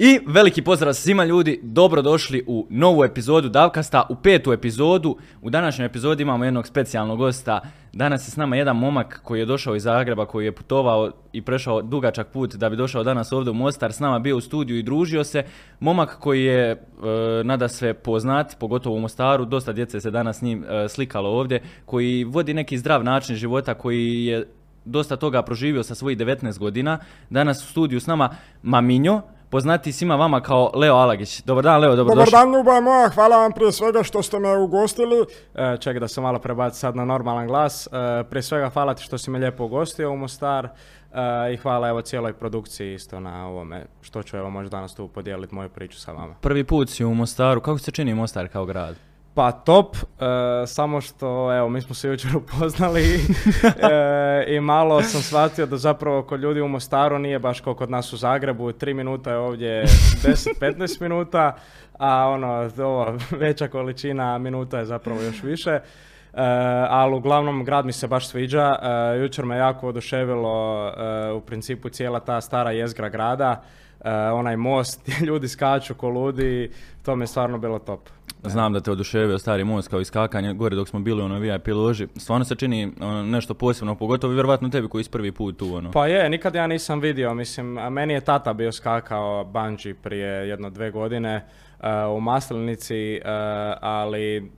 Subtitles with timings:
[0.00, 5.16] I veliki pozdrav svima ljudi, dobrodošli u novu epizodu Davkasta, u petu epizodu.
[5.42, 7.60] U današnjoj epizodi imamo jednog specijalnog gosta.
[7.92, 11.42] Danas je s nama jedan momak koji je došao iz Zagreba, koji je putovao i
[11.42, 14.78] prešao dugačak put da bi došao danas ovdje u Mostar, s nama bio u studiju
[14.78, 15.42] i družio se.
[15.80, 16.76] Momak koji je, e,
[17.44, 21.62] nada sve poznat, pogotovo u Mostaru, dosta djece se danas s njim e, slikalo ovdje,
[21.84, 24.48] koji vodi neki zdrav način života, koji je
[24.84, 26.98] dosta toga proživio sa svojih 19 godina.
[27.30, 28.30] Danas u studiju s nama
[28.62, 31.42] Maminjo, poznati svima vama kao Leo Alagić.
[31.42, 32.30] Dobar dan Leo, Dobar dobrodošli.
[32.30, 35.26] dan, ljubav moja, hvala vam prije svega što ste me ugostili.
[35.54, 37.86] E, čekaj da se malo prebaci sad na normalan glas.
[37.86, 37.90] E,
[38.30, 40.70] prije svega hvala ti što si me lijepo ugostio u Mostar e,
[41.54, 45.54] i hvala evo cijeloj produkciji isto na ovome što ću evo možda danas tu podijeliti
[45.54, 46.34] moju priču sa vama.
[46.40, 49.07] Prvi put si u Mostaru, kako se čini Mostar kao grad?
[49.38, 50.06] Pa top, e,
[50.66, 56.22] samo što evo mi smo se jučer upoznali e, i malo sam shvatio da zapravo
[56.22, 59.84] kod ljudi u Mostaru nije baš kao kod nas u Zagrebu, tri minuta je ovdje
[59.84, 61.56] 10-15 minuta,
[61.98, 65.70] a ono, ova veća količina minuta je zapravo još više.
[65.70, 65.80] E,
[66.88, 68.76] ali uglavnom grad mi se baš sviđa.
[68.82, 73.62] E, jučer me jako oduševilo e, u principu cijela ta stara jezgra grada,
[74.32, 76.70] onaj most ljudi skaču ko ludi,
[77.02, 78.00] to mi je stvarno bilo top.
[78.44, 81.66] Znam da te oduševio stari most kao iskakanje gore dok smo bili u onoj VIP
[81.68, 82.06] loži.
[82.16, 85.74] Stvarno se čini ono, nešto posebno, pogotovo vjerovatno tebi koji si prvi put tu.
[85.74, 85.90] Ono.
[85.90, 90.70] Pa je, nikad ja nisam vidio, mislim, meni je tata bio skakao bungee prije jedno
[90.70, 91.46] dve godine
[91.80, 93.20] e, u Maslenici, e,
[93.80, 94.50] ali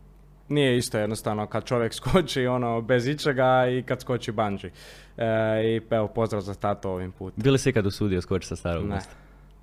[0.48, 4.70] nije isto jednostavno kad čovjek skoči ono bez ičega i kad skoči bungee.
[5.16, 5.26] E,
[5.64, 7.42] I evo, pozdrav za tato ovim putem.
[7.42, 8.94] Bili si ikad usudio skočiti sa starog Ne.
[8.94, 9.14] mosta?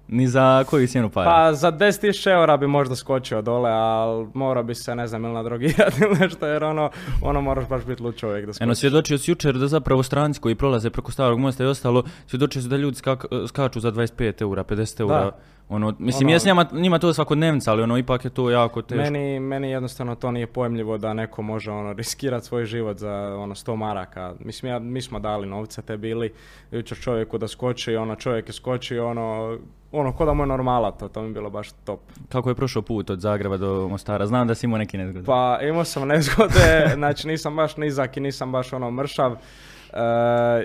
[0.10, 1.32] Ni za koju cijenu para?
[1.32, 5.34] Pa za 10.000 eura bi možda skočio dole, ali mora bi se, ne znam, ili
[5.34, 6.90] nadrogirati ili nešto, jer ono,
[7.22, 8.64] ono moraš baš biti lud čovjek da skočiš.
[8.64, 12.62] Eno, svjedočio si jučer da zapravo stranci koji prolaze preko starog mosta i ostalo, svjedočio
[12.62, 15.20] si da ljudi skak- skaču za 25 eura, 50 eura.
[15.20, 15.38] Da.
[15.70, 19.04] Ono, mislim, Ono- jes njima, njima to svakodnevnica, ali ono, ipak je to jako teško.
[19.04, 23.56] Meni, meni jednostavno to nije pojmljivo da neko može ono riskirati svoj život za ono
[23.56, 24.34] 100 maraka.
[24.40, 26.34] Mislim, ja, mi smo dali novce te bili
[26.72, 29.58] jučer čovjeku da skoči, ono čovjek je skočio, ono,
[29.92, 32.00] ono ko da mu je normala to, to mi je bilo baš top.
[32.30, 34.28] Kako je prošao put od Zagreba do Mostara?
[34.28, 35.26] Znam da si imao neki nezgod.
[35.26, 39.32] Pa imao sam nezgode, znači nisam baš nizak i nisam baš ono mršav.
[39.32, 39.38] E,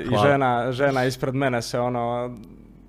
[0.03, 2.37] I žena, žena ispred mene se ono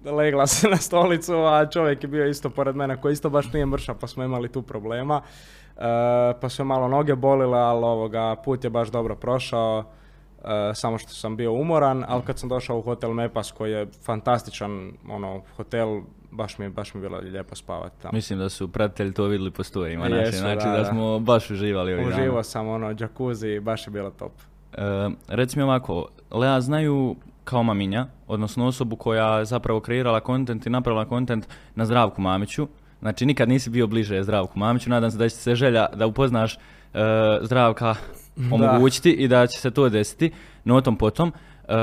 [0.05, 3.65] legla se na stolicu, a čovjek je bio isto pored mene koji isto baš nije
[3.65, 5.21] mršav, pa smo imali tu problema.
[5.77, 5.79] E,
[6.41, 9.83] pa su malo noge bolile, ali ovoga, put je baš dobro prošao.
[10.43, 13.87] e, samo što sam bio umoran, ali kad sam došao u hotel Mepas koji je
[14.05, 18.11] fantastičan ono, hotel, baš mi, baš mi je bilo lijepo spavati tamo.
[18.13, 20.85] Mislim da su pratitelji to vidjeli po storijima Jesu, naše, znači da, da, da.
[20.85, 22.21] smo baš uživali ovih dana.
[22.21, 24.31] Uživao sam ono, jacuzzi, baš je bilo top.
[24.73, 30.65] E, reci mi ovako, Lea znaju kao maminja, odnosno osobu koja je zapravo kreirala kontent
[30.65, 32.67] i napravila kontent na Zdravku Mamiću.
[32.99, 36.55] Znači nikad nisi bio bliže Zdravku Mamiću, nadam se da će se želja da upoznaš
[36.55, 36.59] e,
[37.41, 37.95] Zdravka
[38.53, 40.31] omogućiti i da će se to desiti,
[40.63, 41.31] no o tom potom.
[41.67, 41.73] E,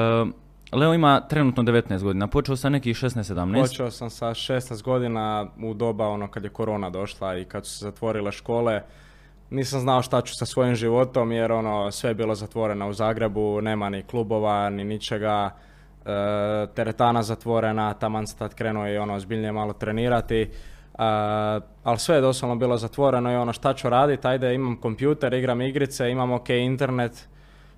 [0.73, 3.61] Leo ima trenutno 19 godina, počeo sa nekih 16-17.
[3.61, 7.79] Počeo sam sa 16 godina u doba ono kad je korona došla i kad su
[7.79, 8.83] se zatvorile škole.
[9.51, 13.61] Nisam znao šta ću sa svojim životom jer ono sve je bilo zatvoreno u Zagrebu,
[13.61, 15.51] nema ni klubova ni ničega.
[16.05, 20.41] E, teretana zatvorena, taman sam tad krenuo i ono ozbiljnije malo trenirati.
[20.41, 20.49] E,
[21.85, 25.61] ali sve je doslovno bilo zatvoreno i ono šta ću raditi, ajde imam kompjuter, igram
[25.61, 27.29] igrice, imam ok internet,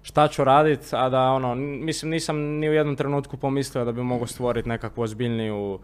[0.03, 4.03] šta ću radit, a da ono, mislim nisam ni u jednom trenutku pomislio da bi
[4.03, 5.79] mogao stvoriti nekakvu ozbiljniju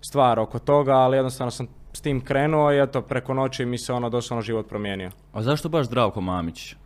[0.00, 1.66] stvar oko toga, ali jednostavno sam
[1.96, 5.10] s tim krenuo i eto, preko noći mi se ono doslovno život promijenio.
[5.32, 6.72] A zašto baš Zdravko Mamić?
[6.72, 6.76] E,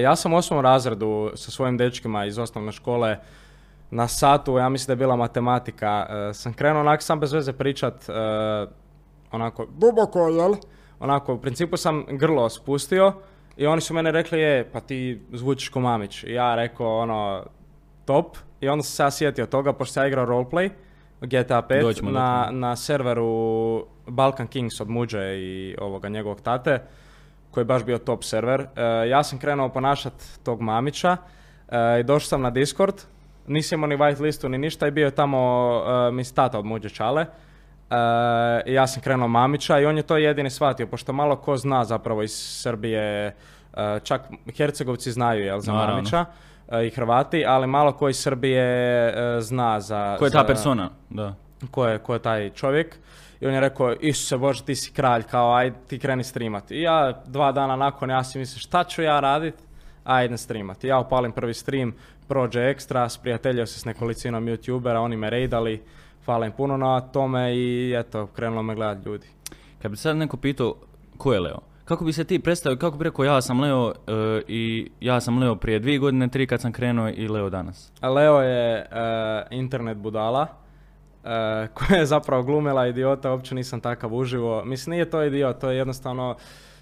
[0.00, 3.18] ja sam u osmom razredu sa svojim dečkima iz osnovne škole
[3.90, 7.52] na satu, ja mislim da je bila matematika, e, sam krenuo onak sam bez veze
[7.52, 8.12] pričat, e,
[9.32, 10.54] onako, Duboko, jel?
[11.00, 13.12] onako, u principu sam grlo spustio
[13.56, 16.24] i oni su mene rekli, je, pa ti zvučiš ko Mamić.
[16.24, 17.44] I ja rekao, ono,
[18.04, 18.36] top.
[18.60, 20.70] I onda sam se ja sjetio toga, pošto sam ja igrao roleplay,
[21.26, 26.82] GTA 5, Doćemo do na, na serveru Balkan Kings od Muđe i ovoga njegovog tate,
[27.50, 28.60] koji je baš bio top server.
[28.60, 30.12] E, ja sam krenuo ponašat
[30.42, 31.16] tog Mamića
[31.68, 32.94] e, i došao sam na Discord,
[33.46, 35.70] nisam imao ni white listu ni ništa i bio je tamo
[36.08, 37.22] e, mi tata od Muđe Čale.
[37.22, 37.96] E,
[38.66, 41.84] i ja sam krenuo Mamića i on je to jedini shvatio, pošto malo ko zna
[41.84, 42.32] zapravo iz
[42.62, 43.34] Srbije,
[43.76, 44.22] e, čak
[44.56, 45.72] Hercegovci znaju jel, za.
[45.72, 46.24] Mamića
[46.86, 48.62] i Hrvati, ali malo ko iz Srbije
[49.08, 50.16] e, zna za...
[50.18, 50.90] Ko je ta za- persona?
[51.10, 51.34] Da.
[51.70, 52.96] ko je, ko je taj čovjek.
[53.40, 56.74] I on je rekao, Isuse Bože, ti si kralj, kao aj ti kreni streamati.
[56.74, 59.54] I ja dva dana nakon, ja si mislim, šta ću ja radit?
[60.04, 60.86] A idem streamati.
[60.86, 61.94] Ja upalim prvi stream,
[62.28, 65.82] prođe ekstra, sprijateljio se s nekolicinom youtubera, oni me raidali,
[66.24, 69.26] hvala im puno na tome i eto, krenulo me gledat ljudi.
[69.82, 70.74] Kad bi sad neko pitao
[71.18, 74.42] ko je Leo, kako bi se ti predstavio, kako bi rekao ja sam Leo e,
[74.48, 77.92] i ja sam Leo prije dvije godine, tri kad sam krenuo i Leo danas?
[78.02, 78.86] Leo je e,
[79.50, 80.46] internet budala,
[81.24, 84.64] e, koja je zapravo glumila idiota, uopće nisam takav uživo.
[84.64, 86.36] Mislim, nije to idiot, to je jednostavno...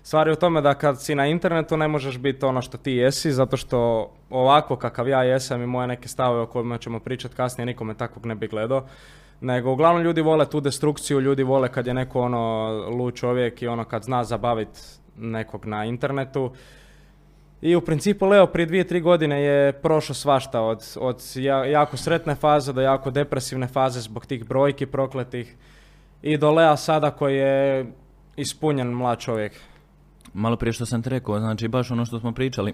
[0.04, 3.32] Stvar u tome da kad si na internetu ne možeš biti ono što ti jesi,
[3.32, 7.66] zato što ovako kakav ja jesam i moje neke stave o kojima ćemo pričati kasnije,
[7.66, 8.86] nikome takvog ne bi gledao.
[9.42, 13.66] Nego uglavnom ljudi vole tu destrukciju, ljudi vole kad je neko ono lud čovjek i
[13.66, 14.80] ono kad zna zabaviti
[15.16, 16.52] nekog na internetu.
[17.62, 21.96] I u principu Leo prije dvije, tri godine je prošao svašta od, od ja- jako
[21.96, 25.56] sretne faze do jako depresivne faze zbog tih brojki prokletih
[26.22, 27.86] i do Lea sada koji je
[28.36, 29.52] ispunjen mlad čovjek.
[30.34, 32.72] Malo prije što sam ti rekao, znači baš ono što smo pričali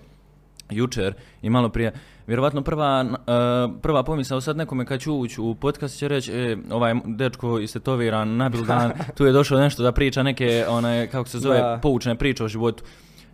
[0.71, 1.93] jučer i malo prije,
[2.29, 6.57] vjerovatno prva, e, prva pomisao sad nekome kad ću ući u podcast će reći, e,
[6.71, 11.39] ovaj dečko istetoviran, nabil dan, tu je došao nešto da priča neke, one, kako se
[11.39, 11.79] zove, Da.
[11.83, 12.85] poučne priče o životu.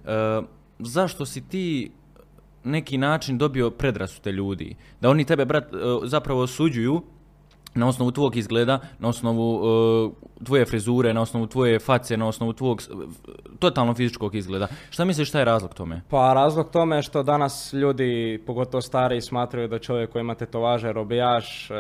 [0.05, 0.43] E,
[0.79, 1.91] zašto si ti
[2.65, 4.77] neki način dobio predrasude ljudi?
[5.01, 7.03] Da oni tebe, brat, e, zapravo osuđuju
[7.75, 9.61] na osnovu tvog izgleda, na osnovu
[10.41, 12.89] e, tvoje frizure, na osnovu tvoje face, na osnovu tvog s-
[13.59, 14.67] totalno fizičkog izgleda.
[14.91, 16.01] Šta misliš šta je razlog tome?
[16.09, 20.93] Pa razlog tome je što danas ljudi, pogotovo stariji, smatraju da čovjek koji ima tetovaže,
[20.93, 21.75] robijaš, e,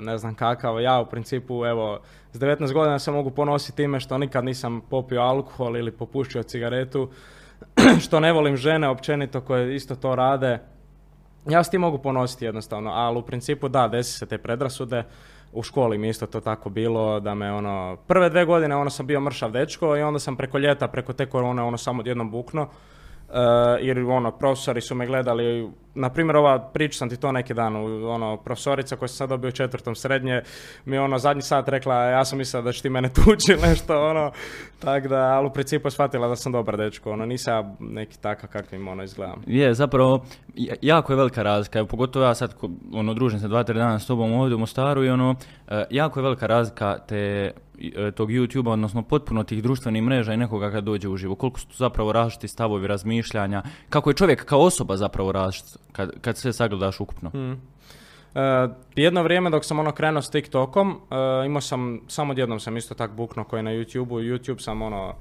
[0.00, 0.80] ne znam kakav.
[0.80, 1.98] Ja u principu, evo,
[2.32, 7.08] s 19 godina se mogu ponositi time što nikad nisam popio alkohol ili popušio cigaretu,
[8.04, 10.58] što ne volim žene općenito koje isto to rade.
[11.48, 15.04] Ja s tim mogu ponositi jednostavno, ali u principu da, desi se te predrasude.
[15.54, 19.06] U školi mi isto to tako bilo, da me ono, prve dve godine ono sam
[19.06, 22.62] bio mršav dečko i onda sam preko ljeta, preko te korone ono samo odjednom bukno.
[22.62, 23.38] E,
[23.80, 27.76] jer ono, profesori su me gledali, na primjer ova, pričao sam ti to neki dan,
[27.76, 30.42] u- ono, profesorica koja sam sad dobio u četvrtom srednje,
[30.84, 34.10] mi je ono zadnji sat rekla, ja sam mislila da će ti mene tući nešto,
[34.10, 34.30] ono,
[34.78, 38.88] tak da, ali u principu shvatila da sam dobar dečko, ono, nisam neki takav kakvim,
[38.88, 39.42] ono, izgledam.
[39.46, 40.24] Je, zapravo,
[40.82, 42.54] jako je velika razlika, pogotovo ja sad,
[42.92, 45.34] ono, družim se dva, tri dana s tobom ovdje u Mostaru i ono,
[45.68, 47.52] e, jako je velika razlika te,
[47.96, 51.34] e, tog YouTube-a, odnosno potpuno tih društvenih mreža i nekoga kad dođe uživo.
[51.34, 56.20] Koliko su tu zapravo različiti stavovi, razmišljanja, kako je čovjek kao osoba zapravo različit, kad,
[56.20, 57.30] kad sve sagledaš ukupno.
[58.34, 61.00] E, jedno vrijeme dok sam ono krenuo s TikTokom,
[61.42, 65.14] e, imao sam, samo odjednom sam isto tak buknuo koji na YouTubeu, YouTube sam ono,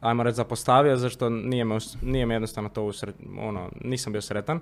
[0.00, 4.56] ajmo reći zapostavio, zašto nije me, nije me jednostavno to usret, ono, nisam bio sretan.
[4.56, 4.60] E,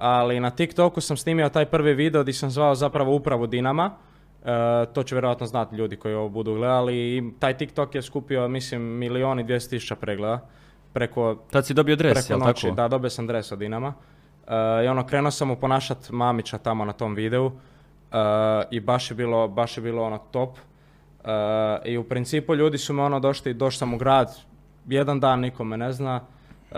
[0.00, 3.90] ali na TikToku sam snimio taj prvi video gdje sam zvao zapravo upravu Dinama,
[4.92, 8.82] to će vjerojatno znati ljudi koji ovo budu gledali i taj TikTok je skupio, mislim,
[8.82, 10.40] milion i 200 tisuća pregleda
[10.92, 12.76] preko Tad si dobio dres, preko jel noći, tako?
[12.76, 13.94] da, dobio sam dres od Dinama.
[14.48, 17.52] E, I ono, krenuo sam mu ponašat Mamića tamo na tom videu.
[18.12, 18.16] e,
[18.70, 20.58] I baš je bilo, baš je bilo ono top.
[21.24, 21.30] E,
[21.84, 24.36] I u principu ljudi su me ono došli, došao sam u grad,
[24.86, 26.20] jedan dan niko me ne zna.
[26.70, 26.74] E,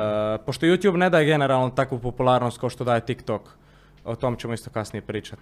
[0.47, 3.43] pošto YouTube ne daje generalno takvu popularnost kao što daje TikTok.
[4.05, 5.39] O tom ćemo isto kasnije pričat.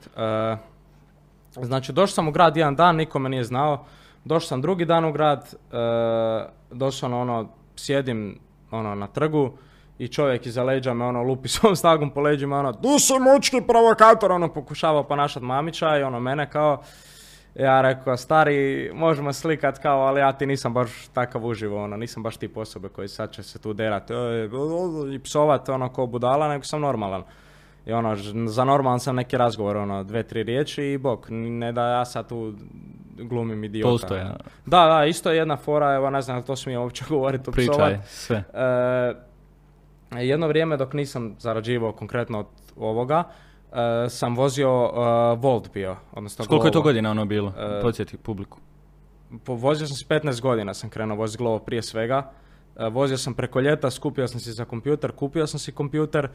[1.53, 3.85] Znači, došao sam u grad jedan dan, niko me nije znao.
[4.25, 5.77] Došao sam drugi dan u grad, e,
[6.71, 8.39] došao na ono, sjedim
[8.71, 9.53] ono, na trgu
[9.99, 13.61] i čovjek iza leđa me ono lupi svom snagom po leđima, ono, Ti si mučki
[13.69, 16.83] provokator, ono pokušava ponašat mamića i ono mene kao,
[17.55, 22.23] ja rekao, stari, možemo slikat kao, ali ja ti nisam baš takav uživo, ono, nisam
[22.23, 24.49] baš tip osobe koji sad će se tu derat "Ej,
[25.15, 27.23] i psovat ono ko budala, nego sam normalan.
[27.87, 28.17] I ono,
[28.47, 32.29] za normalan sam neki razgovor, ono, dve, tri riječi i bok, ne da ja sad
[32.29, 32.55] tu
[33.17, 33.89] glumim idiota.
[33.89, 34.25] Tolstoja.
[34.25, 34.37] ono.
[34.67, 38.07] Da, da, isto je jedna fora, evo ne znam, to smije uopće govoriti, Pričaj, psovat.
[38.07, 38.37] sve.
[38.55, 39.32] E,
[40.21, 43.25] jedno vrijeme dok nisam zarađivao konkretno od ovoga,
[43.73, 47.53] e, sam vozio e, Volt bio, odnosno S koliko je to godina ono bilo?
[47.59, 48.59] E, Podsjeti publiku.
[49.45, 52.31] Po- Vozio sam s 15 godina, sam krenuo voziti Glovo prije svega.
[52.77, 56.31] E, Vozio sam preko ljeta, skupio sam si za kompjuter, kupio sam si kompjuter e,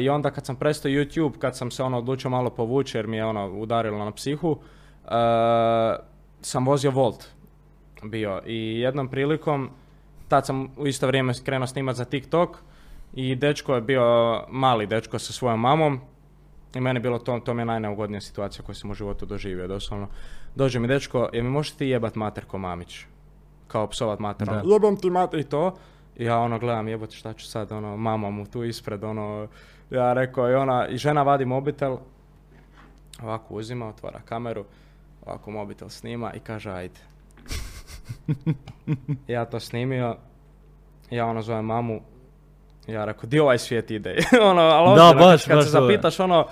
[0.00, 3.16] i onda kad sam prestao YouTube, kad sam se ono odlučio malo povući jer mi
[3.16, 4.58] je ono udarilo na psihu,
[5.04, 5.08] e,
[6.40, 7.24] sam vozio Volt
[8.02, 9.70] bio i jednom prilikom,
[10.28, 12.58] tad sam u isto vrijeme krenuo snimat za TikTok
[13.12, 14.04] i dečko je bio
[14.48, 16.00] mali dečko sa svojom mamom
[16.74, 19.68] i meni je bilo to, to mi je najneugodnija situacija koju sam u životu doživio,
[19.68, 20.08] doslovno.
[20.54, 23.04] Dođe mi dečko, je mi možeš ti jebat mater ko mamić?
[23.68, 24.48] Kao psovat mater.
[24.48, 24.62] Da.
[24.66, 25.40] Jebem ti mater.
[25.40, 25.76] I to,
[26.18, 29.48] ja ono gledam jebote šta ću sad, ono, mama mu tu ispred, ono,
[29.90, 31.96] ja rekao i ona, i žena vadi mobitel,
[33.22, 34.64] ovako uzima, otvara kameru,
[35.26, 37.00] ovako mobitel snima i kaže ajde.
[39.26, 40.16] ja to snimio,
[41.10, 42.00] ja ono zovem mamu,
[42.88, 44.16] ja rekao, di ovaj svijet ide?
[44.50, 45.72] ono, ali Da, ozbiljno, baš, kad baš se je.
[45.72, 46.46] zapitaš, ono,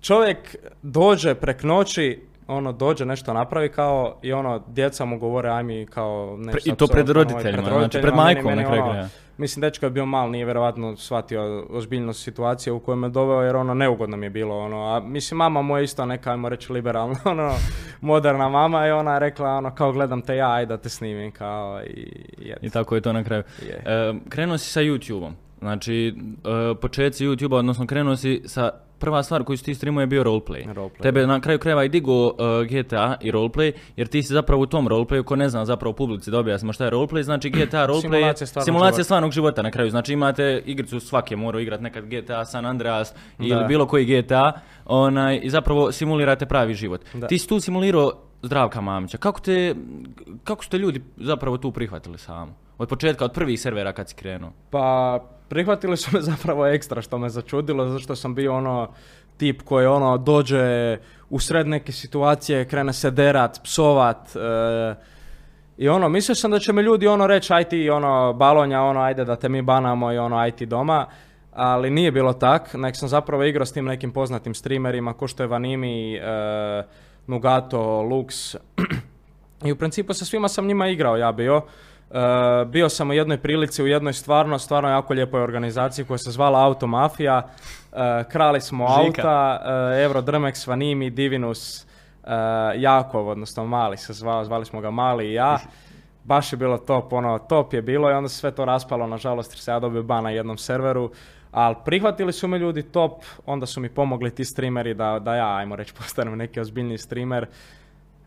[0.00, 0.38] čovjek
[0.82, 5.86] dođe prek noći, ono dođe nešto napravi kao i ono djeca mu govore aj mi
[5.86, 8.68] kao Pre- nešto i to psovati, pred ono, roditeljima, znači pred roditeljima, majkom meni- na
[8.68, 9.08] kraju ono.
[9.38, 13.56] Mislim, dečko je bio mal, nije vjerojatno shvatio ozbiljnost situacije u kojoj me doveo, jer
[13.56, 17.16] ono, neugodno mi je bilo, ono, a mislim, mama moja isto neka, ajmo reći, liberalna,
[17.24, 17.52] ono,
[18.00, 21.30] moderna mama i ona je rekla, ono, kao gledam te ja, ajde da te snimim,
[21.32, 22.00] kao, i,
[22.38, 23.42] i, I tako je to na kraju.
[23.62, 23.82] Je.
[23.86, 25.32] E, krenuo si sa YouTube-om.
[25.62, 26.14] Znači,
[26.44, 30.24] e, početci YouTube-a, odnosno krenuo si sa prva stvar koju si ti streamao je bio
[30.24, 30.72] roleplay.
[30.74, 32.32] Roleplay, Tebe na kraju krajeva i digo e,
[32.64, 36.30] GTA i roleplay, jer ti si zapravo u tom roleplayu, ko ne zna zapravo publici
[36.30, 39.04] da objasnimo šta je roleplay, znači GTA roleplay Simulacija stvarnog simulacija života.
[39.04, 39.90] stvarnog života na kraju.
[39.90, 43.64] Znači imate igricu svake morao igrati nekad GTA San Andreas ili Da.
[43.64, 44.52] bilo koji GTA
[44.84, 47.00] onaj, i zapravo simulirate pravi život.
[47.14, 47.26] Da.
[47.26, 49.18] Ti si tu simulirao Zdravka Mamića.
[49.18, 49.74] Kako, te,
[50.44, 52.54] kako su te ljudi zapravo tu prihvatili samo?
[52.78, 54.52] Od početka, od prvih servera kad si krenuo.
[54.70, 55.18] Pa,
[55.52, 58.88] prihvatili su me zapravo ekstra, što me začudilo, zato što sam bio ono
[59.36, 60.98] tip koji ono dođe
[61.30, 64.94] u sred neke situacije, krene se derat, psovat, e,
[65.76, 69.00] i ono, mislio sam da će me ljudi ono reći, aj ti ono, balonja, ono,
[69.00, 71.06] ajde da te mi banamo i ono, aj ti doma,
[71.52, 75.42] ali nije bilo tak, nek sam zapravo igrao s tim nekim poznatim streamerima, ko što
[75.42, 76.22] je Vanimi, e,
[77.26, 78.56] Nugato, Lux,
[79.68, 81.62] i u principu sa svima sam njima igrao, ja bio.
[82.12, 86.30] E, bio sam u jednoj prilici, u jednoj stvarno, stvarno jako lijepoj organizaciji koja se
[86.30, 87.48] zvala Automafija.
[87.92, 89.22] E, krali smo Žika.
[89.22, 89.62] auta,
[89.94, 91.86] e, Euro Drmex, Vanimi, Divinus, e,
[92.76, 95.58] Jakov, odnosno Mali se zvao, zvali smo ga Mali i ja.
[96.24, 99.52] Baš je bilo top, ono, top je bilo i onda se sve to raspalo, nažalost,
[99.52, 101.10] jer se ja dobio ban na jednom serveru.
[101.52, 103.12] Ali prihvatili su me ljudi top,
[103.46, 107.46] onda su mi pomogli ti streameri da, da ja, ajmo reći, postanem neki ozbiljni streamer.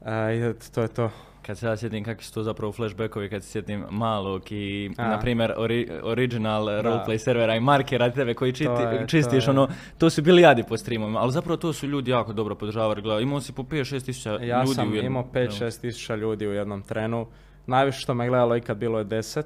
[0.05, 1.09] E, I to je to.
[1.45, 5.07] Kad se ja sjetim kakvi su to zapravo flashbackovi, kad se sjetim malog i, A.
[5.07, 9.51] na primjer, ori- original roleplay servera i markera tebe koji čiti, To je- čistiš, to
[9.51, 13.01] ono, to su bili jadi po streamovima, ali zapravo to su ljudi jako dobro podržavali,
[13.01, 15.51] gledaj, imao si po 5-6 tisuća Ja ljudi u jednom imao trenu.
[15.51, 17.27] 5-6 tisuća ljudi u jednom trenu.
[17.67, 19.43] Najviše što me gledalo ikad bilo je 10.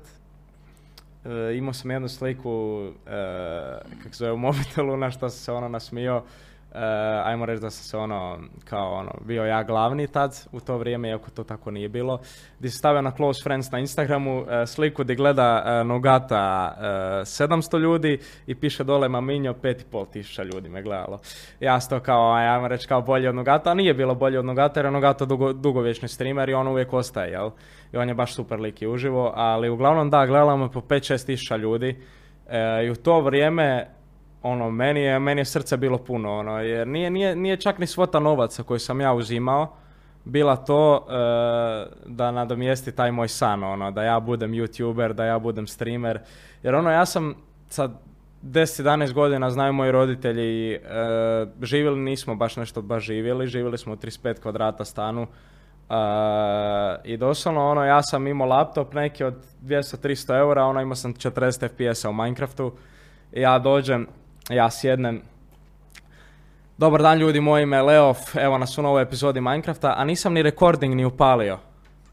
[1.26, 3.12] E, imao sam jednu sliku, e,
[3.98, 6.24] kako se zove, u mobitelu, na što sam se ono nasmio.
[6.74, 6.80] E,
[7.24, 11.10] ajmo reći da sam se ono, kao ono, bio ja glavni tad u to vrijeme,
[11.10, 12.20] iako to tako nije bilo.
[12.60, 16.84] Di se stavio na close friends na Instagramu e, sliku gdje gleda e, Nogata e,
[17.26, 21.20] 700 ljudi i piše dole Maminjo 5,5 tisuća ljudi me gledalo.
[21.60, 24.40] Ja sam to kao, aj, ajmo reći kao bolje od Nogata, a nije bilo bolje
[24.40, 27.50] od Nogata jer je Nogata dugo, dugovječni streamer i on uvijek ostaje, jel?
[27.94, 31.26] I on je baš super lik i uživo, ali uglavnom da, gledalo me po 5-6
[31.26, 31.96] tisuća ljudi
[32.86, 33.88] i u to vrijeme
[34.44, 37.88] ono, meni je, meni je srce bilo puno, ono, jer nije, nije, nije čak ni
[37.88, 39.76] svota novaca koju sam ja uzimao,
[40.26, 41.12] bila to e,
[42.06, 46.20] da nadomjesti taj moj san, ono, da ja budem youtuber, da ja budem streamer,
[46.64, 47.36] jer ono, ja sam
[47.70, 47.90] sa
[48.44, 50.80] 10-11 godina, znaju moji roditelji, e,
[51.62, 55.28] živjeli nismo baš nešto baš živjeli, živjeli smo u 35 kvadrata stanu,
[55.90, 55.96] e,
[57.04, 61.68] i doslovno ono, ja sam imao laptop neki od 200-300 eura, ono imao sam 40
[61.68, 62.72] FPS-a u Minecraftu,
[63.34, 64.08] i ja dođem,
[64.50, 65.22] ja sjednem,
[66.80, 70.34] Dobar dan ljudi, moje ime je Leof, evo nas u novoj epizodi Minecrafta, a nisam
[70.34, 71.58] ni recording ni upalio.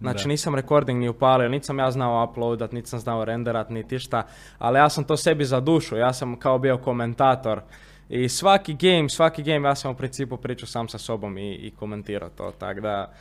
[0.00, 0.28] Znači Da.
[0.28, 4.23] nisam recording ni upalio, niti sam ja znao uploadat, niti sam znao renderat, niti šta,
[4.59, 7.61] ali ja sam to sebi za dušu, ja sam kao bio komentator.
[8.09, 11.71] I svaki game, svaki game ja sam u principu pričao sam sa sobom i, i
[11.71, 13.12] komentirao to, tako da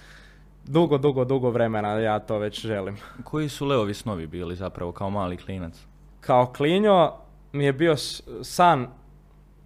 [0.63, 2.97] dugo, dugo, dugo vremena ja to već želim.
[3.23, 5.73] Koji su Leovi snovi bili zapravo kao mali klinac?
[6.21, 7.11] Kao klinjo
[7.51, 7.95] mi je bio
[8.43, 8.87] san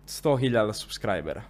[0.10, 1.42] 100.000 subscribera.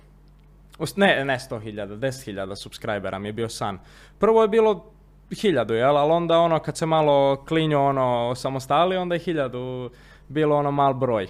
[0.96, 3.80] Ne, ne 100.000, 10.000 subscribera mi je bio san.
[4.20, 4.92] Prvo je bilo
[5.42, 5.98] hiljadu, jel?
[5.98, 9.90] Ali onda ono kad se malo klinjo ono samostali, onda je hiljadu
[10.28, 11.28] bilo ono mal broj.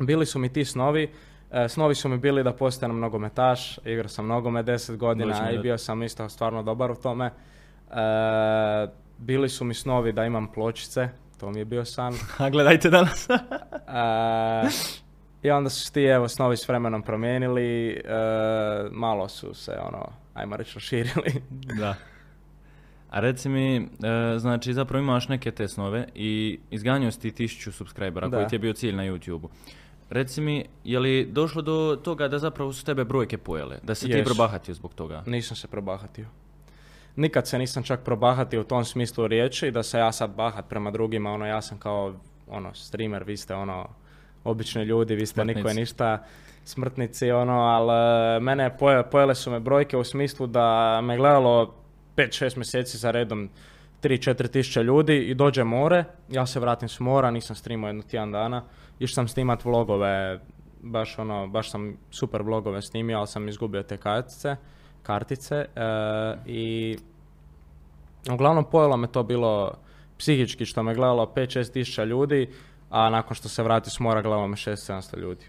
[0.00, 1.12] Bili su mi ti snovi.
[1.50, 5.78] E, snovi su mi bili da postanem nogometaš, igrao sam nogomet 10 godina i bio
[5.78, 7.26] sam isto stvarno dobar u tome.
[7.26, 7.32] E,
[9.18, 11.08] bili su mi snovi da imam pločice,
[11.40, 12.14] to mi je bio san.
[12.38, 13.28] A gledajte danas.
[13.30, 14.96] E,
[15.46, 18.00] I onda su ti evo snovi s vremenom promijenili, e,
[18.90, 21.42] malo su se ono, ajmo reći, širili.
[21.80, 21.94] da.
[23.10, 27.72] A reci mi, e, znači zapravo imaš neke te snove i izganjao si ti tisuću
[27.72, 28.36] subscribera Da.
[28.36, 29.48] koji ti je bio cilj na YouTube-u.
[30.10, 33.78] Reci mi, je li došlo do toga da zapravo su tebe brojke pojele?
[33.82, 35.22] Da se ti probahatio zbog toga?
[35.26, 36.26] Nisam se probahatio.
[37.16, 40.90] Nikad se nisam čak probahatio u tom smislu riječi, da se ja sad bahat prema
[40.90, 42.14] drugima, ono ja sam kao
[42.48, 43.88] ono streamer, vi ste ono
[44.46, 45.80] obični ljudi, vi ste niko je Smrtnici.
[45.80, 46.24] ništa
[46.64, 47.92] smrtnici, ono, ali
[48.36, 51.74] e, mene poje, pojele su me brojke u smislu da me gledalo
[52.16, 53.50] 5-6 mjeseci za redom
[54.02, 58.32] 3-4 tisuće ljudi i dođe more, ja se vratim s mora, nisam streamao jedno tjedan
[58.32, 58.64] dana,
[58.98, 60.40] išao sam snimat vlogove,
[60.82, 64.56] baš ono, baš sam super vlogove snimio, ali sam izgubio te kartice,
[65.02, 65.66] kartice e,
[66.46, 66.96] i
[68.32, 69.72] uglavnom pojelo me to bilo
[70.18, 72.50] psihički što me gledalo 5-6 tisuća ljudi,
[72.90, 75.46] a nakon što se vrati s mora gledalo me 6-700 ljudi.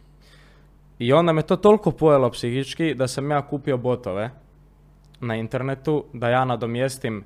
[0.99, 4.31] I onda me to toliko pojelo psihički da sam ja kupio botove
[5.19, 7.23] na internetu, da ja nadomjestim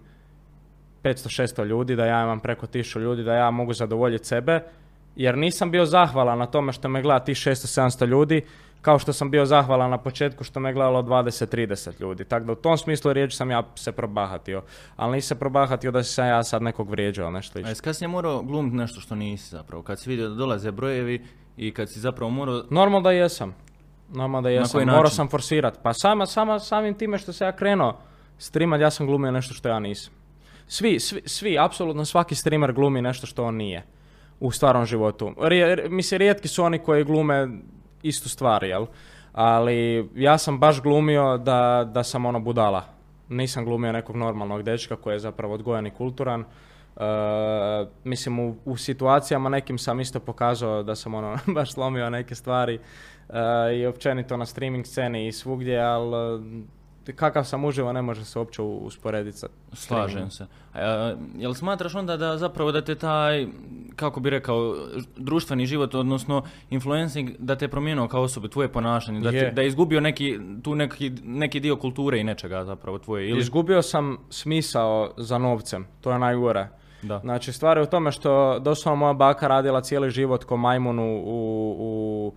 [1.04, 4.64] 500-600 ljudi, da ja imam preko 1000 ljudi, da ja mogu zadovoljiti sebe,
[5.16, 8.42] jer nisam bio zahvalan na tome što me gleda tih 600-700 ljudi,
[8.82, 12.26] kao što sam bio zahvalan na početku što me gledalo 20-30 ljudi.
[12.26, 14.62] Tako da u tom smislu riječi sam ja se probahatio.
[14.96, 17.70] Ali nisam se probahatio da sam ja sad nekog vrijeđao, nešto A slično.
[17.70, 19.84] jesi kasnije morao glumiti nešto što nisi zapravo?
[19.84, 21.26] Kad si vidio da dolaze brojevi
[21.58, 22.64] i kad si zapravo morao...
[22.70, 23.56] Normalno da jesam.
[24.10, 24.72] Normalno da jesam.
[24.72, 25.80] koji Morao sam forsirat.
[25.84, 27.98] Pa sama, sama, samim time što se ja krenuo
[28.38, 30.14] streamat, ja sam glumio nešto što ja nisam.
[30.68, 33.84] Svi, svi, svi, apsolutno svaki streamer glumi nešto što on nije
[34.40, 35.34] u stvarnom životu.
[35.42, 37.48] Rije, mislim, rijetki su oni koji glume
[38.04, 38.86] istu stvar, jel?
[39.34, 42.84] Ali ja sam baš glumio da, da sam ono budala.
[43.30, 46.42] Nisam glumio nekog normalnog dečka koji je zapravo odgojen i kulturan.
[46.42, 46.46] E,
[48.04, 52.80] mislim, u, u situacijama nekim sam isto pokazao da sam ono baš slomio neke stvari
[53.30, 56.42] e, i općenito na streaming sceni i svugdje, ali
[57.16, 60.46] kakav sam uživo ne može se uopće usporediti sa Slažem se.
[60.74, 63.48] A, jel smatraš onda da zapravo da te taj,
[63.96, 64.76] kako bi rekao,
[65.18, 69.68] društveni život, odnosno influencing, da te promijenio kao osobu, tvoje ponašanje, da, te, da je
[69.68, 73.40] izgubio neki, tu neki, neki dio kulture i nečega zapravo tvoje, ili?
[73.40, 76.68] Izgubio sam smisao za novcem, to je najgore.
[77.02, 77.20] Da.
[77.20, 81.76] Znači, stvar je u tome što doslovno moja baka radila cijeli život ko majmunu u,
[81.80, 82.34] u,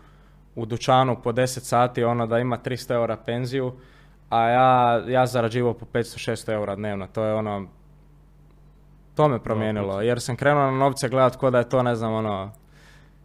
[0.54, 3.72] u dućanu po 10 sati, ono da ima 300 eura penziju,
[4.30, 7.06] a ja, ja zarađivao po 500-600 eura dnevno.
[7.06, 7.66] To je ono,
[9.14, 12.12] to me promijenilo, jer sam krenuo na novce gledat ko da je to, ne znam,
[12.12, 12.52] ono,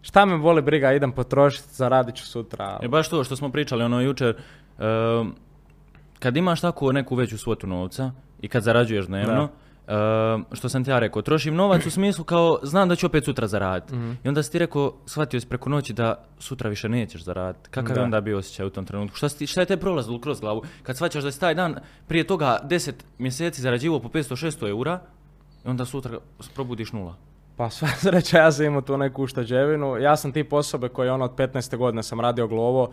[0.02, 2.80] šta me boli briga, idem potrošiti, zaradit ću sutra.
[2.82, 4.36] E baš to što smo pričali ono jučer,
[6.20, 9.50] kad imaš tako neku veću svotu novca i kad zarađuješ dnevno,
[9.90, 13.26] ehm, što sam ti ja rekao, trošim novac u smislu kao znam da ću opet
[13.26, 13.96] sutra zaraditi.
[13.96, 14.12] Mhm.
[14.24, 17.70] I onda si ti rekao, shvatio si preko noći da sutra više nećeš zaraditi.
[17.70, 19.18] Kakav je onda bio osjećaj u tom trenutku?
[19.18, 20.62] Šta, si šta je te prolazilo kroz glavu?
[20.84, 21.76] Kad shvaćaš da si taj dan
[22.08, 25.00] prije toga 10 mjeseci zarađivao po 500-600 eura,
[25.66, 26.18] i onda sutra
[26.56, 27.16] probudiš nula.
[27.58, 29.98] Pa sva sreća, ja sam imao tu neku ušteđevinu.
[29.98, 31.78] Ja sam tip osobe koji ono od 15.
[31.78, 32.92] godine sam radio Glovo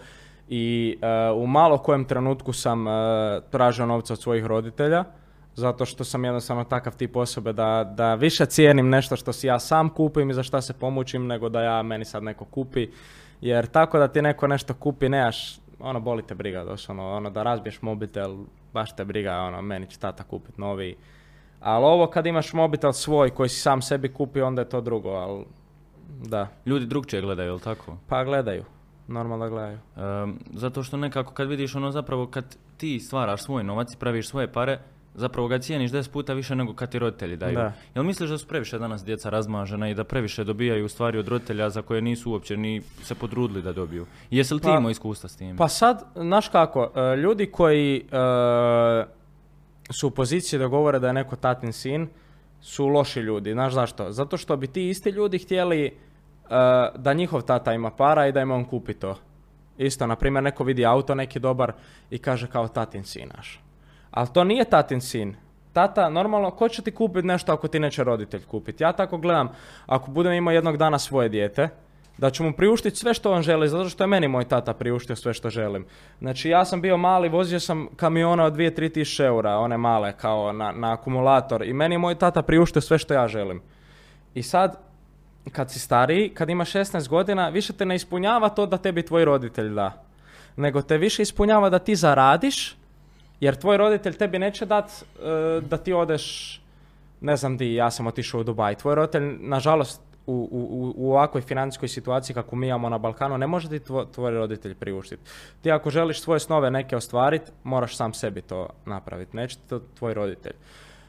[0.48, 2.90] i e, u malo kojem trenutku sam e,
[3.50, 5.04] tražio novca od svojih roditelja.
[5.56, 9.58] Zato što sam jednostavno takav tip osobe da, da više cijenim nešto što si ja
[9.58, 12.88] sam kupim i za šta se pomučim nego da ja meni sad neko kupi.
[13.40, 17.42] Jer tako da ti neko nešto kupi, nemaš, ono boli te briga doslovno, ono da
[17.42, 18.36] razbiješ mobitel,
[18.72, 20.96] baš te briga, ono meni će tata kupit novi.
[21.60, 25.10] Ali ovo kad imaš mobitel svoj koji si sam sebi kupio, onda je to drugo,
[25.10, 25.44] ali
[26.24, 26.48] da.
[26.66, 27.96] Ljudi drugčije gledaju, jel tako?
[28.08, 28.64] Pa gledaju,
[29.08, 29.78] normalno da gledaju.
[29.96, 34.28] Ehm, zato što nekako kad vidiš ono zapravo kad ti stvaraš svoj novac i praviš
[34.28, 34.78] svoje pare,
[35.16, 37.54] zapravo ga cijeniš 10 puta više nego kad ti roditelji daju.
[37.54, 37.72] Da.
[37.94, 41.28] Jel misliš da su previše danas djeca razmažena i da previše dobijaju u stvari od
[41.28, 44.06] roditelja za koje nisu uopće ni se potrudili da dobiju?
[44.30, 45.56] Jesi li ti Pa- imao iskustva s tim?
[45.56, 48.02] Pa sad, znaš kako, e, ljudi koji e,
[49.90, 52.08] su u poziciji da govore da je neko tatin sin,
[52.60, 53.52] su loši ljudi.
[53.52, 54.12] Znaš zašto?
[54.12, 55.92] Zato što bi ti isti ljudi htjeli e,
[56.96, 59.16] da njihov tata ima para i da im on kupi to.
[59.78, 61.72] Isto, na primjer, neko vidi auto neki dobar
[62.10, 63.65] i kaže kao tatin sin naš.
[64.16, 65.34] Ali to nije tatin sin.
[65.72, 68.84] Tata, normalno, ko će ti kupiti nešto ako ti neće roditelj kupiti?
[68.84, 69.48] Ja tako gledam,
[69.86, 71.68] ako budem imao jednog dana svoje dijete,
[72.18, 75.16] da ću mu priuštiti sve što on želi, zato što je meni moj tata priuštio
[75.16, 75.86] sve što želim.
[76.18, 80.52] Znači, ja sam bio mali, vozio sam kamiona od 2-3 tisuće eura, one male, kao
[80.52, 83.62] na, na akumulator, i meni je moj tata priuštio sve što ja želim.
[84.34, 84.78] I sad,
[85.52, 89.24] kad si stariji, kad imaš 16 godina, više te ne ispunjava to da tebi tvoj
[89.24, 90.02] roditelj da.
[90.56, 92.76] Nego te više ispunjava da ti zaradiš,
[93.40, 96.60] jer tvoj roditelj tebi neće dat e, da ti odeš,
[97.20, 98.74] ne znam di, ja sam otišao u Dubaj.
[98.74, 103.46] Tvoj roditelj, nažalost, u, u, u- ovakvoj financijskoj situaciji kako mi imamo na Balkanu, ne
[103.46, 105.22] može ti tvo- tvoj roditelj priuštiti.
[105.62, 110.14] Ti ako želiš svoje snove neke ostvariti, moraš sam sebi to napraviti, neće to tvoj
[110.14, 110.52] roditelj.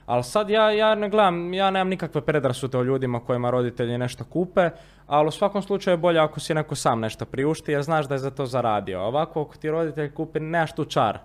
[0.05, 4.23] Ali sad ja, ja ne gledam, ja nemam nikakve predrasude o ljudima kojima roditelji nešto
[4.23, 4.69] kupe,
[5.07, 8.15] ali u svakom slučaju je bolje ako si neko sam nešto priušti jer znaš da
[8.15, 9.01] je za to zaradio.
[9.01, 11.17] Ovako ako ti roditelj kupi, nemaš tu čar.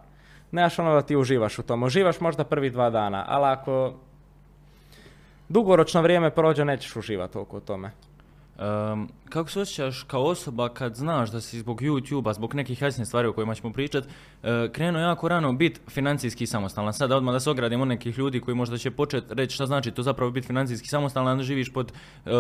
[0.53, 1.83] Nemaš ono da ti uživaš u tom.
[1.83, 3.95] Uživaš možda prvi dva dana, ali ako
[5.49, 7.91] dugoročno vrijeme prođe, nećeš uživati toliko u tome.
[8.59, 13.09] Ehm, kako se osjećaš kao osoba kad znaš da si zbog YouTube-a, zbog nekih jasnih
[13.09, 16.93] stvari o kojima ćemo pričat, e, krenuo jako rano biti financijski samostalan.
[16.93, 19.91] Sada odmah da se ogradimo od nekih ljudi koji možda će početi reći šta znači
[19.91, 22.31] to zapravo biti financijski samostalan, živiš pod e,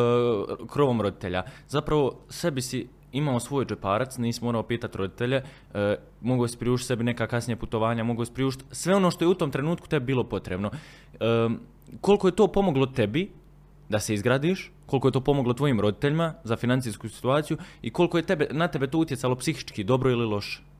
[0.71, 1.43] krovom roditelja.
[1.69, 5.43] Zapravo sebi si imao svoj džeparac, nisi morao pitati roditelje,
[5.75, 9.29] e, mogao si priuštiti sebi neka kasnije putovanja, mogao si priuštiti sve ono što je
[9.29, 10.71] u tom trenutku tebi bilo potrebno.
[11.13, 11.19] E,
[12.01, 13.31] koliko je to pomoglo tebi
[13.89, 18.27] da se izgradiš, koliko je to pomoglo tvojim roditeljima za financijsku situaciju i koliko je
[18.27, 20.72] tebe, na tebe to utjecalo psihički, dobro ili loše?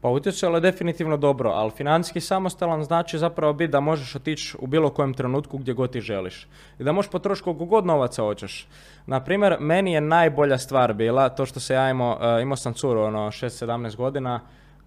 [0.00, 4.66] Pa utjecalo je definitivno dobro, ali financijski samostalan znači zapravo biti da možeš otići u
[4.66, 6.46] bilo kojem trenutku gdje god ti želiš.
[6.78, 8.68] I da možeš potrošiti koliko god novaca hoćeš.
[9.06, 12.74] Na primjer, meni je najbolja stvar bila to što se ja imao, e, imao sam
[12.74, 14.40] curu, ono, 6-17 godina,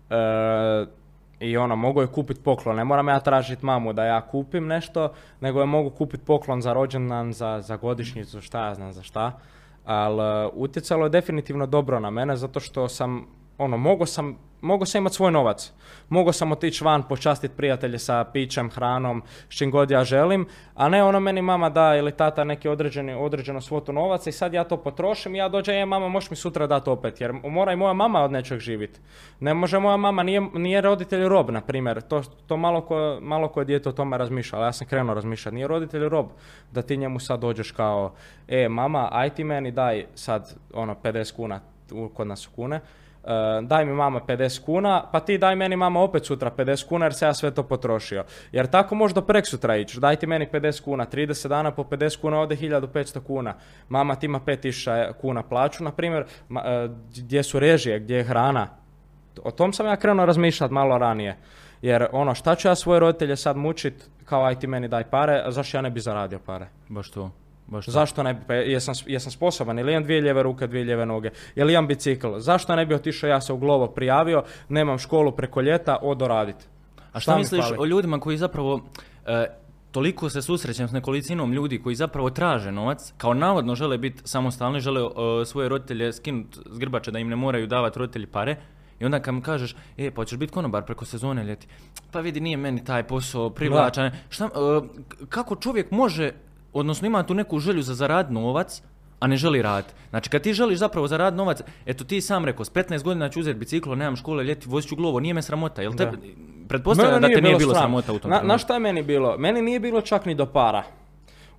[0.10, 0.86] e,
[1.40, 2.76] i ono, mogu je kupiti poklon.
[2.76, 6.74] Ne moram ja tražiti mamu da ja kupim nešto, nego je mogu kupiti poklon za
[6.74, 9.40] rođendan, za, za godišnjicu, šta ja znam za šta.
[9.86, 13.26] Ali e, utjecalo je definitivno dobro na mene, zato što sam,
[13.58, 15.74] ono, mogu sam Mogu sam imati svoj novac.
[16.10, 20.90] Mogu sam otići van, počastiti prijatelje sa pićem, hranom, s čim god ja želim, a
[20.90, 24.64] ne ono meni mama da ili tata neki određeni, određeno svotu novaca i sad ja
[24.64, 27.76] to potrošim i ja dođem, je mama, možeš mi sutra dati opet, jer mora i
[27.76, 29.00] moja mama od nečeg živjeti.
[29.40, 33.48] Ne može moja mama, nije, nije roditelj rob, na primjer, to, to malo, ko, malo
[33.48, 36.28] koje dijete o tome razmišlja, ali ja sam krenuo razmišljati, nije roditelj rob,
[36.72, 38.14] da ti njemu sad dođeš kao,
[38.48, 41.60] e, mama, aj ti meni daj sad ono 50 kuna,
[42.14, 42.80] kod nas su kune,
[43.62, 47.14] daj mi mama 50 kuna, pa ti daj meni mama opet sutra 50 kuna jer
[47.14, 48.24] se ja sve to potrošio.
[48.52, 52.22] Jer tako možda prek sutra ići, daj ti meni 50 kuna, 30 dana po 50
[52.22, 53.54] kuna ode 1500 kuna.
[53.90, 56.58] Mama ti ima 5000 kuna plaću, na primjer, uh,
[57.18, 58.68] gdje su režije, gdje je hrana.
[59.44, 61.38] O tom sam ja krenuo razmišljati malo ranije.
[61.82, 65.44] Jer ono, šta ću ja svoje roditelje sad mučit, kao aj ti meni daj pare,
[65.48, 66.68] zašto ja ne bi zaradio pare?
[66.90, 67.32] Baš to.
[67.70, 71.06] Baš Zašto ne bi, pa jesam, jesam sposoban, ili imam dvije lijeve ruke, dvije lijeve
[71.06, 75.32] noge, ili imam bicikl, zašto ne bi otišao ja se u Glovo prijavio, nemam školu
[75.32, 76.56] preko ljeta, odo radit.
[77.14, 78.82] A šta, misliš o ljudima koji zapravo,
[79.26, 79.46] e,
[79.92, 84.80] toliko se susrećem s nekolicinom ljudi koji zapravo traže novac, kao navodno žele biti samostalni,
[84.80, 88.56] žele e, svoje roditelje skinuti s grbače da im ne moraju davati roditelji pare,
[89.00, 91.68] i onda kad mu kažeš, e, pa ćeš biti konobar preko sezone ljeti,
[92.12, 94.12] pa vidi, nije meni taj posao privlačan.
[94.30, 94.50] Šta, e,
[95.30, 96.32] kako čovjek može
[96.74, 98.82] odnosno ima tu neku želju za zarad novac,
[99.20, 99.94] a ne želi raditi.
[100.10, 103.40] Znači, kad ti želiš zapravo zarad novac, eto ti sam rekao, s 15 godina ću
[103.40, 106.12] uzeti biciklo, nemam škole, ljeti, vozit ću glovo, nije me sramota, jel te,
[106.68, 109.38] pretpostavljam da te nije bilo sramota u tom na, na šta je meni bilo?
[109.38, 110.84] Meni nije bilo čak ni do para.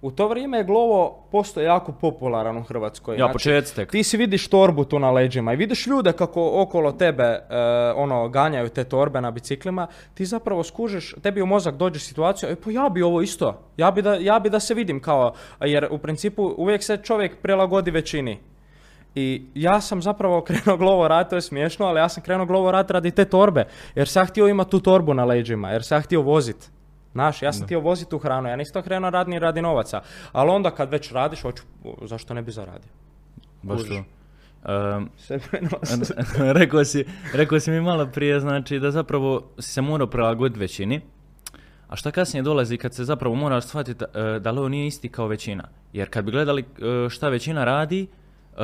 [0.03, 3.17] U to vrijeme je Glovo postao jako popularan u Hrvatskoj.
[3.17, 3.33] Ja, znači,
[3.91, 7.43] Ti si vidiš torbu tu na leđima i vidiš ljude kako okolo tebe e,
[7.97, 9.87] ono ganjaju te torbe na biciklima.
[10.15, 13.63] Ti zapravo skužiš, tebi u mozak dođe situacija, e pa ja bi ovo isto.
[13.77, 17.37] Ja bi da, ja bi da se vidim kao, jer u principu uvijek se čovjek
[17.43, 18.39] prilagodi većini.
[19.15, 22.73] I ja sam zapravo krenuo glovo rat, to je smiješno, ali ja sam krenuo glovo
[22.73, 23.65] rat radi te torbe.
[23.95, 26.67] Jer sam htio imati tu torbu na leđima, jer sam htio voziti.
[27.13, 30.03] Znaš, ja sam htio voziti tu hranu, ja nisam krenuo radni radi novaca.
[30.33, 31.63] Ali onda kad već radiš, hoću,
[32.03, 32.91] zašto ne bi zaradio?
[33.63, 34.05] Baš to.
[34.97, 35.11] Um,
[36.61, 41.01] rekao, si, rekao si mi malo prije, znači da zapravo si se morao prilagoditi većini,
[41.89, 45.09] a šta kasnije dolazi kad se zapravo moraš shvatiti uh, da li ovo nije isti
[45.09, 45.65] kao većina.
[45.93, 48.07] Jer kad bi gledali uh, šta većina radi,
[48.53, 48.59] uh,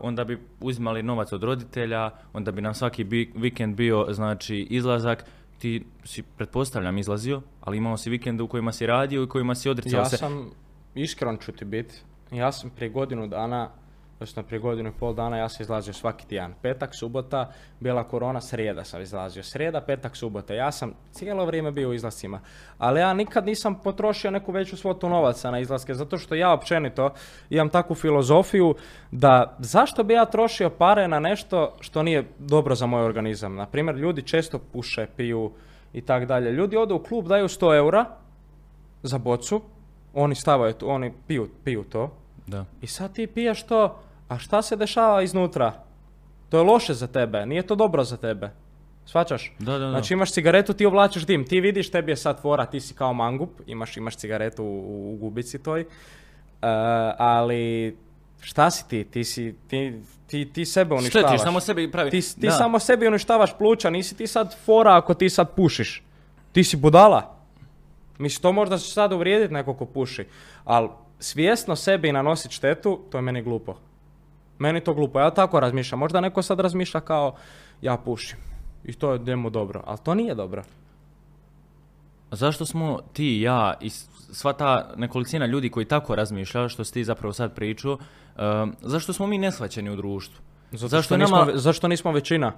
[0.00, 5.24] onda bi uzimali novac od roditelja, onda bi nam svaki bi, vikend bio znači izlazak,
[5.58, 9.68] ti si, pretpostavljam, izlazio, ali imao si vikende u kojima si radio i kojima si
[9.68, 10.14] odricao se.
[10.14, 10.50] Ja sam,
[10.94, 11.94] iskren ću ti biti,
[12.30, 13.70] ja sam prije godinu dana
[14.16, 16.54] odnosno prije godinu i pol dana ja sam izlazio svaki tjedan.
[16.62, 19.42] Petak, subota, bila korona, srijeda sam izlazio.
[19.42, 20.54] Srijeda, petak, subota.
[20.54, 22.40] Ja sam cijelo vrijeme bio u izlascima.
[22.78, 27.10] Ali ja nikad nisam potrošio neku veću svotu novaca na izlaske, zato što ja općenito
[27.50, 28.74] imam takvu filozofiju
[29.10, 33.54] da zašto bi ja trošio pare na nešto što nije dobro za moj organizam.
[33.54, 35.52] Na primjer, ljudi često puše, piju
[35.92, 36.52] i tak dalje.
[36.52, 38.04] Ljudi odu u klub, daju 100 eura
[39.02, 39.60] za bocu,
[40.14, 42.10] oni stavaju, oni piju, piju to,
[42.46, 42.64] da.
[42.80, 43.98] I sad ti piješ to
[44.28, 45.72] a šta se dešava iznutra?
[46.48, 48.50] To je loše za tebe, nije to dobro za tebe.
[49.06, 49.52] Svačaš?
[49.58, 49.90] Da, da, da.
[49.90, 53.12] Znači imaš cigaretu, ti ovlačiš dim, ti vidiš, tebi je sad tvora, ti si kao
[53.12, 55.88] mangup, imaš, imaš cigaretu u, u gubici toj, uh,
[57.18, 57.96] ali
[58.40, 59.04] šta si ti?
[59.04, 61.28] Ti, si, ti, ti, ti sebe uništavaš.
[61.28, 62.10] Štetiš, samo sebi pravi.
[62.10, 66.02] Ti, ti samo sebi uništavaš pluća, nisi ti sad fora ako ti sad pušiš.
[66.52, 67.36] Ti si budala.
[68.18, 70.24] Mislim, to možda će sad uvrijediti neko ko puši,
[70.64, 73.76] ali svjesno sebi nanositi štetu, to je meni glupo.
[74.58, 75.98] Meni to glupo, ja tako razmišljam.
[75.98, 77.34] Možda neko sad razmišlja kao
[77.82, 78.38] ja pušim
[78.84, 80.62] i to je njemu dobro, ali to nije dobro.
[82.30, 83.90] A zašto smo ti, ja i
[84.32, 88.42] sva ta nekolicina ljudi koji tako razmišlja, što si ti zapravo sad pričao, uh,
[88.80, 90.42] zašto smo mi nesvaćeni u društvu?
[90.72, 92.52] Zato zašto, nismo, zašto nismo većina?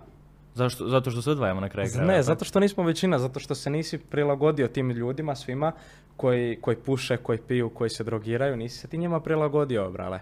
[0.54, 0.88] Zašto?
[0.88, 1.90] Zato što se odvajamo na kraju?
[2.02, 5.72] Ne, zato što nismo većina, zato što se nisi prilagodio tim ljudima, svima
[6.16, 10.20] koji, koji puše, koji piju, koji se drogiraju, nisi se ti njima prilagodio, brale.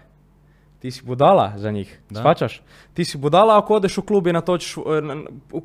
[0.79, 2.19] Ti si budala za njih, Da.
[2.19, 2.61] shvaćaš?
[2.93, 4.81] Ti si budala ako odeš u klub i natočiš, e,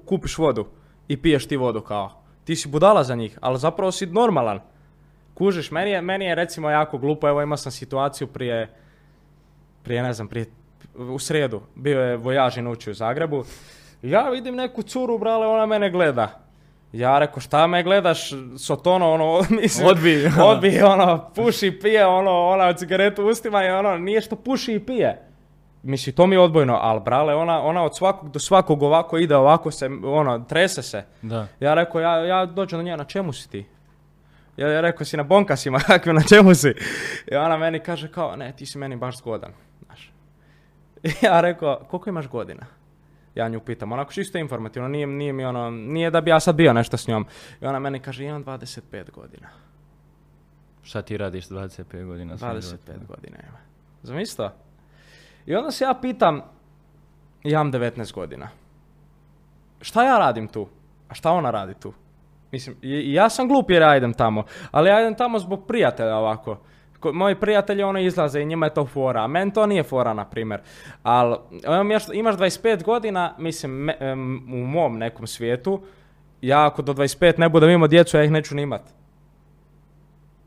[0.06, 0.66] kupiš vodu
[1.08, 2.10] i piješ ti vodu kao.
[2.44, 4.60] Ti si budala za njih, ali zapravo si normalan.
[5.34, 8.74] Kužiš, meni je, meni je recimo jako glupo, evo imao sam situaciju prije,
[9.82, 10.46] prije ne znam, prije,
[10.94, 13.44] u srijedu, bio je vojaži noći u Zagrebu,
[14.02, 16.41] ja vidim neku curu, brale, ona mene gleda.
[16.92, 20.30] Ja rekao, šta me gledaš, sotono, ono, mislim, Odbi.
[20.50, 24.80] odbi, ono, puši, pije, ono, ona cigaretu u ustima i ono, nije što puši i
[24.80, 25.28] pije.
[25.82, 29.36] Mislim, to mi je odbojno, ali brale, ona, ona od svakog do svakog ovako ide,
[29.36, 31.04] ovako se, ono, trese se.
[31.22, 31.46] Da.
[31.60, 33.66] Ja rekao, ja, ja dođem do nje, na čemu si ti?
[34.56, 36.74] Ja, ja rekao, si na bonkasima, kakve, na čemu si?
[37.32, 39.52] I ona meni kaže kao, ne, ti si meni baš zgodan,
[39.86, 40.12] znaš.
[41.22, 42.66] Ja rekao, koliko imaš godina?
[43.34, 46.54] Ja nju pitam, onako čisto informativno, nije, nije mi ono, nije da bi ja sad
[46.54, 47.26] bio nešto s njom.
[47.60, 49.48] I ona meni kaže, imam 25 godina.
[50.82, 52.38] Šta ti radiš s 25 godina?
[52.38, 52.92] svog 25 života?
[53.08, 53.58] godina ima.
[54.02, 54.48] Zamisli?
[55.46, 56.42] I onda se ja pitam,
[57.44, 58.48] ja imam 19 godina.
[59.80, 60.68] Šta ja radim tu?
[61.08, 61.92] A šta ona radi tu?
[62.52, 66.58] Mislim, ja sam glup jer ja idem tamo, ali ja idem tamo zbog prijatelja ovako.
[67.02, 70.14] Ko- Moji prijatelji ono izlaze i njima je to fora, a meni to nije fora,
[70.14, 70.60] na primjer.
[71.02, 71.36] Ali
[71.80, 73.88] imaš, imaš 25 godina, mislim,
[74.52, 75.80] u mom nekom svijetu,
[76.40, 78.82] ja ako do 25 ne budem imao djecu, ja ih neću ni imat.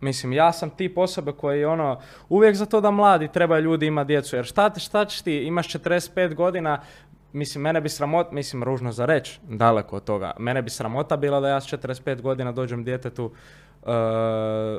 [0.01, 4.07] Mislim, ja sam tip osobe koji ono, uvijek za to da mladi trebaju ljudi imati
[4.07, 6.81] djecu, jer šta, šta ćeš ti, imaš 45 godina,
[7.33, 11.39] mislim, mene bi sramota, mislim, ružno za reći, daleko od toga, mene bi sramota bila
[11.39, 13.31] da ja s 45 godina dođem djetetu,
[13.85, 13.91] uh,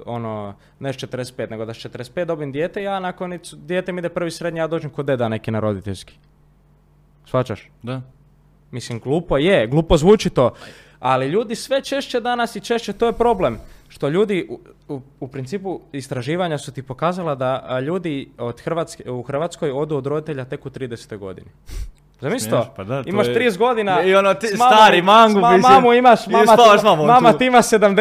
[0.06, 4.08] ono, ne s 45, nego da s 45 dobim dijete, ja nakon, dijete mi ide
[4.08, 6.14] prvi srednji, ja dođem kod deda neki na roditeljski.
[7.26, 7.70] Shvaćaš?
[7.82, 8.02] Da.
[8.70, 10.54] Mislim, glupo je, glupo zvuči to,
[10.98, 13.58] ali ljudi sve češće danas i češće, to je problem.
[13.88, 19.22] Što ljudi, u, u, u principu, istraživanja su ti pokazala da ljudi od Hrvatske, u
[19.22, 21.16] Hrvatskoj odu od roditelja tek u 30.
[21.16, 21.48] godini.
[22.20, 22.66] Zamisli to?
[22.76, 24.02] Pa da, to imaš je- 30 godina.
[24.02, 27.38] I ono, ti- mamom- stari mangu, ma- mamu imaš, mama, spavaš ti, mamom mama tu.
[27.38, 27.94] ti ima 70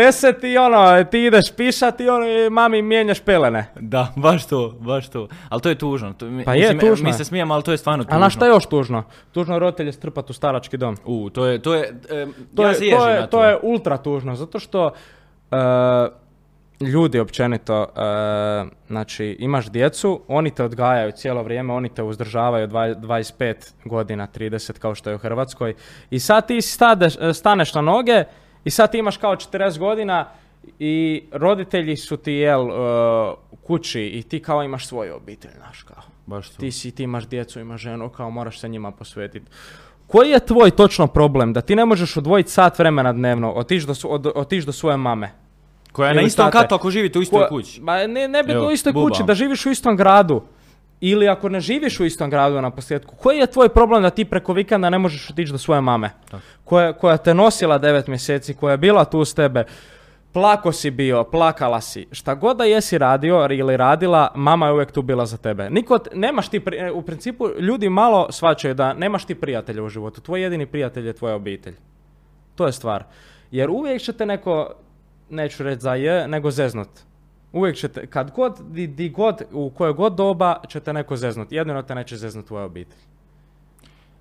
[0.43, 3.65] i ono, ti ideš pišat i ono, i mami mijenjaš pelene.
[3.75, 5.27] Da, baš to, baš to.
[5.49, 6.13] Ali to je tužno.
[6.13, 8.15] To, mi- Pa je, mislim, tužno Mi se smijemo, ali to je stvarno tužno.
[8.15, 9.03] A na šta je još tužno?
[9.31, 10.97] Tužno je roditelje strpat u starački dom.
[11.05, 14.35] U, to je, to je, em, To, ja je, to, je, to je ultra tužno,
[14.35, 14.91] zato što
[15.51, 15.55] e,
[16.79, 17.85] ljudi općenito, e,
[18.87, 24.79] znači imaš djecu, oni te odgajaju cijelo vrijeme, oni te uzdržavaju dva- 25 godina, 30
[24.79, 25.73] kao što je u Hrvatskoj
[26.09, 28.23] i sad ti stadeš, e, staneš na noge
[28.63, 30.29] i sad ti imaš kao 40 godina
[30.79, 32.73] i roditelji su ti jel e,
[33.51, 36.03] u kući i ti kao imaš svoju obitelj, znaš kao.
[36.25, 36.57] Baš to.
[36.57, 39.45] Ti si, ti imaš djecu, imaš ženu, kao moraš se njima posvetiti.
[40.07, 43.93] Koji je tvoj točno problem da ti ne možeš odvojiti sat vremena dnevno, otići do,
[44.09, 45.44] od, do svoje mame?
[45.95, 46.57] Koja je na istom tate.
[46.57, 47.81] katu ako živite u istoj Ko- kući.
[47.81, 49.09] Ma ne, ne Evo, u istoj buba.
[49.09, 50.41] kući, da živiš u istom gradu.
[51.01, 54.25] Ili ako ne živiš u istom gradu na posljedku, koji je tvoj problem da ti
[54.25, 56.09] preko vikenda ne možeš otići do svoje mame?
[56.63, 59.63] Koja, koja te nosila devet mjeseci, koja je bila tu s tebe,
[60.33, 64.91] plako si bio, plakala si, šta god da jesi radio ili radila, mama je uvijek
[64.91, 65.69] tu bila za tebe.
[65.69, 70.21] Niko, nemaš ti, pri- u principu, ljudi malo shvaćaju da nemaš ti prijatelja u životu,
[70.21, 71.75] tvoj jedini prijatelj je tvoja obitelj.
[72.55, 73.03] To je stvar.
[73.51, 74.73] Jer uvijek će te neko,
[75.29, 76.89] neću reći za je, nego zeznut.
[77.53, 81.51] Uvijek ćete, kad god, di, di god, u kojoj god doba će te neko zeznut.
[81.51, 82.99] Jedino te neće zeznut tvoja obitelj.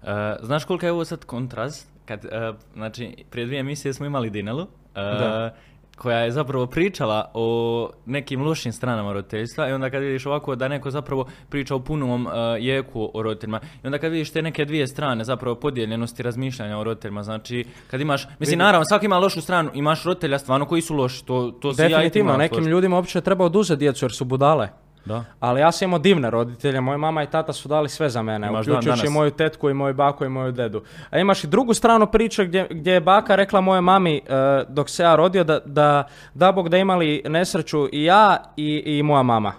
[0.02, 1.88] E, znaš koliko je ovo sad kontrast?
[2.04, 5.54] Kad, e, znači, prije dvije emisije smo imali Dinelu, e, Da.
[5.96, 10.68] Koja je zapravo pričala o nekim lošim stranama roditeljstva i onda kad vidiš ovako da
[10.68, 14.64] neko zapravo priča o punom e, jeku o roditeljima i onda kad vidiš te neke
[14.64, 19.40] dvije strane zapravo podijeljenosti razmišljanja o roditeljima, znači kad imaš, mislim naravno svaki ima lošu
[19.40, 23.20] stranu, imaš roditelja stvarno koji su loši, to, to se ja i nekim ljudima uopće
[23.20, 24.83] treba oduzeti djecu jer su budale.
[25.04, 25.24] Da.
[25.40, 28.46] Ali ja sam imao divne roditelje, moja mama i tata su dali sve za mene,
[28.46, 30.82] Imaš uključujući i moju tetku i moju baku i moju dedu.
[31.10, 34.20] A imaš i drugu stranu priče gdje, gdje je baka rekla moje mami e,
[34.68, 39.02] dok se ja rodio da, da, da Bog da imali nesreću i ja i, i
[39.02, 39.52] moja mama.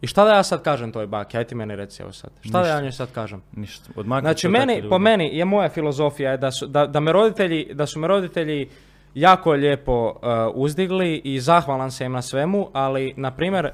[0.00, 1.38] I šta da ja sad kažem toj baki?
[1.38, 2.30] Aj ti meni reci evo sad.
[2.40, 2.82] Šta da ja Ništa.
[2.82, 3.42] njoj sad kažem?
[3.52, 7.00] Ništa, odmakni Znači se meni, po meni je moja filozofija je da su, da, da
[7.00, 8.68] me roditelji, da su me roditelji
[9.14, 10.22] jako lijepo uh,
[10.54, 13.70] uzdigli i zahvalan sam im na svemu, ali na primjer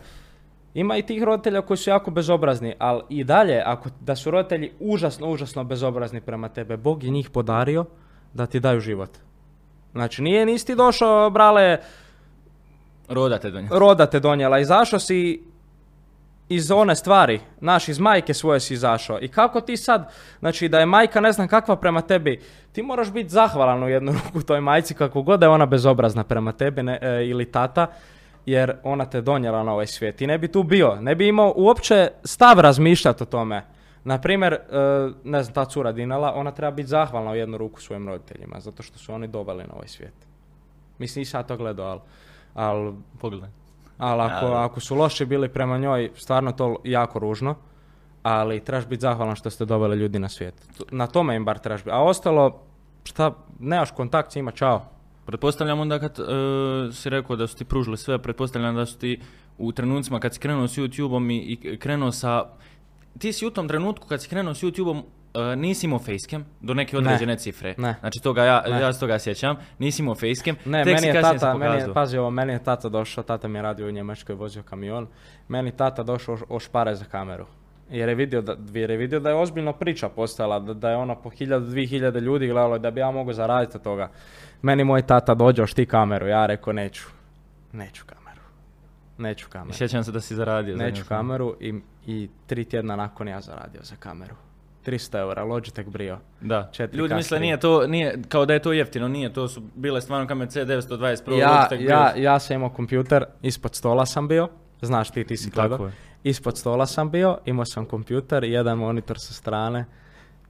[0.74, 4.72] ima i tih roditelja koji su jako bezobrazni, ali i dalje ako da su roditelji
[4.80, 7.84] užasno, užasno bezobrazni prema tebe, Bog je njih podario
[8.34, 9.10] da ti daju život.
[9.92, 11.78] Znači nije nisi došao, brale,
[13.08, 13.68] Roda te do nje.
[13.70, 15.42] roda te donijela, izašao si
[16.48, 19.18] iz one stvari, naš iz majke svoje si izašao.
[19.20, 22.40] I kako ti sad, znači da je majka ne znam kakva prema tebi,
[22.72, 26.24] ti moraš biti zahvalan u jednu ruku toj majci kako god da je ona bezobrazna
[26.24, 27.86] prema tebi ne, e, ili tata.
[28.46, 30.20] Jer ona te donijela na ovaj svijet.
[30.20, 33.64] I ne bi tu bio, ne bi imao uopće stav razmišljati o tome.
[34.04, 34.58] Na primjer, e,
[35.24, 38.82] ne znam, ta cura Dinala, ona treba biti zahvalna u jednu ruku svojim roditeljima, zato
[38.82, 40.14] što su oni doveli na ovaj svijet.
[40.98, 42.00] Mislim, nisam ja to gledao, ali,
[42.54, 43.50] ali Pogledaj.
[43.98, 47.54] ali ako, ako su loši bili prema njoj, stvarno to jako ružno.
[48.22, 50.54] Ali trebaš biti zahvalan što ste doveli ljudi na svijet.
[50.90, 51.90] Na tome im bar trebaš biti.
[51.90, 52.60] A ostalo,
[53.04, 54.93] šta, nemaš kontakt s njima, čao.
[55.26, 59.20] Pretpostavljam onda kad e, si rekao da su ti pružili sve, pretpostavljam da su ti
[59.58, 62.44] u trenucima kad si krenuo s YouTube-om i, i krenuo sa...
[63.18, 65.02] Ti si u tom trenutku kad si krenuo s YouTube-om
[65.34, 67.74] e, nisi imao facecam do neke određene cifre.
[67.78, 67.96] Ne.
[68.00, 68.80] Znači toga ja, Ne.
[68.80, 69.56] ja se toga sjećam.
[69.78, 70.56] Nisi imao facecam.
[70.64, 73.58] Ne, tek meni je tata, meni je, pazi ovo, meni je tata došao, tata mi
[73.58, 75.06] je radio u Njemačkoj, vozio kamion.
[75.48, 77.46] Meni tata došao o špare za kameru.
[77.90, 80.96] Jer je vidio da, jer je vidio da je ozbiljno priča postala, da, da je
[80.96, 84.10] ono po hiljadu, dvije hiljade ljudi gledalo i da bi ja mogao zaraditi od toga.
[84.64, 87.02] Meni moj tata dođe, ošti kameru, ja rekao neću,
[87.72, 88.40] neću kameru,
[89.18, 89.72] neću kameru.
[89.72, 90.76] Sjećam se da si zaradio.
[90.76, 91.74] Neću zadnju kameru i,
[92.06, 94.34] i tri tjedna nakon ja zaradio za kameru.
[94.86, 96.18] 300 eura, Logitech Brio.
[96.40, 96.70] Da.
[96.72, 100.00] 4K Ljudi misle nije to, nije, kao da je to jeftino, nije, to su bile
[100.00, 102.24] stvarno kamere C920 Pro, Ja, Logitech ja, Brio.
[102.24, 104.48] ja sam imao kompjuter, ispod stola sam bio,
[104.82, 105.90] znaš ti, ti si Tako gledao.
[106.22, 109.84] Ispod stola sam bio, imao sam kompjuter, jedan monitor sa strane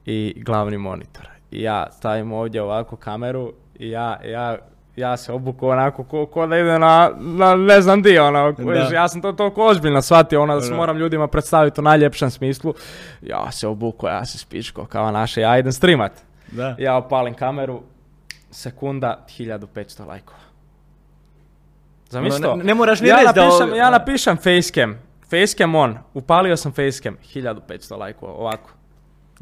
[0.07, 1.29] i glavni monitor.
[1.51, 4.57] I ja stavim ovdje ovako kameru i ja, ja,
[4.97, 8.55] ja se obuku onako ko, ko da ide na, na ne znam di, ono,
[8.93, 12.75] ja sam to toliko ozbiljno shvatio, ono da se moram ljudima predstaviti u najljepšem smislu.
[13.23, 16.13] Ja se obuku, ja se spičko kao naše, ja idem streamat.
[16.53, 16.75] Da.
[16.79, 17.83] Ja opalim kameru,
[18.51, 20.39] sekunda, 1500 lajkova.
[22.09, 25.99] Zamisli Ono, ne- ne moraš ni ja reći da napišem, Ja napišem facecam, facecam on,
[26.15, 28.71] upalio sam facecam, 1500 lajkova, ovako.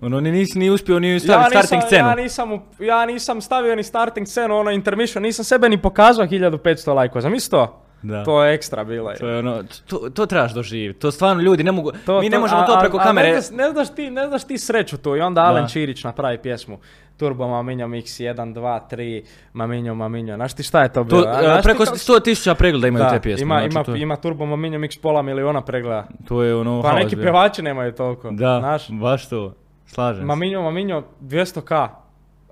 [0.03, 2.09] Ono, ni nisi ni uspio ni staviti starting scenu.
[2.09, 2.49] ja, nisam,
[2.81, 6.61] ja nisam stavio ni starting scenu, ono intermission, nisam sebe ni pokazao 1500
[6.91, 7.79] lajkova, zamisli to?
[8.03, 8.25] Da.
[8.25, 9.13] To je ekstra bilo.
[9.15, 11.01] To je ono, to, to trebaš doživjeti.
[11.01, 13.03] To stvarno ljudi ne mogu, To- mi ne to- možemo a- to a- preko a
[13.03, 13.29] kamere.
[13.29, 15.69] Ne, znaš- ne, znaš ti, ne znaš ti sreću tu i onda Alen Da.
[15.69, 16.79] Čirić napravi pjesmu.
[17.17, 20.35] Turbo Maminjo Mix 1, 2, 3, Maminjo Maminjo.
[20.37, 21.25] Znaš ti šta je to To, bilo?
[21.27, 21.41] a?
[21.45, 23.43] e, ti preko kako- 100 tisuća pregleda imaju Da, te pjesme.
[23.43, 26.07] Ima, znači, ima, to, ima Turbo Maminjo Mix pola miliona pregleda.
[26.29, 28.31] to je ono Pa neki pjevači nemaju toliko.
[28.31, 28.91] Da, Znaš?
[28.91, 29.55] baš to.
[29.93, 30.27] Slažem.
[30.27, 31.89] Maminjo Maminjo 200k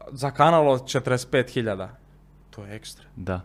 [0.08, 1.88] za kanal od 45.000.
[2.50, 3.04] To je ekstra.
[3.16, 3.40] Da.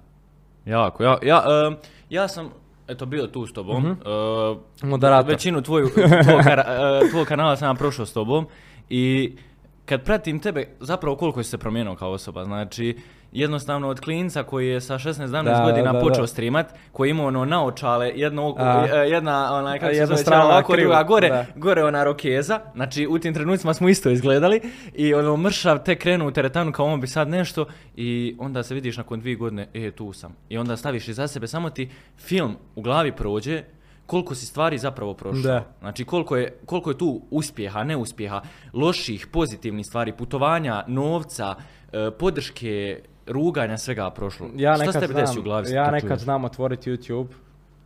[0.65, 1.03] Jako.
[1.03, 1.75] Ja, ja, em,
[2.09, 2.49] ja sam
[2.87, 3.83] eto bio tu s tobom.
[3.83, 3.91] Mhm.
[3.91, 5.31] e, Moderator.
[5.31, 5.89] Većinu tvoju,
[6.23, 6.65] tvog, kara-
[7.05, 8.47] e, tvog kanala sam prošao s tobom
[8.89, 9.35] i
[9.85, 12.97] kad pratim tebe, zapravo koliko si se promijenio kao osoba, znači
[13.31, 16.27] jednostavno od klinca koji je sa 16-17 Da, godina da, počeo da.
[16.27, 18.87] streamat, koji je imao ono naočale, jedno oko, A.
[18.93, 21.45] e, jedna onaj, kako se Jedna zove, ovako, krivo, druga gore, da.
[21.55, 24.61] gore ona rokeza, znači u tim trenucima smo isto izgledali
[24.93, 28.73] i ono mršav tek krenu u teretanu kao on bi sad nešto i onda se
[28.73, 30.35] vidiš nakon dvije godine, e tu sam.
[30.49, 33.63] I onda staviš iza sebe, samo ti film u glavi prođe,
[34.05, 35.41] koliko si stvari zapravo prošao.
[35.41, 35.65] Da.
[35.79, 38.41] Znači koliko je, koliko je tu uspjeha, neuspjeha,
[38.73, 41.55] loših, pozitivnih stvari, putovanja, novca,
[41.93, 44.47] e, podrške, ruganja, svega prošlo.
[44.55, 45.71] Ja Šta nekad znam, desi u glavi?
[45.71, 47.27] ja kad nekad znam otvoriti YouTube,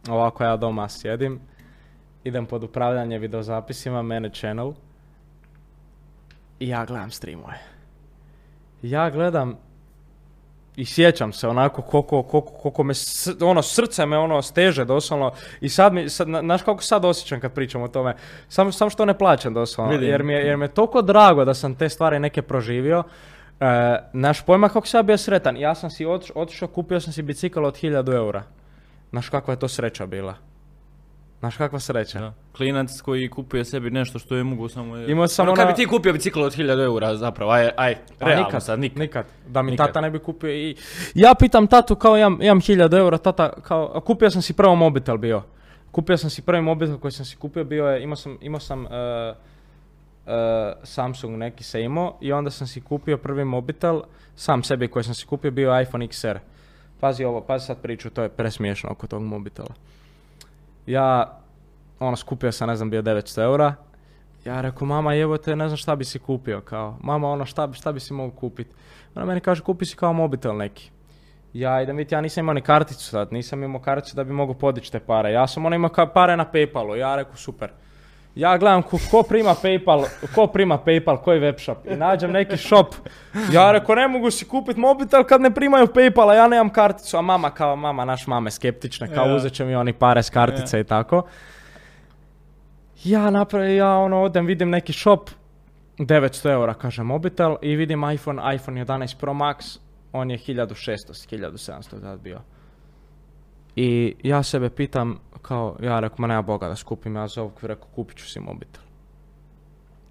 [0.10, 1.39] ovako ja doma sjedim,
[2.23, 4.73] idem pod upravljanje videozapisima, mene channel,
[6.60, 7.58] i ja gledam streamove.
[8.82, 9.58] Ja gledam
[10.75, 15.32] i sjećam se onako koliko, koliko, koliko me, s- ono, srce me ono steže doslovno
[15.62, 18.15] i sad mi, sad, na- znaš kako sad osjećam kad pričam o tome,
[18.49, 20.10] samo sam što ne plaćam doslovno, Vidim.
[20.10, 23.03] jer mi, je, jer mi je toliko drago da sam te stvari neke proživio,
[23.62, 23.65] E,
[24.13, 27.21] naš pojma kako sam ja bio sretan, ja sam si otiš- otišao, kupio sam si
[27.21, 28.43] bicikl od 1000 eura.
[29.10, 30.34] Znaš kakva je to sreća bila?
[31.39, 32.19] Znaš kakva sreća?
[32.19, 32.34] Da.
[32.58, 34.97] Klinac koji kupuje sebi nešto što je mogu samo...
[34.97, 37.95] Imao sam ono, kad ona- bi ti kupio bicikl od 1000 eura zapravo, aj, aj,
[38.19, 38.99] Pa realno nikad, sad, nikad.
[38.99, 39.25] nikad.
[39.47, 39.88] Da mi Nikad.
[39.88, 40.75] tata ne bi kupio i...
[41.15, 44.75] Ja pitam tatu kao imam, imam 1000 eura, tata kao, a kupio sam si prvo
[44.75, 45.41] mobitel bio.
[45.91, 48.86] Kupio sam si prvi mobitel koji sam si kupio, bio je, imao sam, imao sam
[48.86, 49.34] e, e,
[50.84, 54.02] Samsung neki se imao i onda sam si kupio prvi mobitel,
[54.36, 56.38] sam sebi koji sam si kupio bio je iPhone XR.
[56.99, 59.69] Pazi ovo, pazi sad priču, to je presmiješno oko tog mobitela.
[60.89, 61.39] Ja,
[61.99, 63.73] ono, skupio sam, ne znam, bio 900 eura.
[64.45, 67.74] Ja rekao, mama, evo te, ne znam šta bi si kupio, kao, mama, ono, šta,
[67.74, 68.76] šta bi si mogu kupiti?
[69.16, 70.91] Ona meni kaže, kupi si kao mobitel neki.
[71.53, 74.53] Ja idem vidjeti, ja nisam imao ni karticu sad, nisam imao karticu da bi mogu
[74.53, 75.32] podići te pare.
[75.32, 77.72] Ja sam ono imao pare na Paypalu, ja rekao, super.
[78.36, 80.05] Ja gledam ko, ko prima Paypal,
[80.36, 82.95] ko prima Paypal, koji web shop i nađem neki shop.
[83.51, 87.21] Ja rekao ne mogu si kupiti mobitel kad ne primaju Paypala, ja nemam karticu, a
[87.21, 89.36] mama kao mama, naš mame skeptične, kao Ja.
[89.36, 91.23] uzet će mi oni pare s kartice i tako.
[93.03, 95.30] Ja napravim, ja ono odem, vidim neki shop,
[95.97, 99.80] 900 eura kaže mobitel i vidim iPhone, iPhone 11 Pro Max,
[100.13, 102.39] on je 1600, 1700 tad bio.
[103.75, 107.59] I ja sebe pitam, kao, ja rekao, ma nema Boga da skupim, ja za ovog
[107.61, 108.83] rekao, kupit ću si mobitel.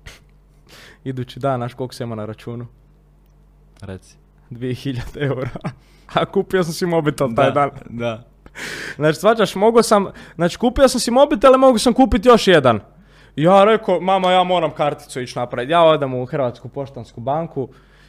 [1.05, 2.67] Idući dan, znaš koliko sam imao na računu?
[3.81, 4.17] Reci.
[4.51, 5.51] 2000 eura.
[6.15, 7.71] A kupio sam si mobitel taj dan.
[7.91, 8.25] Da.
[8.97, 12.81] Znači, svađaš, mogu sam, znači kupio sam si mobitel i mogu sam kupiti još jedan.
[13.37, 15.73] Ja rekao, mama, ja moram karticu ići napraviti.
[15.73, 17.69] Ja odem u Hrvatsku poštansku banku,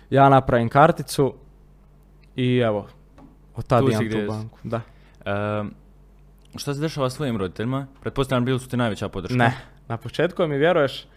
[0.10, 1.34] ja napravim karticu
[2.36, 2.88] i evo,
[3.56, 4.58] od tada imam tu banku.
[4.64, 4.82] Da.
[5.26, 5.68] Ehm,
[6.60, 7.88] šta se dešava s tvojim roditeljima?
[8.02, 9.38] Pretpostavljam bili su ti najveća podrška.
[9.38, 9.58] Ne,
[9.88, 11.08] na početku mi vjeruješ,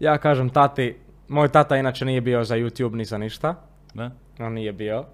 [0.00, 0.96] ja kažem tati,
[1.28, 3.54] moj tata inače nije bio za YouTube ni za ništa,
[3.94, 4.10] Da?
[4.38, 5.04] on nije bio.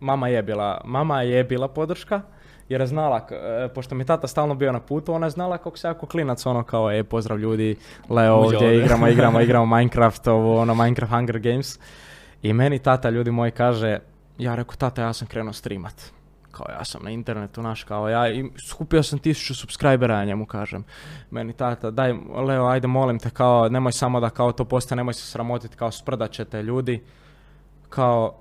[0.00, 2.20] Mama je bila, mama je bila podrška,
[2.68, 5.76] jer je znala, e, pošto mi tata stalno bio na putu, ona je znala kako
[5.76, 7.76] se jako klinac ono kao, e, pozdrav ljudi,
[8.08, 11.78] Leo, ovdje ovdje." igramo, igramo, igramo Minecraft, ovo, ono, Minecraft Hunger Games.
[12.42, 13.98] I meni tata, ljudi moji, kaže,
[14.38, 16.17] ja rekao, tata, ja sam krenuo streamat.
[16.50, 20.46] Kao ja sam na internetu, naš, kao ja, i skupio sam tisuću subscribera, ja njemu
[20.46, 20.84] kažem.
[21.30, 22.14] Meni tata, daj,
[22.46, 25.90] Leo, ajde, molim te, kao, nemoj samo da kao to postane, nemoj se sramotiti, kao
[25.90, 27.02] sprdat ćete ljudi.
[27.88, 28.34] Kao,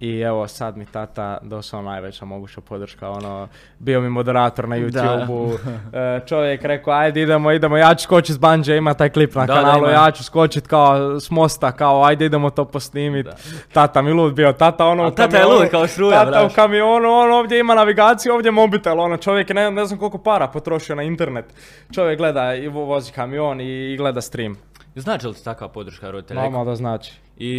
[0.00, 3.48] i evo sad mi tata dosao najveća moguća podrška, ono,
[3.78, 4.82] bio mi moderator na Da.
[4.82, 5.52] YouTube-u,
[5.96, 9.40] e, čovjek rekao, ajde idemo, idemo, ja ću skočit s banđe, ima taj klip na
[9.40, 9.90] Da, da, kanalu, ima.
[9.90, 10.90] ja ću skočit kao
[11.20, 13.26] s mosta, kao ajde idemo to posnimit.
[13.26, 13.36] Da.
[13.72, 16.52] Tata mi lud bio, tata ono A tata je lud kao struja, Tata braš.
[16.52, 20.18] u kamionu, on ovdje ima navigaciju, ovdje mobitel, ono čovjek je ne, ne znam koliko
[20.18, 21.44] para potrošio na internet.
[21.92, 24.56] Čovjek gleda i vo- vozi kamion i, i gleda stream.
[24.94, 26.42] Znači li ti takva podrška roditelja?
[26.42, 27.12] Normalno da znači.
[27.36, 27.50] I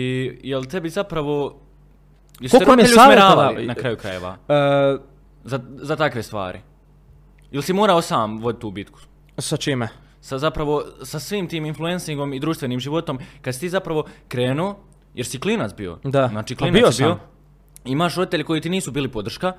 [0.43, 1.55] jel tebi zapravo...
[2.41, 3.65] Jesu te Koliko mi je savjetovali?
[3.65, 4.37] na kraju krajeva?
[4.49, 4.97] E,
[5.43, 6.59] Za, za takve stvari?
[7.51, 8.99] Ili si morao sam voditi tu bitku?
[9.37, 9.87] sa čime?
[10.21, 14.75] Sa zapravo, sa svim tim influencingom i društvenim životom, kad si ti zapravo krenuo,
[15.13, 15.99] jer si klinac bio.
[16.03, 16.27] Da.
[16.27, 17.09] Znači Pa klinac bio si bio.
[17.09, 17.19] sam.
[17.85, 19.53] Imaš roditelji koji ti nisu bili podrška.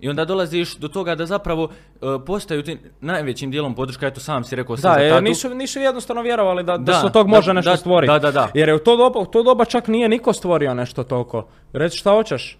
[0.00, 4.44] I onda dolaziš do toga da zapravo e, postaju ti najvećim dijelom podrška, eto sam
[4.44, 5.22] si rekao Da, za e, tatu.
[5.24, 8.12] nisu, nisu jednostavno vjerovali da, da, Da, se od tog da, može nešto da, stvoriti.
[8.12, 8.48] da, da, da.
[8.54, 11.46] Jer je u to doba, u to doba čak nije niko stvorio nešto toliko.
[11.72, 12.58] Reci šta hoćeš.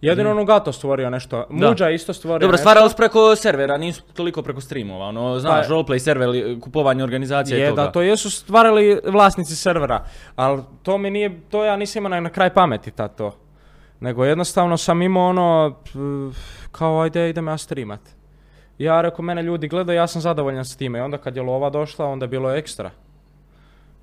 [0.00, 0.36] Jedino mm.
[0.36, 1.46] Nugato stvorio nešto.
[1.50, 2.62] Muđa isto stvorio Dobro, nešto.
[2.62, 6.28] stvarali su preko servera, nisu toliko preko streamova, ono, znaš, Pa- roleplay server,
[6.60, 7.82] kupovanje organizacije Je, toga.
[7.82, 10.04] da, to jesu stvarali vlasnici servera,
[10.36, 13.32] ali to mi nije, to ja nisam imao na, na kraj pameti tad to.
[14.04, 15.74] Nego jednostavno sam imao ono,
[16.72, 18.00] kao ajde idem ja streamat.
[18.78, 20.98] Ja rekao, mene ljudi gledaju, ja sam zadovoljan s time.
[20.98, 22.90] I onda kad je lova došla, onda je bilo ekstra.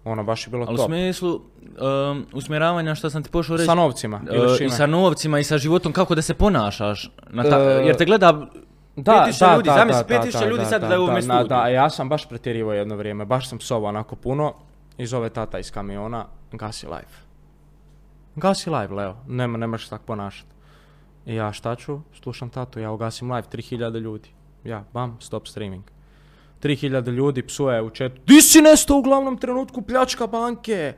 [0.06, 0.86] Ono, baš je bilo Ali u top.
[0.86, 4.22] smislu um, usmjeravanja što sam ti pošao reći, Sa novcima,
[4.58, 7.95] s i sa novcima i sa životom, kako da se ponašaš, na ta- E, jer
[7.95, 8.47] te gleda
[8.95, 10.99] Da, 5000 da, ljudi, da, zamisli, da, 5000 da, ljudi da, sad da, da je
[10.99, 11.47] u da, ovome da, studiju.
[11.47, 14.54] Da, ja sam baš pretjerivao jedno vrijeme, baš sam psovao onako puno
[14.97, 17.30] i zove tata iz kamiona, gasi live.
[18.36, 20.45] Gasi live, Leo, nema, nemaš tak ponašat.
[21.25, 21.99] I ja šta ću?
[22.13, 24.29] Slušam tatu, ja ugasim live, 3000 ljudi.
[24.63, 25.84] Ja, bam, stop streaming.
[26.61, 28.21] 3000 ljudi psuje u chatu.
[28.27, 30.93] Di si nestao u glavnom trenutku pljačka banke?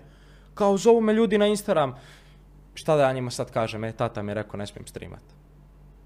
[0.53, 1.95] Kao zovu me ljudi na Instagram.
[2.73, 3.83] Šta da ja njima sad kažem?
[3.83, 5.23] E, tata mi je rekao ne smijem streamat.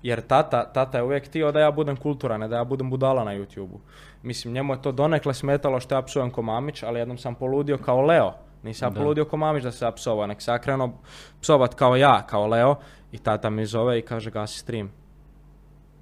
[0.04, 3.32] Jer tata, tata je uvijek htio da ja budem kulturan, da ja budem budala na
[3.32, 3.80] YouTube-u.
[4.24, 7.78] Mislim, njemu je to donekle smetalo što ja psujem ko Mamić, ali jednom sam poludio
[7.78, 8.34] kao Leo.
[8.64, 10.94] Nisam ja poludio ko Mamić da se ja psovao, nek se ja krenuo
[11.42, 12.76] psovat kao ja, kao Leo.
[13.12, 14.92] I tata mi zove i kaže gasi stream.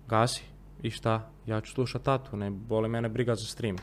[0.08, 0.44] Gasi.
[0.82, 1.30] I šta?
[1.46, 3.76] Ja ću slušat tatu, ne boli mene briga za stream.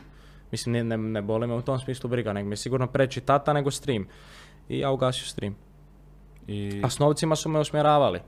[0.51, 3.21] Mislim, ne, ne, ne boli me u tom smislu briga, nego mi je sigurno preći
[3.21, 4.07] tata nego stream.
[4.69, 5.55] I ja ugasio stream.
[6.47, 8.19] I, A s novcima su me usmjeravali.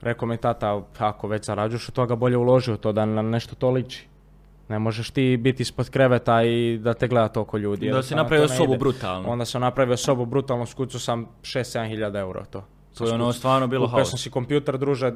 [0.00, 3.54] Rekao mi tata, ako već zarađuješ od toga bolje uloži u to da na nešto
[3.54, 4.08] to liči.
[4.70, 7.90] Ne možeš ti biti ispod kreveta i da te gleda toliko ljudi.
[7.90, 9.28] da si napravio sobu brutalno.
[9.28, 12.64] Onda sam napravio sobu brutalno, skucao sam 6-7 hiljada eura to.
[12.98, 14.10] to je ono stvarno bilo haos.
[14.10, 15.12] sam si kompjuter, druže,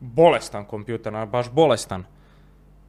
[0.00, 2.04] bolestan kompjuter, baš bolestan.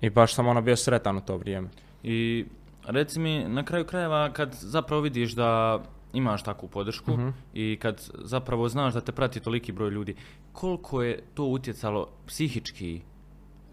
[0.02, 1.70] I baš sam ono bio sretan u to vrijeme.
[2.04, 2.46] I
[2.86, 5.80] reci mi, na kraju krajeva, kad zapravo vidiš da
[6.14, 7.30] imaš takvu podršku Mhm.
[7.54, 10.16] i kad zapravo znaš da te prati toliki broj ljudi,
[10.52, 13.02] koliko je to utjecalo psihički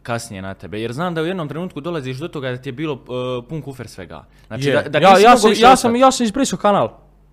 [0.03, 0.81] kasnije na tebe?
[0.81, 3.63] Jer znam da u jednom trenutku dolaziš do toga da ti je bilo uh, pun
[3.63, 4.25] kufer svega.
[4.47, 4.83] Znači, Je.
[4.83, 6.89] da, da ja, ja, sam, ja, sam, ja sam izbrisao kanal.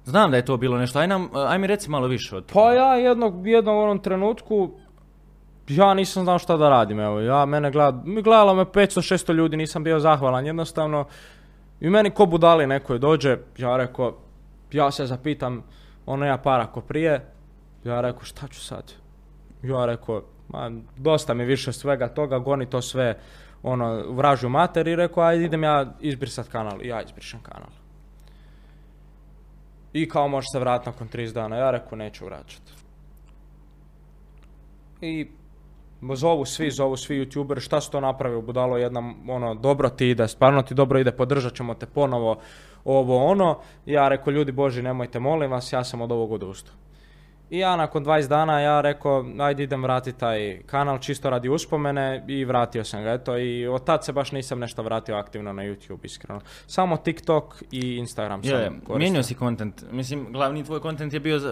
[0.06, 2.52] Znam da je to bilo nešto, aj, nam, uh, aj mi reci malo više od
[2.54, 4.72] Pa ja jednog, jednog u onom trenutku,
[5.68, 9.58] ja nisam znao šta da radim, evo, ja, mene gleda, mi gledalo me 500-600 ljudi,
[9.58, 11.06] nisam bio zahvalan, jednostavno,
[11.80, 14.18] i meni ko budali neko dođe, ja rekao,
[14.72, 15.64] ja se zapitam,
[16.06, 17.26] ono ja para ko prije,
[17.84, 18.94] ja rekao, šta ću sad?
[19.64, 23.20] Ja rekao, ma, dosta mi više svega toga, goni to sve,
[23.64, 27.70] ono, vražu mater i rekao, ajde idem ja izbrisat kanal, ja izbrišem kanal.
[29.94, 31.56] I kao može se vratiti nakon 30 dana.
[31.56, 32.62] Ja rekao neću vraćat.
[35.02, 35.28] I
[36.02, 40.28] Zovu svi, zovu svi youtuberi, šta su to napravio, budalo jedna, ono, dobro ti ide,
[40.28, 42.40] stvarno ti dobro ide, podržat ćemo te ponovo,
[42.86, 43.60] ovo ono.
[43.86, 46.76] Ja rekao, ljudi boži, nemojte, molim vas, ja sam od ovog odustao.
[47.50, 52.26] I ja nakon 20 dana ja rekao, ajde idem vratiti taj kanal čisto radi uspomene
[52.28, 55.64] i vratio sam ga, eto, i od tad se baš nisam nešto vratio aktivno na
[55.64, 56.42] YouTube, iskreno.
[56.68, 59.84] Samo TikTok i Instagram sam Je, mijenjao si kontent.
[59.92, 61.44] Mislim, glavni tvoj kontent je bio uh,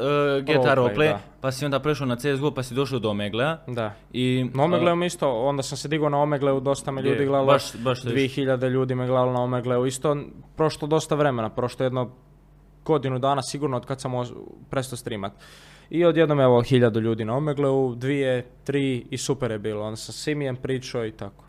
[0.43, 3.58] GTA Roleplay, pa si onda prešao na CSGO, pa si došao do Omeglea.
[3.68, 3.93] Da.
[4.14, 7.45] I, Na Omegleu isto, onda sam se digao na Omegleu, dosta me Je, ljudi gledalo,
[7.48, 10.18] baš- baš se 2000 ljudi me gledalo na Omegleu, isto
[10.56, 12.10] prošlo dosta vremena, prošlo jedno
[12.86, 14.12] godinu dana sigurno od kad sam
[14.70, 15.32] prestao streamat.
[15.90, 20.14] I odjednom evo hiljadu ljudi na Omegleu, dvije, tri i super je bilo, onda sam
[20.14, 21.44] s Simijem pričao i tako.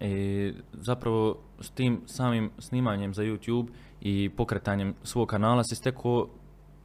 [0.00, 3.66] I zapravo s tim samim snimanjem za YouTube
[4.00, 6.26] i pokretanjem svog kanala si stekao,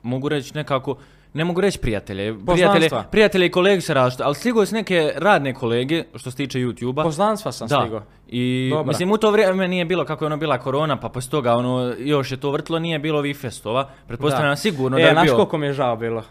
[0.03, 0.95] mogu reći nekako,
[1.33, 5.53] ne mogu reći prijatelje, prijatelje, prijatelje i kolege se različite, ali stigao si neke radne
[5.53, 7.03] kolege što se tiče YouTube-a.
[7.03, 8.03] Poznanstva sam Da, stigao.
[8.27, 8.87] i Dobra.
[8.87, 11.93] mislim u to vrijeme nije bilo kako je ono bila korona, pa poslije toga ono
[11.99, 13.89] još je to vrtlo, nije bilo ovih festova.
[14.07, 15.35] Pretpostavljam sigurno e, da je znaš bio.
[15.35, 16.23] koliko mi je žao bilo?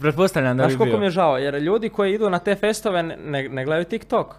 [0.00, 1.00] Pretpostavljam da Znaš bi koliko bio.
[1.00, 3.16] mi je žao, jer ljudi koji idu na te festove ne,
[3.48, 4.34] ne, gledaju TikTok.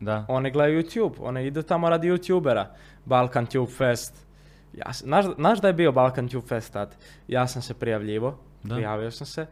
[0.00, 0.24] Da.
[0.28, 2.64] Oni gledaju YouTube, oni idu tamo radi YouTubera.
[3.04, 4.26] Balkan Tube Fest.
[4.72, 6.96] Ja, znaš, znaš da je bio Balkan Tube Fest tad?
[7.28, 8.74] Ja sam se prijavljivo, Da.
[8.74, 9.46] prijavio sam se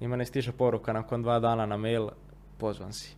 [0.00, 2.08] i mene stiže poruka nakon dva dana na mail,
[2.58, 3.14] pozvan si.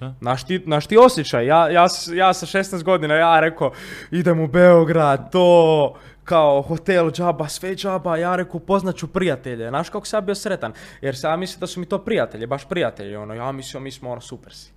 [0.00, 0.14] Da.
[0.20, 3.72] Naš ti, naš ti osjećaj, ja, ja, ja sa 16 godina, ja rekao,
[4.10, 5.94] idem u Beograd, to,
[6.24, 9.68] kao hotel džaba, sve džaba, ja rekao, poznaću prijatelje.
[9.68, 12.46] Znaš kako sam ja bio sretan, jer sam ja mislio da su mi to prijatelji,
[12.46, 14.72] baš prijatelji, ono, ja mislio, mi smo ono, super si.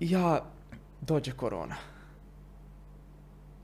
[0.00, 0.40] I ja,
[1.00, 1.74] dođe korona.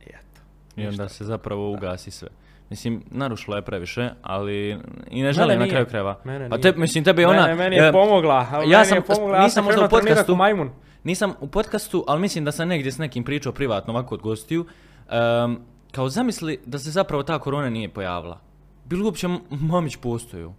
[0.01, 0.41] I eto.
[0.77, 2.29] I onda se zapravo ugasi sve.
[2.71, 6.21] Mislim, narušila je previše, ali i ne želim na kraju krajeva.
[6.25, 7.43] Mene Pa te, mislim, tebe je ona...
[7.43, 10.37] Mene, meni je pomogla, ja meni sam- je pomogla, ja nisam sam možda u podcastu-
[10.37, 10.71] majmun.
[11.05, 14.67] Nisam u podcastu, ali mislim da sam negdje s nekim pričao privatno ovako od gostiju.
[15.11, 15.59] Em,
[15.95, 18.40] kao zamisli da se zapravo ta korona nije pojavila.
[18.84, 20.53] Bilo bi uopće Mamić postoju?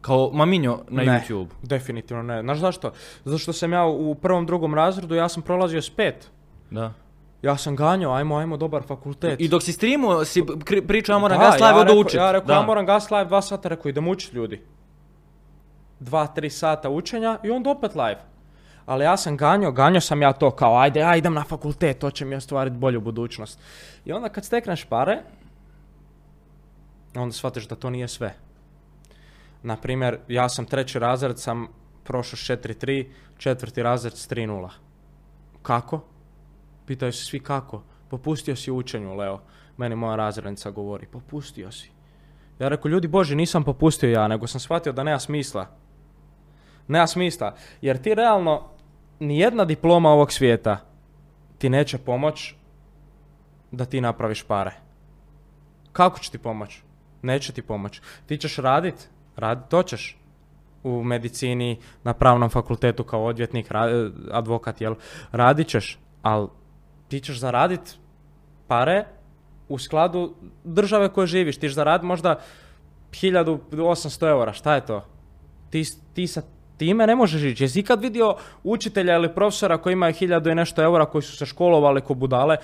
[0.00, 1.48] Kao Maminjo na ne, YouTube.
[1.62, 2.42] definitivno ne.
[2.42, 2.92] Znaš zašto?
[3.24, 6.30] Zato što sam ja u prvom, drugom razredu, ja sam prolazio s pet.
[6.70, 6.92] Da.
[7.42, 9.40] Ja sam ganjao, ajmo, ajmo, dobar fakultet.
[9.40, 12.14] I dok si streamuo, si kri- pričao, ja moram Da, gas live ja učit.
[12.14, 14.60] Ja rekao, ja moram gas live dva sata, rekao, idem učit ljudi.
[16.00, 18.29] Dva, tri sata učenja i onda opet live.
[18.86, 22.10] Ali ja sam ganjao, ganjao sam ja to kao, ajde, ja idem na fakultet, to
[22.10, 23.60] će mi ostvariti bolju budućnost.
[24.04, 25.22] I onda kad stekneš pare,
[27.14, 28.34] onda shvatiš da to nije sve.
[29.62, 31.68] Na primjer, ja sam treći razred, sam
[32.04, 33.06] prošao s 4.3,
[33.38, 34.68] četvrti razred s 3.0.
[35.62, 36.00] Kako?
[36.86, 37.82] Pitaju se svi kako.
[38.08, 39.40] Popustio si učenju, Leo.
[39.76, 41.90] Meni moja razrednica govori, popustio si.
[42.58, 45.66] Ja rekao, ljudi boži, nisam popustio ja, nego sam shvatio da nema smisla.
[46.90, 48.62] Nema smisla, jer ti realno,
[49.18, 50.78] nijedna diploma ovog svijeta
[51.58, 52.54] ti neće pomoć
[53.70, 54.72] da ti napraviš pare.
[55.92, 56.82] Kako će ti pomoć?
[57.22, 58.00] Neće ti pomoć.
[58.26, 60.16] Ti ćeš radit, radit to ćeš.
[60.82, 64.94] U medicini, na pravnom fakultetu kao odvjetnik, ra- advokat, jel?
[65.32, 66.48] Radit ćeš, ali
[67.08, 67.98] ti ćeš zaradit
[68.66, 69.04] pare
[69.68, 70.34] u skladu
[70.64, 71.56] države koje živiš.
[71.56, 72.40] Ti ćeš zaradit možda
[73.10, 75.04] 1800 eura, šta je to?
[75.70, 75.84] Ti,
[76.14, 76.42] ti sa
[76.80, 77.64] time ne možeš ići.
[77.64, 81.46] Jesi ikad vidio učitelja ili profesora koji imaju 1000 i nešto eura koji su se
[81.46, 82.56] školovali ko budale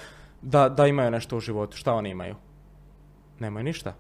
[0.43, 1.77] da, da imaju nešto u životu?
[1.77, 2.35] Šta oni imaju?
[3.39, 3.95] Nemaju ništa.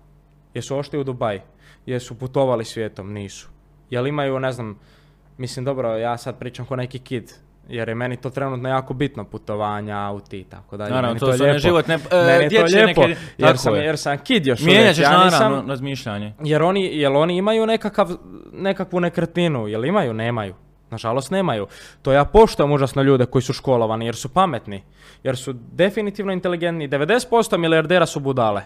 [0.54, 1.40] Jesu ošli u Dubaj?
[1.86, 3.12] Jesu putovali svijetom?
[3.12, 3.48] Nisu.
[3.90, 4.78] Jel imaju, ne znam,
[5.38, 7.32] mislim dobro, ja sad pričam ko neki kid,
[7.68, 10.90] jer je meni to trenutno jako bitno, putovanja, auti i tako dalje.
[10.90, 11.58] Naravno, Meni to je lijepo.
[11.58, 13.84] životne, e, Meni je to lijepo, neke- jer tako sam, je.
[13.84, 14.88] jer sam kid još uvijek.
[14.88, 16.32] ćeš Ja naravno razmišljanje.
[16.40, 18.10] jer oni, jel oni imaju nekakav,
[18.52, 20.12] nekakvu nekretninu, jel imaju?
[20.12, 20.54] Nemaju.
[20.90, 21.66] Nažalost nemaju.
[22.02, 24.82] To ja poštujem užasno ljude koji su školovani jer su pametni.
[25.22, 26.88] Jer su definitivno inteligentni.
[26.88, 28.62] 90% milijardera su budale.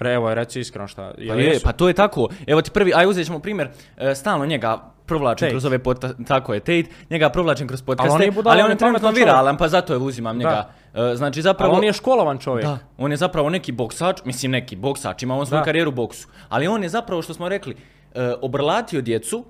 [0.00, 1.12] Evo, reci iskreno šta.
[1.18, 2.28] Pa, je, pa to je tako.
[2.46, 5.50] Evo ti prvi, aj uzet ćemo primjer, e, stalno njega provlačim Tate.
[5.50, 8.70] kroz ove podca- tako je, Tate, njega provlačim kroz podcaste, on je budala, ali on
[8.70, 10.70] je trenutno viralan, pa zato je uzimam njega.
[10.94, 11.70] E, znači zapravo...
[11.70, 12.66] Ali on je školovan čovjek.
[12.66, 15.64] Da, on je zapravo neki boksač, mislim neki boksač, ima on svoju Da.
[15.64, 17.76] karijeru u boksu, ali on je zapravo, što smo rekli,
[18.14, 19.44] e, obrlatio djecu,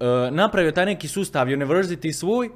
[0.00, 2.50] e, napravio taj neki sustav university svoj,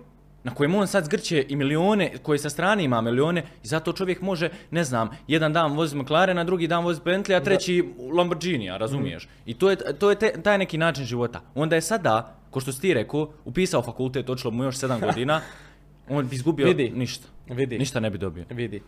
[0.47, 4.20] na kojem on sad zgrće i milione, koji sa strane ima milione, i zato čovjek
[4.20, 7.84] može, ne znam, jedan dan vozi McLaren, a drugi dan vozi Bentley, a treći
[8.16, 9.28] Lamborghini, razumiješ?
[9.47, 11.40] I to je, to je te- taj neki način života.
[11.55, 15.40] Onda je sada, ko što si ti rekao, upisao fakultet, očilo mu još sedam godina,
[16.09, 16.90] on bi izgubio Vidi.
[16.90, 17.28] ništa.
[17.49, 17.78] Vidi.
[17.78, 18.44] Ništa ne bi dobio.
[18.51, 18.82] Vidi.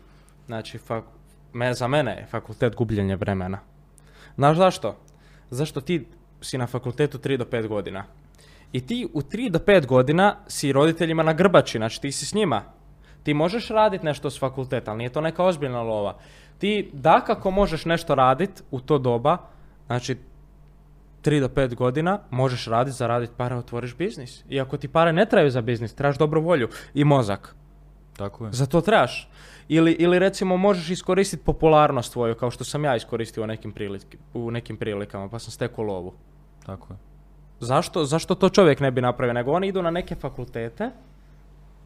[0.45, 1.03] Znači, fak,
[1.53, 3.59] me, za mene je fakultet gubljenje vremena.
[4.35, 4.95] Znaš zašto?
[5.49, 6.05] Zašto ti
[6.41, 8.03] si na fakultetu 3 do 5 godina.
[8.71, 12.33] I ti u 3 do 5 godina si roditeljima na grbači, znači ti si s
[12.33, 12.61] njima.
[13.23, 16.17] Ti možeš raditi nešto s fakulteta, ali nije to neka ozbiljna lova.
[16.57, 19.37] Ti dakako možeš nešto raditi u to doba,
[19.87, 20.17] znači
[21.23, 24.43] 3 do 5 godina možeš raditi, zaraditi pare, otvoriš biznis.
[24.49, 27.55] I ako ti pare ne trebaju za biznis, trebaš dobru volju i mozak.
[28.17, 28.51] Tako je.
[28.53, 29.29] Za to trebaš.
[29.67, 34.17] Ili, ili recimo možeš iskoristiti popularnost tvoju, kao što sam ja iskoristio u nekim, prilik-
[34.33, 36.13] u nekim prilikama, pa sam stekao lovu.
[36.65, 37.08] Tako je.
[37.59, 39.33] Zašto, zašto to čovjek ne bi napravio?
[39.33, 40.89] Nego oni idu na neke fakultete,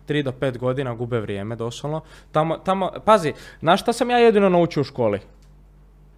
[0.08, 2.02] 3 do 5 godina gube vrijeme doslovno.
[2.32, 5.20] Tamo, tamo, pazi, na šta sam ja jedino naučio u školi?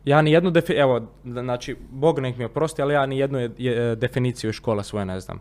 [0.05, 3.51] Ja ni jednu defi- evo, znači, Bog nek mi oprosti, ali ja ni jednu je-
[3.57, 5.39] je- definiciju škola svoje ne znam.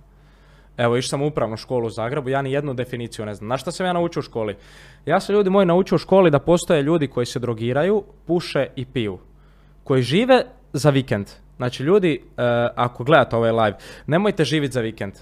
[0.77, 3.49] Evo, išao sam u upravnu školu u Zagrebu, ja ni jednu definiciju ne znam.
[3.49, 4.57] Na šta sam ja naučio u školi?
[5.07, 8.85] Ja sam ljudi moji naučio u školi da postoje ljudi koji se drogiraju, puše i
[8.85, 9.19] piju.
[9.85, 11.27] Koji žive za vikend.
[11.57, 12.43] Znači, ljudi, e,
[12.77, 13.77] ako gledate ovaj live,
[14.07, 15.13] nemojte živjeti za vikend.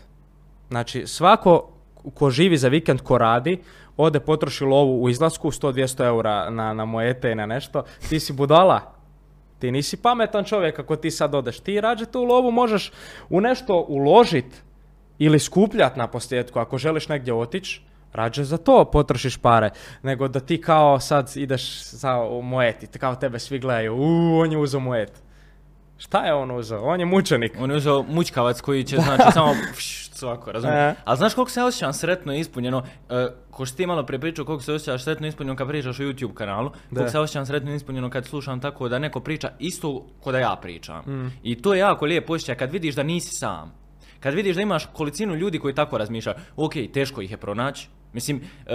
[0.68, 1.68] Znači, svako
[2.14, 3.58] ko živi za vikend, ko radi,
[3.96, 8.32] ode potroši lovu u izlasku, 100-200 eura na, na mojete i na nešto, ti si
[8.32, 8.80] budala.
[9.58, 11.60] Ti nisi pametan čovjek ako ti sad odeš.
[11.60, 12.92] Ti rađe tu lovu možeš
[13.30, 14.62] u nešto uložit
[15.18, 17.82] ili skupljat na posljedku ako želiš negdje otići.
[18.12, 19.70] Rađe za to potrošiš pare,
[20.02, 24.52] nego da ti kao sad ideš za mojet i kao tebe svi gledaju, uuu, on
[24.52, 25.22] je uzeo mojet.
[26.02, 26.82] Šta je on uzeo?
[26.82, 27.52] On je mučenik.
[27.60, 30.78] On je uzeo mućkavac koji će, znači, samo pš, svako, razumiješ?
[30.78, 30.94] E.
[31.04, 34.44] Ali znaš koliko se osjećam sretno i ispunjeno, e, ko što ti malo prije pričao,
[34.44, 37.10] koliko se osjećaš sretno i ispunjeno kad pričaš o YouTube kanalu, koliko Da.
[37.10, 40.56] se osjećam sretno i ispunjeno kad slušam tako da neko priča isto ko da ja
[40.62, 40.98] pričam.
[41.06, 41.32] Mm.
[41.42, 43.72] I to je jako lijepo osjećaj kad vidiš da nisi sam.
[44.20, 47.88] Kad vidiš da imaš kolicinu ljudi koji tako razmišljaju, ok, teško ih je pronaći.
[48.12, 48.72] Mislim, e,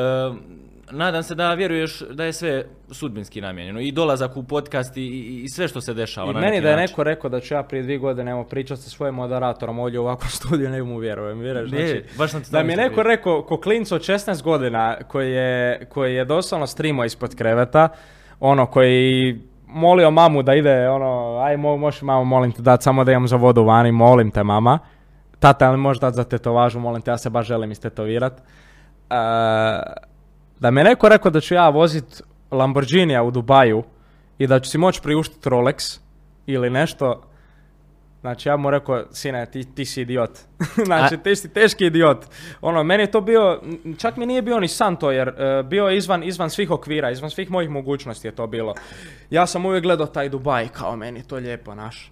[0.92, 3.80] nadam se da vjeruješ da je sve sudbinski namijenjeno.
[3.80, 6.70] I dolazak u podcast i, i, i sve što se dešava I na meni da
[6.70, 6.92] je način.
[6.92, 10.04] neko rekao da ću ja prije dvije godine evo pričati sa svojim moderatorom ovdje u
[10.04, 11.02] ovakvom studiju, ne mu?
[11.02, 13.16] Je, Znači, baš sam ti da mi je neko prije.
[13.16, 17.90] rekao, ko klincu od 16 godina, koji je, koji je doslovno streamao ispod kreveta,
[18.40, 23.04] ono, koji molio mamu da ide, ono, aj, mo, možeš mamo, molim te dat samo
[23.04, 24.80] da imam za vodu vani, molim te mama.
[25.40, 28.34] Tata, ali možeš dati za tetovažu, molim te, ja se baš želim istetovirat.
[29.10, 29.16] E,
[30.60, 33.84] da mi je neko rekao da ću ja vozit Lamborghinija u Dubaju
[34.38, 36.00] i da ću si moći priuštiti Rolex
[36.46, 37.28] ili nešto,
[38.22, 40.40] Znači ja mu rekao, sine, ti, ti si idiot.
[40.86, 42.26] znači A- ti si teški idiot.
[42.62, 43.62] Ono, meni je to bio,
[43.98, 47.12] čak mi nije bio ni san to, jer e, bio je izvan, izvan svih okvira,
[47.12, 48.74] izvan svih mojih mogućnosti je to bilo.
[49.30, 52.12] Ja sam uvijek gledao taj Dubaj, kao meni je to lijepo, naš.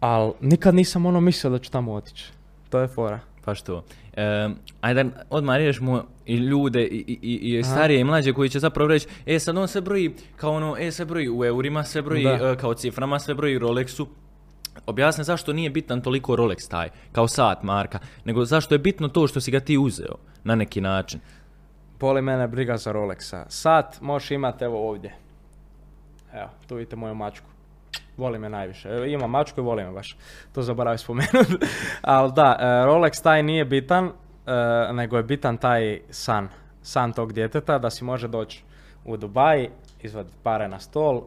[0.00, 2.32] Ali nikad nisam ono mislio da ću tamo otići.
[2.70, 3.20] To je fora.
[3.44, 3.84] Pa što?
[4.16, 4.48] E,
[4.80, 7.70] ajde, odmah riješimo i ljude i, i, i, Aha.
[7.72, 10.90] starije i mlađe koji će zapravo reći, e sad on se broji kao ono, e
[10.90, 12.50] se broji u eurima, se broji Da.
[12.50, 14.06] e, kao ciframa, se broji Rolexu.
[14.86, 19.26] Objasni zašto nije bitan toliko Rolex taj, kao sat marka, nego zašto je bitno to
[19.26, 20.14] što si ga ti uzeo,
[20.44, 21.20] na neki način.
[22.00, 23.44] Boli mene briga za Rolexa.
[23.48, 25.14] Sat možeš imati evo ovdje.
[26.32, 27.46] Evo, tu vidite moju mačku.
[28.16, 28.88] Volim je najviše.
[28.88, 30.16] Evo, Ima mačku i volim je baš.
[30.52, 31.66] To zaboravim spomenuti.
[32.02, 34.12] Ali da, e, Rolex taj nije bitan, e,
[34.92, 36.48] nego je bitan taj san.
[36.82, 38.62] San tog djeteta da si može doći
[39.04, 39.70] u Dubai,
[40.02, 41.22] izvaditi pare na stol,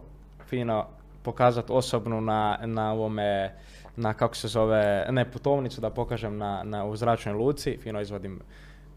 [0.50, 0.86] fino
[1.24, 3.54] pokazati osobnu na, na ovome,
[3.96, 8.40] na kako se zove, ne putovnicu da pokažem na, na u zračnoj luci, fino izvadim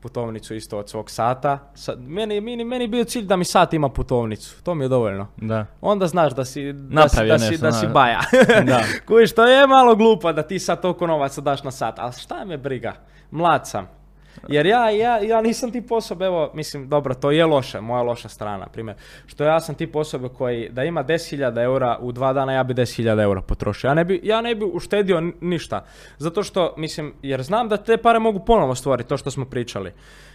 [0.01, 1.59] putovnicu isto od svog sata.
[1.75, 4.89] Sa, meni, meni, meni je bio cilj da mi sat ima putovnicu, to mi je
[4.89, 5.27] dovoljno.
[5.37, 5.67] Da.
[5.81, 8.21] Onda znaš da si, da si, da si, da si baja.
[8.67, 8.83] Da.
[9.07, 12.45] Kužiš, to je malo glupo da ti sad toliko novaca daš na sat, ali šta
[12.45, 12.95] me briga,
[13.31, 14.00] mlad sam.
[14.49, 18.29] Jer ja, ja, ja nisam tip osobe, evo, mislim, dobro, to je loše, moja loša
[18.29, 18.97] strana, primjer.
[19.27, 22.75] Što ja sam tip osobe koji, da ima 10.000 eura u dva dana, ja bi
[22.75, 23.89] 10.000 eura potrošio.
[23.89, 25.85] Ja ne bi, ja ne bi uštedio ni- ništa.
[26.19, 29.93] Zato što, mislim, jer znam da te pare mogu ponovo stvoriti, to što smo pričali.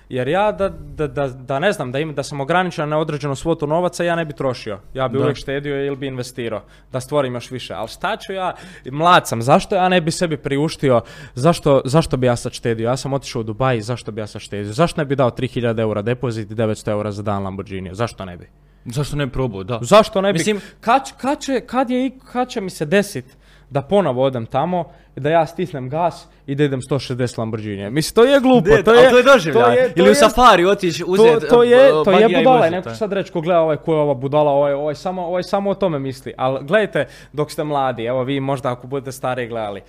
[0.10, 3.36] Jer ja da, da, da, da ne znam, da, im, da sam ograničen na određenu
[3.36, 4.80] svotu novaca, ja ne bi trošio.
[4.94, 5.24] Ja bi Da.
[5.24, 7.74] uvijek štedio ili bi investirao, da stvorim još više.
[7.74, 8.54] Ali šta ću ja,
[8.92, 11.02] mlad sam, zašto ja ne bi sebi priuštio,
[11.34, 12.86] zašto, zašto bi ja sad štedio?
[12.86, 14.74] Ja sam otišao u Dubaj, zašto bi ja sad štedio?
[14.74, 17.90] Zašto ne bi dao 3000 eura depozit i 900 eura za dan Lamborghini?
[17.94, 18.48] Zašto ne bi?
[18.86, 19.80] Zašto ne probao, da.
[19.82, 20.38] Zašto ne bi?
[20.40, 23.26] Mislim- kad, kad, će, kad, je, kad će mi se desit
[23.70, 24.84] da ponovo odem tamo
[25.16, 27.90] da ja stisnem gas i da idem 160 Lamborghini?
[27.90, 28.70] Mislim, to je glupo.
[28.86, 29.76] To je, to je doživljaj.
[29.76, 32.90] je- to Ili u je- safari otići uzeti to, to je, to je budala, neko
[32.90, 35.76] sad reći ko gleda ovaj, ko je ova budala, ovaj, ovaj, samo, ovaj samo o
[35.76, 36.34] tome misli.
[36.38, 39.82] Ali gledajte, dok ste mladi, evo vi možda ako budete stariji gledali,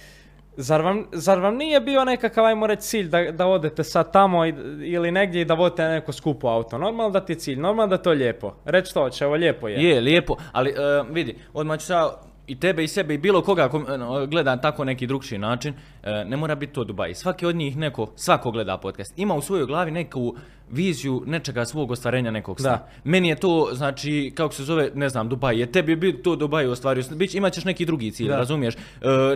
[0.59, 4.47] Zar vam, zar vam nije bio nekakav, ajmo reći, cilj da, da odete sad tamo
[4.47, 6.79] i- ili negdje i da vodite neko skupo auto?
[6.79, 8.55] Normalno da ti je cilj, normalno da je to lijepo.
[8.65, 9.83] Reći to će, evo lijepo je.
[9.83, 10.75] Je, lijepo, ali e,
[11.11, 12.11] vidi, odmah ću sad
[12.47, 16.25] i tebe i sebe i bilo koga ko e, gleda tako neki drugčiji način, e,
[16.25, 17.15] ne mora biti to Dubai.
[17.15, 20.35] Svaki od njih neko, svako gleda podcast, ima u svojoj glavi neku
[20.71, 22.71] viziju nečega svog ostvarenja nekog sna.
[22.71, 22.89] Da.
[23.05, 26.67] Meni je to, znači, kako se zove, ne znam, Dubai, je tebi bi to Dubai
[26.67, 28.37] ostvario, Bić, imat ćeš neki drugi cilj, Da.
[28.37, 28.75] razumiješ?
[28.75, 28.79] E,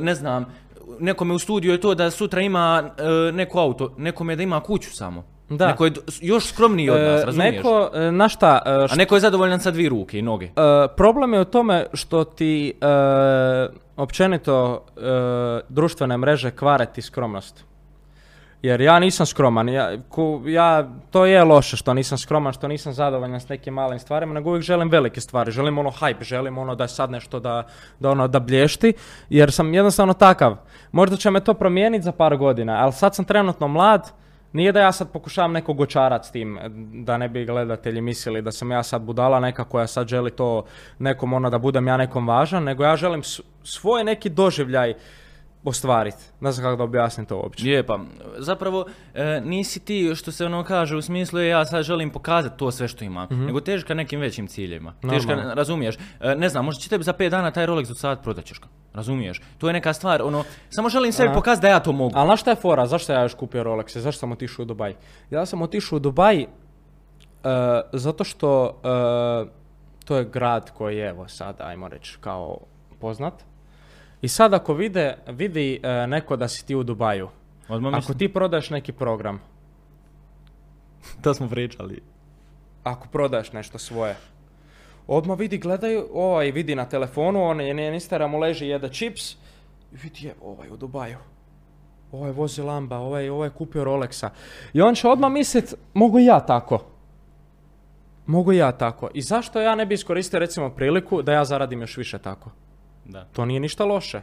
[0.01, 0.47] ne znam,
[1.01, 4.91] nekome u studiju je to da sutra ima e, neko auto, nekome da ima kuću
[4.91, 5.25] samo.
[5.51, 5.67] Da.
[5.67, 7.57] Neko je još skromniji od nas, E, razumiješ?
[7.57, 10.47] neko, e, na šta, e, A neko je zadovoljan sa dvije ruke i noge.
[10.47, 10.51] E,
[10.97, 12.87] problem je u tome što ti e,
[13.97, 15.01] općenito e,
[15.69, 17.65] društvene mreže kvare ti skromnost.
[18.63, 22.93] Jer ja nisam skroman, ja, ku- ja, to je loše što nisam skroman, što nisam
[22.93, 26.75] zadovoljan s nekim malim stvarima, nego uvijek želim velike stvari, želim ono hype, želim ono
[26.75, 27.67] da je sad nešto da,
[27.99, 28.93] da ono da blješti,
[29.31, 30.57] jer sam jednostavno takav.
[30.93, 34.11] Možda će me to promijeniti za par godina, ali sad sam trenutno mlad,
[34.53, 36.59] nije da ja sad pokušavam nekog očarat s tim,
[37.05, 40.65] da ne bi gledatelji mislili da sam ja sad budala neka koja sad želi to
[40.99, 43.23] nekom ono da budem ja nekom važan, nego ja želim
[43.63, 44.95] svoj neki doživljaj
[45.65, 46.25] ostvariti.
[46.41, 47.71] Ne znam kako da objasnim to uopće.
[47.71, 48.01] Je, pa,
[48.39, 52.71] zapravo, e, nisi ti, što se ono kaže, u smislu ja sad želim pokazati to
[52.71, 54.95] sve što imam, nego težiš ka nekim većim ciljevima.
[55.11, 55.29] Težiš ka.
[55.29, 55.55] Normalno.
[55.55, 58.61] razumiješ, e, ne znam, možda će tebi za 5 dana taj Rolex od sad prodaćeš
[58.61, 58.67] ga.
[58.95, 59.41] Razumiješ?
[59.59, 62.13] To je neka stvar, ono, samo želim sebi pokazati da ja to mogu.
[62.17, 62.87] Ali znaš šta je fora?
[62.87, 63.99] Zašto ja još kupio Rolexe?
[63.99, 64.95] Zašto sam otišao u Dubaj?
[65.31, 66.47] Ja sam otišao u Dubaj e,
[67.93, 68.81] zato što
[69.47, 69.61] e,
[70.05, 72.59] to je grad koji je, evo sad, ajmo reći, kao
[73.01, 73.35] poznat.
[74.23, 77.29] I sad ako vide, vidi e, neko da si ti u Dubaju,
[77.69, 79.41] Odmah ako mislim, ti prodaješ neki program,
[81.23, 82.03] to smo pričali.
[82.85, 84.17] ako prodaješ nešto svoje,
[85.11, 89.33] odmah vidi, gledaju, ovaj vidi na telefonu, on je na Instagramu leži, jede čips,
[89.93, 91.19] i vidi je, ovaj u Dubaju.
[92.13, 94.29] Ovaj vozi Lamba, ovaj, ovaj je kupio Rolexa.
[94.73, 96.85] I on će odmah mislit, mogu i ja tako.
[98.27, 99.09] Mogu i ja tako.
[99.15, 102.51] I zašto ja ne bi iskoristio recimo priliku da ja zaradim još više tako?
[103.05, 103.25] Da.
[103.25, 104.21] To nije ništa loše.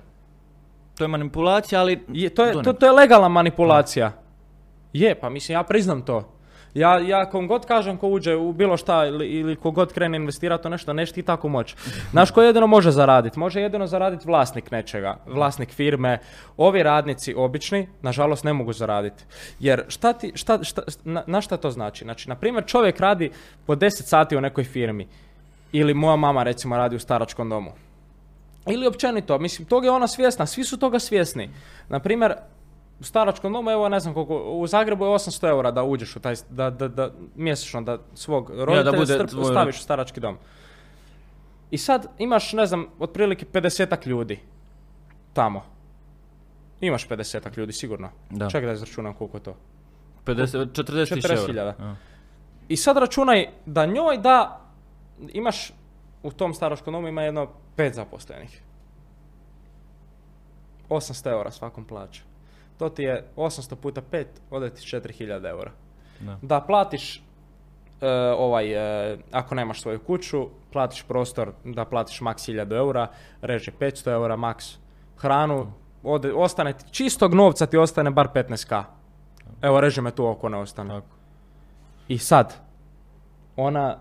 [0.97, 2.03] To je manipulacija, ali...
[2.07, 4.11] Je, to, je, to je legalna manipulacija.
[4.93, 6.36] Je, pa mislim, ja priznam to.
[6.77, 10.17] Ja, ja kom god kažem ko uđe u bilo šta ili, ili ko god krene
[10.17, 11.75] investirati u nešto, neš ti tako moći.
[12.11, 13.39] Znaš ko jedino može zaraditi?
[13.39, 16.19] Može jedino zaraditi vlasnik nečega, vlasnik firme.
[16.57, 19.23] Ovi radnici obični, nažalost, ne mogu zaraditi.
[19.59, 22.03] Jer šta ti, šta, šta, na, na šta to znači?
[22.03, 23.31] Znači, na primjer, čovjek radi
[23.65, 25.07] po 10 sati u nekoj firmi.
[25.71, 27.71] Ili moja mama, recimo, radi u staračkom domu.
[28.67, 31.49] Ili općenito, mislim, toga je ona svjesna, svi su toga svjesni.
[31.89, 32.33] Naprimjer,
[32.99, 36.19] u staračkom domu, evo ne znam koliko, u Zagrebu je 800 eura da uđeš u
[36.19, 40.37] taj, da, da, da, mjesečno, da svog roditelja bude strp- tvoj staviš u starački dom.
[41.71, 44.39] I sad imaš, ne znam, otprilike 50 ljudi
[45.33, 45.63] tamo.
[46.81, 48.09] Imaš 50 ljudi, sigurno.
[48.29, 48.49] Da.
[48.49, 49.55] Ček da izračunam koliko je to.
[50.25, 51.57] 50, 40 tisuća 40.000.
[51.57, 51.75] eura.
[51.79, 51.95] Ja.
[52.67, 54.61] I sad računaj da njoj da,
[55.33, 55.71] imaš
[56.23, 58.61] u tom staračkom domu ima jedno pet zaposlenih.
[60.89, 62.26] 800 eura svakom plaća.
[62.77, 65.71] To ti je 800 puta 5, ode ti 4000 eura.
[66.19, 66.37] Da.
[66.41, 67.21] Da platiš
[68.01, 68.73] e, ovaj,
[69.13, 73.07] e, ako nemaš svoju kuću, platiš prostor da platiš maks 1000 eura,
[73.41, 74.77] reže 500 eura maks,
[75.17, 75.73] hranu,
[76.03, 78.83] ode, ostane ti, čistog novca ti ostane bar 15k.
[79.61, 80.89] Evo reže me tu oko ne ostane.
[80.89, 81.15] Tako.
[82.07, 82.53] I sad,
[83.55, 83.97] ona,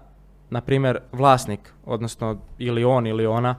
[0.50, 3.56] na primjer, vlasnik, odnosno ili on ili ona,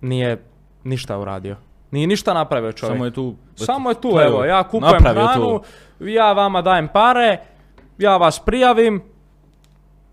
[0.00, 0.42] nije
[0.84, 1.56] ništa uradio.
[1.94, 2.94] Nije ništa napravio čovjek.
[2.94, 3.34] Samo je tu...
[3.56, 5.60] Samo je tu, Pa evo, ja kupujem hranu,
[5.98, 6.04] to.
[6.04, 7.38] ja vama dajem pare,
[7.98, 9.02] ja vas prijavim,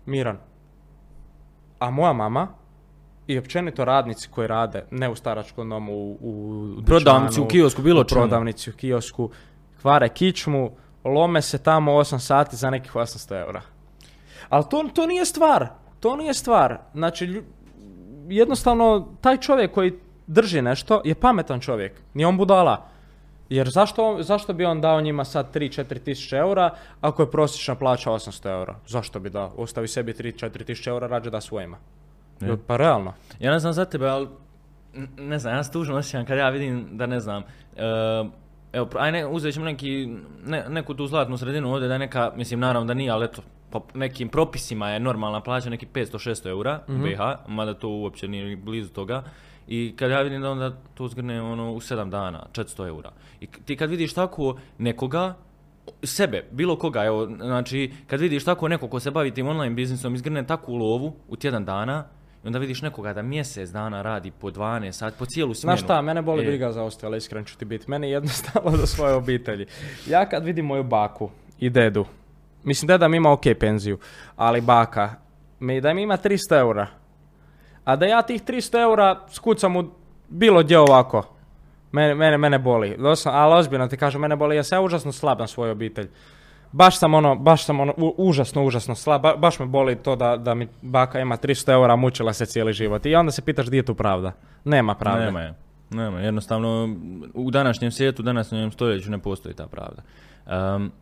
[0.06, 0.38] miran.
[1.78, 2.48] A moja mama
[3.26, 6.16] i općenito radnici koji rade, ne u staračkom domu, u,
[6.78, 8.20] u Prodavnici, u kiosku, bilo u čemu.
[8.20, 9.30] prodavnici, u kiosku,
[9.80, 10.70] kvare kičmu,
[11.04, 13.62] lome se tamo 8 sati za nekih 800 eura.
[14.48, 15.68] Ali to, to nije stvar.
[16.00, 16.78] To nije stvar.
[16.94, 17.42] Znači,
[18.28, 19.92] jednostavno, taj čovjek koji
[20.26, 21.92] drži nešto je pametan čovjek.
[22.14, 22.88] Nije on budala.
[23.48, 26.70] Jer zašto, zašto bi on dao njima sad 3-4 tisuće eura
[27.00, 28.76] ako je prosječna plaća 800 eura?
[28.86, 29.52] Zašto bi dao?
[29.56, 31.76] Ostavi sebi 3-4 tisuće eura, rađe da svojima.
[32.40, 32.56] Je.
[32.66, 33.12] Pa realno.
[33.40, 34.28] Ja ne znam za tebe, ali
[35.16, 37.42] ne znam, ja se tužno osjećam kad ja vidim da ne znam,
[37.76, 38.24] e,
[38.72, 40.16] evo, aj ne, uzet ćemo neki,
[40.46, 43.42] ne, neku tu zlatnu sredinu ovdje da je neka, mislim naravno da nije, ali eto,
[43.70, 48.44] po nekim propisima je normalna plaća neki 500-600 eura u BiH, mada to uopće nije
[48.44, 49.22] ni blizu toga.
[49.68, 53.12] I kad ja vidim da onda to zgrne ono, u 7 dana, 400 eura.
[53.40, 55.34] I ti kad vidiš tako nekoga,
[56.04, 60.14] sebe, bilo koga, evo, znači, kad vidiš tako neko ko se bavi tim online biznisom,
[60.14, 62.04] izgrne takvu lovu u tjedan dana,
[62.44, 65.76] i onda vidiš nekoga da mjesec dana radi po 12 sati, po cijelu smjenu.
[65.76, 67.90] Znaš šta, mene boli E, briga za ostale, iskren ću ti biti.
[67.90, 69.66] Meni je jednostavno za svoje obitelji.
[70.06, 72.04] Ja kad vidim moju baku i dedu,
[72.64, 73.98] mislim deda mi ima ok penziju,
[74.36, 75.14] ali baka,
[75.60, 76.86] mi, da mi ima 300 eura,
[77.84, 79.84] A da ja tih 300 eura skucam u
[80.28, 81.22] bilo gdje ovako.
[81.92, 82.96] Mene, mene, mene boli.
[82.98, 84.56] Doslovno, ali ozbiljno ti kažem, mene boli.
[84.56, 86.08] Ja sam ja užasno slab na svoju obitelj.
[86.72, 89.22] Baš sam ono, baš sam ono, u- užasno, užasno slab.
[89.22, 92.72] Ba- baš me boli to da, da mi baka ima 300 eura, mučila se cijeli
[92.72, 93.06] život.
[93.06, 94.32] I onda se pitaš di je tu pravda.
[94.64, 95.24] Nema pravde.
[95.24, 95.54] Nema je.
[95.90, 96.96] Nema, jednostavno
[97.34, 100.02] u današnjem svijetu, u današnjem stoljeću ne postoji ta pravda.
[100.76, 100.92] Um,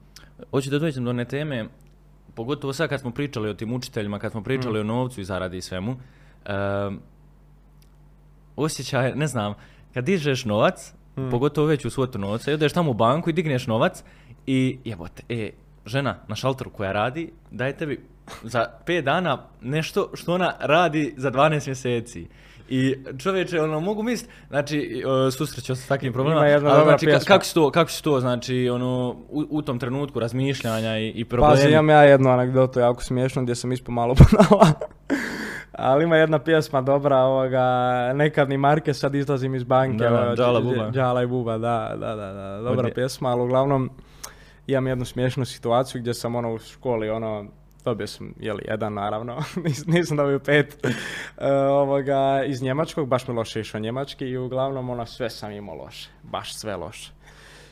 [0.51, 1.65] hoću da dođem do one teme,
[2.35, 4.81] pogotovo sad kad smo pričali o tim učiteljima, kad smo pričali Mm.
[4.81, 5.97] o novcu i zaradi i svemu,
[6.49, 7.01] um,
[8.57, 9.55] osjećaj, ne znam,
[9.95, 11.31] kad dižeš novac, Mm.
[11.31, 14.03] pogotovo veću svotu novca, i odeš tamo u banku i digneš novac
[14.47, 15.51] i jebote, e,
[15.87, 18.01] žena na šalteru koja radi, daje tebi
[18.43, 22.27] za 5 dana nešto što ona radi za 12 mjeseci.
[22.69, 27.45] I čovječe, ono, mogu misliti, znači, susrećao se s takvim problemima, ali znači, ka- kako
[27.45, 31.55] su to, kako su to, znači, ono, u, u tom trenutku razmišljanja i, i problemi.
[31.55, 34.73] Pazi, imam ja jednu anegdotu jako smiješnu gdje sam ispao malo banala.
[35.81, 37.63] Ali ima jedna pjesma dobra, ovoga,
[38.15, 40.05] nekad ni Marke, sad izlazim iz banke.
[40.05, 40.91] Da, Džala Dž- Buba.
[40.91, 43.91] Džala i Buba, da, da, da, da, dobra Ovdje- pjesma, ali uglavnom
[44.67, 47.45] imam jednu smiješnu situaciju gdje sam ono u školi, ono,
[47.85, 50.79] dobio sam, jeli, jedan naravno, Nis- nisam dobio pet,
[51.39, 55.75] e, ovoga, iz njemačkog, baš mi loše išao njemački i uglavnom ono, sve sam imao
[55.75, 57.13] loše, baš sve loše.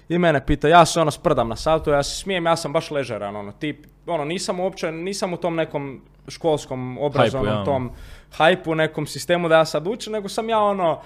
[0.08, 2.90] I mene pita, ja se ono sprdam na saltu, ja se smijem, ja sam baš
[2.90, 7.64] ležeran, ono, tip, ono, nisam uopće, nisam u tom nekom školskom obrazovnom ja.
[7.64, 7.90] tom
[8.32, 11.00] hajpu, nekom sistemu da ja sad učim, nego sam ja ono,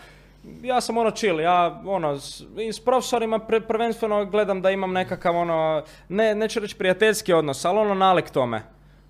[0.62, 4.92] ja sam ono chill, ja ono, s, i s profesorima pre- prvenstveno gledam da imam
[4.92, 8.62] nekakav ono, ne, neću reći prijateljski odnos, ali ono nalik tome.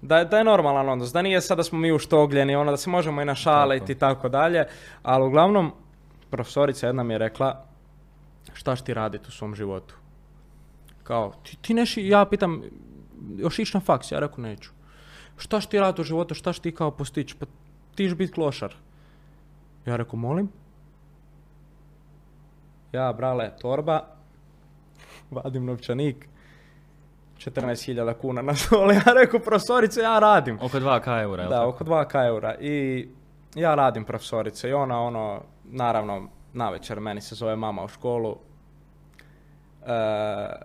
[0.03, 2.77] Da, je- da je normalan odnos, da nije sad da smo mi uštogljeni, ono da
[2.77, 4.65] se možemo i našaliti i tako dalje,
[5.03, 5.73] ali uglavnom,
[6.31, 7.65] profesorica jedna mi je rekla,
[8.53, 9.95] šta ti raditi u svom životu?
[11.03, 12.63] Kao, ti, ti neši, ja pitam,
[13.37, 14.71] još ići na faks, ja rekao neću.
[15.43, 17.37] Šta ti raditi u životu, šta ti kao postići?
[17.39, 17.47] Pa
[17.95, 18.75] ti ćeš biti klošar.
[19.87, 20.49] Ja rekao, molim?
[22.93, 24.01] Ja, brale, torba,
[25.31, 26.29] vadim novčanik,
[27.39, 28.93] 14.000 kuna na stol.
[28.99, 30.59] Ja rekao, profesorice, ja radim.
[30.63, 31.69] Oko 2k eura, Da, tako?
[31.69, 32.55] oko 2k eura.
[32.61, 33.09] I
[33.55, 38.37] ja radim profesorice i ona ono, naravno, navečer meni se zove mama u školu.
[39.87, 39.93] E,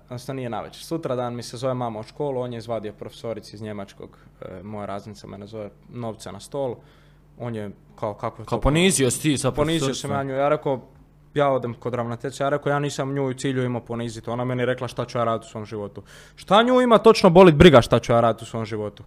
[0.05, 0.84] odnosno nije navečer.
[0.84, 4.63] Sutra dan mi se zove mama u školu, on je izvadio profesorici iz njemačkog, e,
[4.63, 6.76] moja raznica mene zove novce na stol.
[7.39, 10.49] On je kao kako je Kao ponizio si ti sa Ponizio sam ja nju, ja
[10.49, 10.82] rekao,
[11.34, 14.30] ja odem kod ravnateljice, ja rekao, ja nisam nju u cilju imao poniziti.
[14.30, 16.03] Ona meni rekla šta ću ja raditi u svom životu.
[16.36, 19.03] Šta nju ima točno bolit briga šta ću ja raditi u svom životu.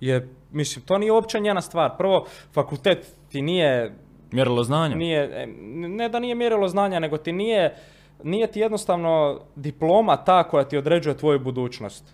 [0.00, 1.96] Je, mislim, to nije uopće njena stvar.
[1.98, 3.96] Prvo, fakultet ti nije,
[4.32, 4.94] Mjerilo znanja.
[4.94, 7.76] nije, ne da nije mjerilo znanja, nego ti nije,
[8.22, 12.04] nije ti jednostavno diploma ta koja ti određuje tvoju budućnost.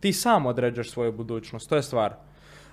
[0.00, 2.14] Ti sam određuješ svoju budućnost, to je stvar.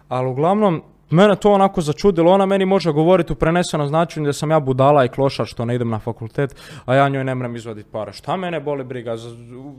[0.08, 4.52] Ali uglavnom, mene to onako začudilo, ona meni može govoriti u prenesenom značenju da sam
[4.52, 6.56] ja budala i klošar što ne idem na fakultet,
[6.86, 8.12] a ja njoj ne mrem izvaditi para.
[8.12, 9.18] Šta mene boli briga?
[9.18, 9.76] Z- u-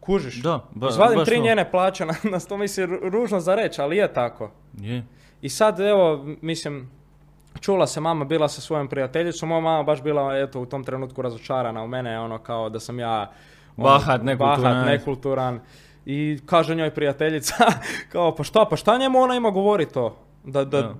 [0.00, 0.36] Kužiš?
[0.36, 1.42] Da, ba- Izvadim baš tri to.
[1.42, 4.50] njene plaće, na, na to mislim ru- ružno za reći, ali je tako.
[4.74, 5.04] Je.
[5.42, 6.90] I sad, evo, mislim,
[7.60, 11.22] čula se mama, bila sa svojom prijateljicom, moja mama baš bila, eto, u tom trenutku
[11.22, 13.30] razočarana u mene, ono, kao da sam ja...
[13.76, 14.72] ono, Bahat, nekulturan.
[14.72, 15.60] Bahat, nekulturan.
[16.06, 17.54] I kaže njoj prijateljica,
[18.12, 20.16] kao, pa šta, pa šta njemu ona ima govori to?
[20.44, 20.94] Da, da, Da.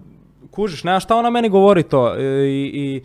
[0.51, 2.19] kužiš, nema šta ona meni govori to?
[2.19, 3.03] I, i,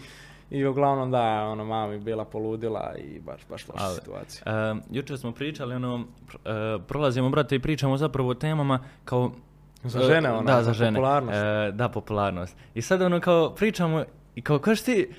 [0.57, 4.43] i uglavnom, da, ono, mama mi bila poludila i baš, baš loša Ali, situacija.
[4.45, 6.03] E, jučer smo pričali, ono,
[6.45, 9.31] e, prolazimo, brate, i pričamo zapravo o temama kao...
[9.83, 10.91] Za e, žene, ono, Da, za žene.
[10.91, 11.37] popularnost.
[11.37, 12.55] E, da, popularnost.
[12.73, 14.03] I sad, ono, kao, pričamo
[14.35, 15.09] i kao, kažeš ti,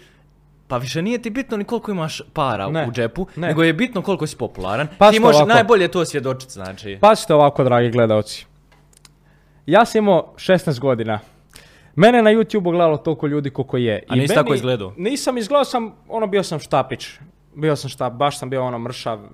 [0.68, 3.48] pa više nije ti bitno ni koliko imaš para Ne, u džepu, ne.
[3.48, 4.86] nego je bitno koliko si popularan.
[4.98, 5.54] Pazite ti možeš ovako.
[5.54, 6.98] najbolje to svjedočiti, znači.
[7.00, 8.46] Pazite ovako, dragi gledalci.
[9.66, 11.18] Ja sam imao 16 godina.
[11.94, 14.02] Mene na YouTube gledalo toliko ljudi koliko je.
[14.08, 14.92] A nisi tako izgledao?
[14.96, 17.08] Nisam izgledao sam, ono bio sam štapić.
[17.55, 19.18] Bio sam štap, baš sam bio ono mršav.
[19.18, 19.28] E,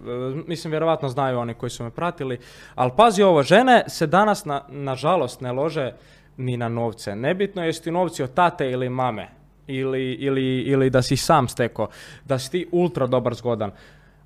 [0.47, 2.39] Mislim, vjerovatno znaju oni koji su me pratili.
[2.75, 5.93] Ali pazi ovo, žene se danas, na, nažalost, ne lože
[6.37, 7.17] ni na novce.
[7.17, 9.29] Nebitno jesi ti novci od tate ili mame.
[9.67, 11.89] Ili, ili, ili da si sam steko.
[12.25, 13.71] Da si ti ultra dobar zgodan.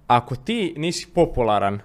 [0.06, 1.80] Ako ti nisi popularan,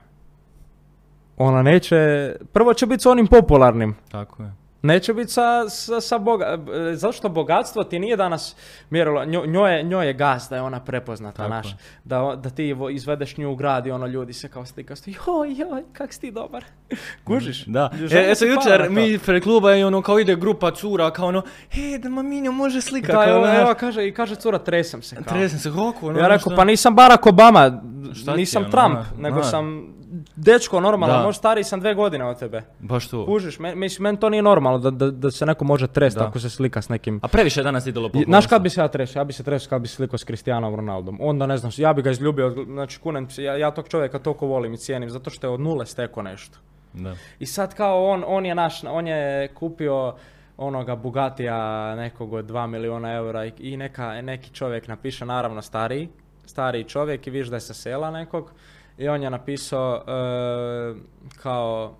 [1.38, 3.95] ona neće, prvo će biti s onim popularnim.
[4.12, 4.66] Tako je.
[4.82, 6.57] Neće biti sa, sa, sa boga,
[6.91, 8.55] e, zašto bogatstvo ti nije danas
[8.89, 12.49] mjerilo, njo, njoj, je, njoj je gaz da je ona prepoznata, Tako naš, da, da
[12.49, 16.21] ti izvedeš nju u grad i ono ljudi se kao slikaju, joj, joj, kak si
[16.21, 16.65] ti dobar,
[17.28, 17.65] kužiš?
[17.65, 17.91] Da.
[18.11, 21.41] E, su pale jučer mi pred kluba i ono kao ide grupa cura kao ono,
[21.69, 23.13] he, da maminjo može slika.
[23.13, 25.23] Da, kao, evo, kaže, i kaže cura, tresem se kao.
[25.23, 26.07] Tresem se, kako?
[26.07, 26.55] ono, Ja rekao, šta?
[26.55, 27.82] pa nisam Barack Obama,
[28.13, 29.43] Šta ti, nisam ono, Trump, da, nego da.
[29.43, 29.97] sam
[30.36, 31.24] dečko normalno, Da.
[31.24, 32.64] možda stariji sam dve godine od tebe.
[32.80, 33.26] Baš to.
[33.26, 36.28] Kužiš, me, mislim, meni to nije normalno da, da, da se neko može tresti Da.
[36.28, 37.20] ako se slika s nekim...
[37.24, 39.20] A previše je danas idolo po I- Znaš kad bi se ja tresao?
[39.20, 41.18] Ja bi se tresao kad bi se slikao s Cristianom Ronaldom.
[41.22, 44.47] Onda ne znam, ja bi ga izljubio, znači kunem se, ja, ja tog čovjeka toliko
[44.47, 46.58] volim i cijenim, zato što je od nule steko nešto.
[46.93, 47.14] Da.
[47.39, 50.14] I sad kao on, on je naš, on je kupio
[50.58, 51.58] onoga Bugatija
[51.95, 56.10] nekog od 2 miliona eura i, i neka, neki čovjek napiše, naravno stariji,
[56.45, 58.51] stariji čovjek i viš da je sa sela nekog
[58.98, 60.95] i on je napisao e,
[61.41, 61.95] kao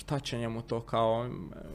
[0.00, 1.26] šta će njemu to kao,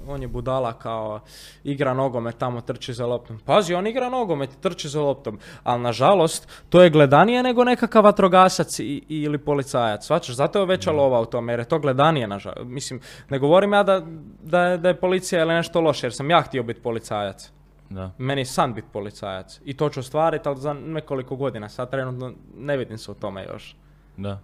[0.07, 1.19] on je budala kao
[1.63, 3.39] igra nogomet tamo trči za loptom.
[3.45, 8.03] Pazi, on igra nogomet i trči za loptom, ali nažalost to je gledanije nego nekakav
[8.03, 10.05] vatrogasac i, ili policajac.
[10.05, 12.65] Svačaš, zato je veća lova u tome jer je to gledanije nažalost.
[12.65, 12.99] Mislim,
[13.29, 14.01] ne govorim ja da,
[14.43, 17.51] da, je, da je policija ili nešto loše jer sam ja htio biti policajac.
[17.89, 18.11] Da.
[18.17, 21.69] Meni je san biti policajac i to ću ostvariti, ali za nekoliko godina.
[21.69, 23.75] Sad trenutno ne vidim se u tome još.
[24.17, 24.39] Da.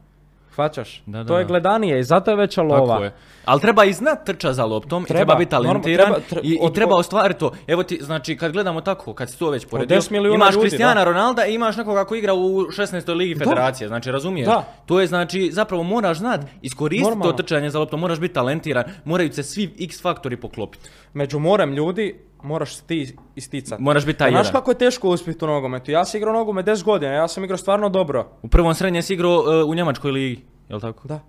[0.56, 1.04] Hvaćaš?
[1.06, 1.48] Da, da, to je da.
[1.48, 2.88] gledanije i zato je veća lova.
[2.94, 3.14] Tako je.
[3.46, 6.60] Ali treba i znat trča za loptom, Treba, i treba biti talentiran treba- tre- i,
[6.70, 7.52] i treba ostvariti to.
[7.68, 10.96] Evo ti, znači, kad gledamo tako, kad si to već poredio, 10 milijuna imaš Cristiana
[10.96, 11.04] da.
[11.04, 13.16] Ronalda i imaš nekoga ko igra u 16.
[13.16, 14.48] ligi federacije, znači razumiješ?
[14.48, 14.64] Da.
[14.86, 19.34] To je znači, zapravo moraš znat, iskoristiti to trčanje za loptom, moraš biti talentiran, moraju
[19.34, 20.90] se svi x faktori poklopiti.
[21.14, 23.84] Među morem ljudi moraš ti isticati.
[23.84, 24.60] Moraš biti taj Znaš jedan.
[24.62, 25.92] kako je teško uspjeti u nogometu?
[25.92, 28.28] Ja sam igrao nogomet 10 godina, ja sam igrao stvarno dobro.
[28.42, 31.08] U prvom srednje si igrao e, u Njemačkoj ligi, jel tako?
[31.08, 31.20] Da.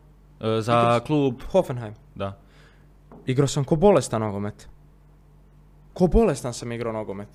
[0.40, 1.94] E, za klub, Hoffenheim.
[2.14, 2.38] da.
[3.26, 4.68] Igrao sam ko bolestan nogomet.
[5.94, 7.28] Ko bolestan sam igrao nogomet.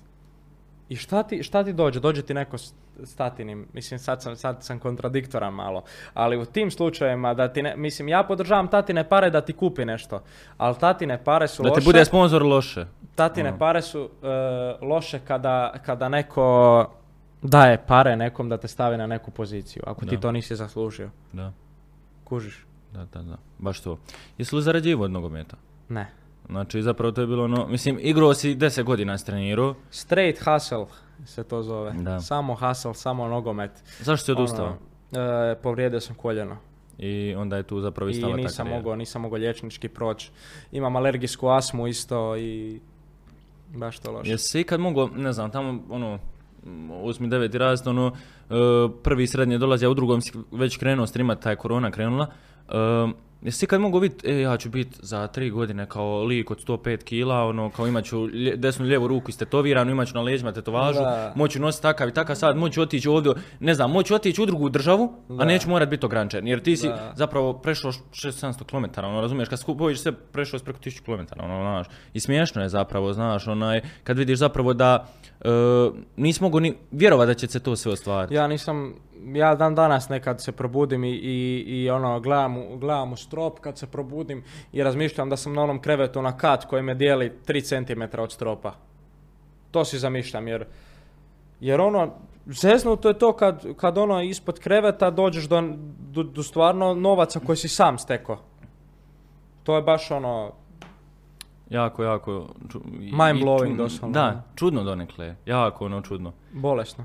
[0.88, 2.00] I šta ti, šta ti dođe?
[2.00, 2.56] Dođe ti neko
[3.04, 5.82] statinim, mislim sad sam, sad sam kontradiktoran malo,
[6.14, 9.84] ali u tim slučajevima da ti ne, mislim ja podržavam tatine pare da ti kupi
[9.84, 10.22] nešto,
[10.56, 11.80] ali tatine pare su Da loše.
[11.80, 12.86] ti bude sponzor loše.
[13.14, 13.58] Tatine Ono.
[13.58, 14.26] pare su e,
[14.80, 16.86] loše kada, kada neko
[17.42, 20.20] daje pare nekom da te stavi na neku poziciju, ako ti Da.
[20.20, 21.10] to nisi zaslužio.
[21.32, 21.52] Da,
[22.24, 22.64] Kužiš?
[22.92, 23.36] da, da, da.
[23.58, 23.98] Baš to.
[24.38, 25.56] Jesi li zarađivo od nogometa?
[25.88, 26.06] Ne.
[26.48, 29.74] Znači, zapravo to je bilo ono, mislim, igrao si 10 godina s trenirao.
[29.90, 30.86] Straight hustle
[31.26, 31.92] se to zove.
[31.92, 32.20] Da.
[32.20, 33.70] Samo hustle, samo nogomet.
[34.00, 34.76] Zašto si odustao?
[35.12, 36.56] Ono, e, povrijedio sam koljeno.
[36.98, 40.30] I onda je tu zapravo I istala ta nisam mogao, nisam mogao liječnički proći.
[40.72, 42.80] Imam alergijsku astmu isto i
[43.74, 44.30] baš to loše.
[44.30, 46.18] Jesi ikad mogao, ne znam, tamo, ono,
[47.02, 48.12] osmi, deveti razred, ono,
[48.50, 48.54] e,
[49.02, 52.26] prvi srednje dolazi, a u drugom si već krenuo streamat, taj korona krenula.
[53.42, 57.04] Jesi ikad mogao biti, e, ja ću biti za tri godine kao lik od 105
[57.04, 60.98] kila, ono, kao imat ću lje- desnu lijevu ruku istetoviranu, imat ću na leđima tetovažu,
[61.00, 61.32] Da.
[61.36, 64.68] moću nositi takav i takav sad, moću otići ovdje, ne znam, moću otići u drugu
[64.68, 65.44] državu, a Da.
[65.44, 67.12] neću morat biti ograničen, jer ti si Da.
[67.16, 71.62] zapravo prešao 600-700 km, ono, razumiješ, kad skupoviš sve prešao si preko 1000 km, ono,
[71.62, 75.06] znaš, i smiješno je zapravo, znaš, onaj, kad vidiš zapravo da
[75.40, 75.48] e,
[76.16, 78.34] nisi mogu ni vjerovat da će se to sve ostvariti.
[78.34, 78.94] Ja nisam,
[79.24, 81.34] ja dan danas nekad se probudim i, i,
[81.66, 84.42] i ono, gledam, gledam u strop kad se probudim
[84.72, 88.32] i razmišljam da sam na onom krevetu na kat koji me dijeli 3 cm od
[88.32, 88.72] stropa.
[89.70, 90.64] To si zamišljam jer,
[91.60, 92.10] jer ono,
[92.46, 95.62] zeznuto je to kad, kad ono ispod kreveta dođeš do,
[96.00, 98.38] do, do stvarno novaca koje si sam stekao.
[99.62, 100.52] To je baš ono,
[101.70, 102.46] Jako, jako...
[102.68, 104.14] ču- Mind blowing doslovno.
[104.14, 106.32] Da, čudno donekle, jako ono čudno.
[106.52, 107.04] bolesno.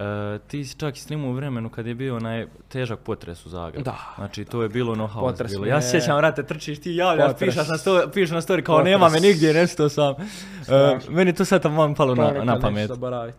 [0.00, 3.48] E, ti si čak i snimao u vremenu kad je bio onaj težak potres u
[3.48, 3.84] Zagrebu.
[3.84, 3.96] Da.
[4.16, 5.22] Znači, to je bilo ono haos.
[5.22, 5.66] Potres bilo.
[5.66, 8.00] Ja se je- sjećam, vrate, trčiš ti javljaš, pišeš na, sto, na
[8.40, 8.84] story kao Potres.
[8.86, 10.14] nema me nigdje, nešto sam.
[10.68, 12.88] E, meni to sad vam palo na, na pamet.
[12.88, 13.38] zaboraviti.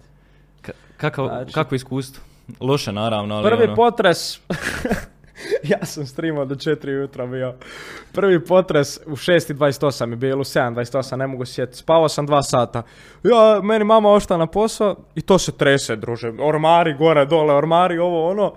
[0.61, 2.23] Ka- kakav, Znači- kakvo iskustvo?
[2.59, 3.75] Loše naravno, ali Prvi ono...
[3.75, 4.39] potres,
[5.71, 7.55] ja sam streamao do 4 jutra bio.
[8.13, 11.77] Prvi potres u 6.28 je bilo, u 7.28, ne mogu sjetiti.
[11.77, 12.83] Spavao sam dva sata.
[13.23, 16.33] Ja, meni mama ošta na posao i to se trese, druže.
[16.39, 18.53] Ormari gore, dole, ormari, ovo, ono.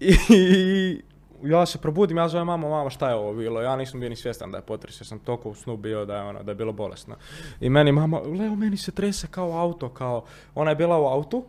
[0.00, 1.00] I,
[1.42, 3.60] ja se probudim, ja zovem mama, mama šta je ovo bilo?
[3.60, 6.16] Ja nisam bio ni svjestan da je potres, jer sam toliko u snu bio da
[6.16, 7.16] je, ono, da je bilo bolesno.
[7.60, 11.44] I meni mama, Leo, meni se trese kao auto, kao, ona je bila u autu,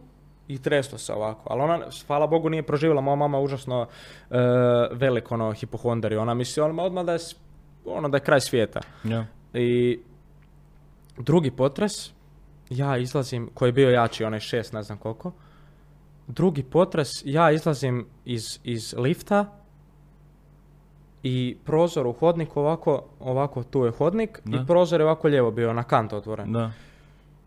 [0.47, 1.41] i treslo se ovako.
[1.49, 3.01] Ali ona, hvala Bogu, nije proživjela.
[3.01, 3.87] Moja mama je užasno
[4.29, 4.37] e,
[4.91, 7.19] velik ono, hipohondar i ona misli ona odmah da je,
[7.85, 8.81] ono, da je kraj svijeta.
[9.03, 9.25] Ja.
[9.53, 9.99] I
[11.17, 11.91] drugi potres,
[12.69, 15.31] ja izlazim, koji je bio jači, onaj šest, ne znam koliko.
[16.27, 19.45] Drugi potres, ja izlazim iz, iz lifta
[21.23, 24.57] i prozor u hodniku ovako, ovako tu je hodnik Da.
[24.57, 26.51] i prozor je ovako lijevo bio, na kant otvoren.
[26.51, 26.71] Da.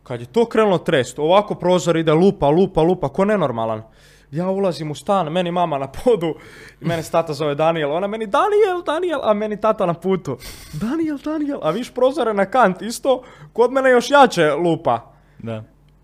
[0.08, 3.82] Kad je to krenulo trest, ovako prozor ide lupa, lupa, lupa, ko nenormalan.
[4.30, 6.34] Ja ulazim u stan, meni mama na podu
[6.80, 7.92] i mene tata zove Daniel.
[7.92, 10.38] Ona meni Daniel, Daniel, a meni tata na putu.
[10.72, 15.12] Daniel, Daniel, a viš prozore na kant isto, kod mene još jače lupa.
[15.38, 15.62] Da.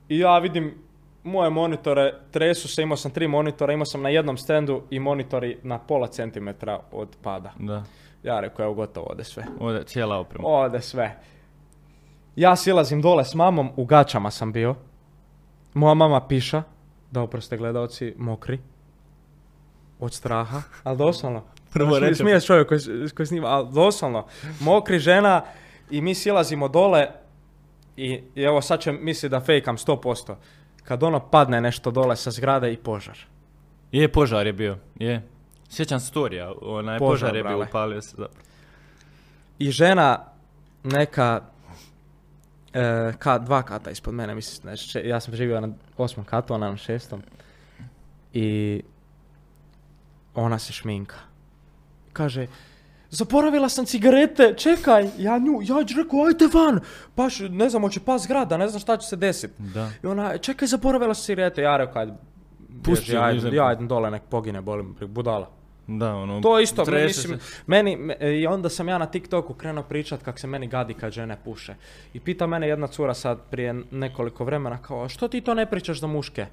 [0.08, 0.74] I ja vidim
[1.22, 5.58] moje monitore tresu se, imao sam tri monitora, imao sam na jednom standu i monitori
[5.62, 7.52] na pola centimetra od pada.
[7.58, 7.82] Da.
[8.22, 9.44] Ja rekao, evo gotovo, ode sve.
[9.60, 10.48] Ovdje cijela oprema.
[10.48, 11.20] Ode sve.
[12.36, 14.74] Ja silazim dole s mamom, u gaćama sam bio.
[15.74, 16.62] Moja mama piša,
[17.10, 18.58] da oproste gledalci, mokri.
[20.00, 21.42] Od straha, ali doslovno.
[21.72, 22.80] Prvo se čovjek koji,
[23.16, 24.26] koji snima, ali doslovno.
[24.60, 25.42] Mokri žena
[25.90, 27.06] i mi silazimo dole
[27.96, 30.34] i, i evo sad će misli da fejkam 100%.
[30.84, 33.18] Kad ono padne nešto dole sa zgrade i požar.
[33.92, 34.78] Je, požar je bio.
[34.94, 35.22] Je.
[35.68, 36.52] Sjećam storija.
[36.62, 38.10] Onaj Požar, požar, je bio, upalio se.
[38.10, 38.44] zapravo.
[39.58, 40.24] I žena
[40.82, 41.40] neka
[42.74, 46.70] e, ka, dva kata ispod mene, mislim, znači, ja sam živio na osmom katu, ona
[46.70, 47.22] na šestom.
[48.32, 48.82] I
[50.34, 51.16] ona se šminka.
[52.12, 52.46] Kaže,
[53.10, 56.80] zaboravila sam cigarete, čekaj, ja nju, ja rekao, ajde van,
[57.16, 59.62] baš, ne znam, hoće pas zgrada, ne znam šta će se desiti.
[60.02, 62.12] I ona, čekaj, zaboravila sam cigarete, ja rekao, ajde,
[62.84, 63.54] Pusti ajde, izem.
[63.54, 65.50] ja idem dole, nek pogine, bolim, budala.
[65.86, 66.40] Da, ono...
[66.40, 67.62] To isto, mislim, se.
[67.66, 71.12] meni, me- i onda sam ja na TikToku krenuo pričat kak se meni gadi kad
[71.12, 71.74] žene puše.
[72.14, 75.66] I pita mene jedna cura sad prije nekoliko vremena kao, "A što ti to ne
[75.66, 76.46] pričaš za muške?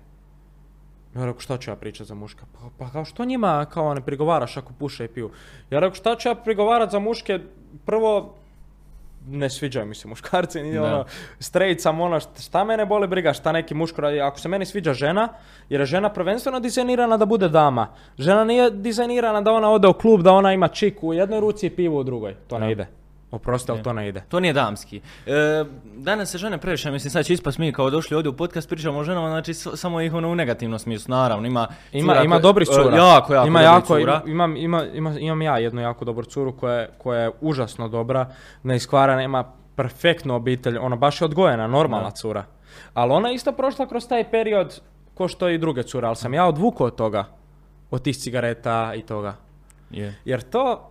[1.16, 2.42] Ja rekao, šta ću ja pričat za muške?
[2.54, 5.32] Pa, pa kao što njima kao ne prigovaraš ako puše i piju?
[5.70, 7.40] Ja rekao, šta ću ja prigovarat za muške?
[7.86, 8.36] Prvo,
[9.28, 11.06] ne sviđaju mi se muškarci, ni ono,
[11.40, 14.94] straight sam ono, šta- mene boli briga, šta neki muško radi, ako se meni sviđa
[14.94, 15.28] žena,
[15.70, 17.88] jer je žena prvenstveno dizajnirana da bude dama.
[18.18, 21.68] Žena nije dizajnirana da ona ode u klub, da ona ima čik u jednoj ruci
[21.68, 22.36] i pivo u drugoj.
[22.48, 23.01] To ne ide.
[23.32, 23.84] Oprosti, ali Ne.
[23.84, 24.22] to ne ide.
[24.22, 25.02] To nije damski.
[25.26, 25.32] E,
[25.86, 29.00] danas se žene previše, mislim sad će ispast mi kao došli ovdje u podcast, pričamo
[29.00, 31.68] o ženama, znači s- samo ih ono u negativnom smislu, naravno, ima...
[31.92, 32.98] Ima, cura ima dobrih e, cura.
[32.98, 34.22] jako, jako ima dobrih jako, cura.
[34.26, 37.88] ima- imam, ima, ima- imam ja jednu jako dobru curu koja, je- koja je užasno
[37.88, 38.30] dobra,
[38.64, 39.44] neiskvarana, ima
[39.76, 42.44] perfektnu obitelj, ona baš je odgojena, normalna cura.
[42.94, 44.82] Ali ona je isto prošla kroz taj period
[45.14, 47.26] ko što i druge cure, ali sam ja odvukao od toga,
[47.92, 49.36] od tih cigareta i toga.
[49.92, 50.16] Je.
[50.26, 50.91] Jer to,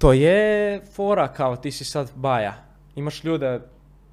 [0.00, 2.54] to je fora kao ti si sad baja.
[2.94, 3.60] Imaš ljude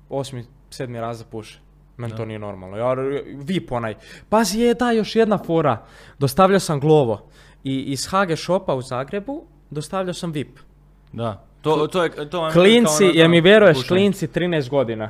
[0.10, 1.60] osmi, sedmi raz da puše.
[1.98, 2.78] Meni to nije normalno.
[2.78, 2.94] Ja,
[3.36, 3.96] vip onaj.
[4.30, 5.86] Pazi, je da, još jedna fora.
[6.20, 7.30] Dostavljao sam glovo.
[7.64, 10.60] I iz Hage Shopa u Zagrebu dostavljao sam VIP.
[11.14, 11.44] Da.
[11.62, 15.10] To, to je, to je Klinci, ono- jer mi vjeruješ, klinci 13 godina.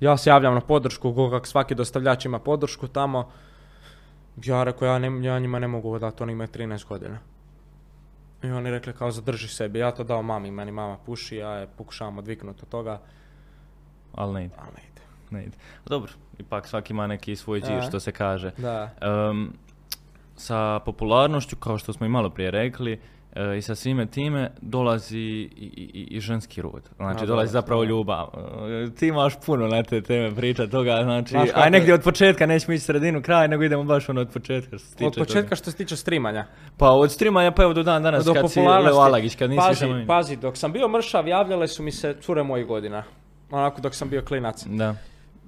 [0.00, 3.30] Ja se javljam na podršku, kak svaki dostavljač ima podršku tamo.
[4.44, 7.18] Ja rekao, ja, ne, ja njima ne mogu dati, oni imaju 13 godina.
[8.44, 11.66] I oni rekli kao zadrži sebi, ja to dao mami, meni mama puši, ja je
[11.66, 13.00] pokušavam odviknuti od toga,
[14.14, 15.00] Ali ne ide, ali ne ide.
[15.30, 15.56] ne ide.
[15.86, 17.82] Dobro, ipak svaki ima neki svoj A.
[17.82, 18.50] što se kaže.
[18.58, 18.90] Da.
[19.00, 19.52] Em,
[20.36, 23.00] sa popularnošću, kao što smo i malo prije rekli,
[23.58, 26.82] i sa svime time dolazi i, i, i ženski rod.
[26.96, 27.88] Znači, A, dolazi dobro, zapravo da.
[27.88, 28.28] ljubav.
[28.86, 32.02] E, ti imaš puno na te teme priča toga, znači, kako aj je- negdje od
[32.02, 35.14] početka, nećemo ići sredinu, kraj, nego idemo baš ono od početka što se tiče Od
[35.14, 35.56] početka toga.
[35.56, 36.46] što se tiče streamanja.
[36.76, 38.60] Pa od streamanja pa evo do dan danas do kad si.
[38.60, 42.42] Leo Alagić, kad nisi pazi, pazi, dok sam bio mršav, javljale su mi se cure
[42.42, 43.02] mojih godina.
[43.50, 44.64] Onako dok sam bio klinac.
[44.66, 44.94] Da.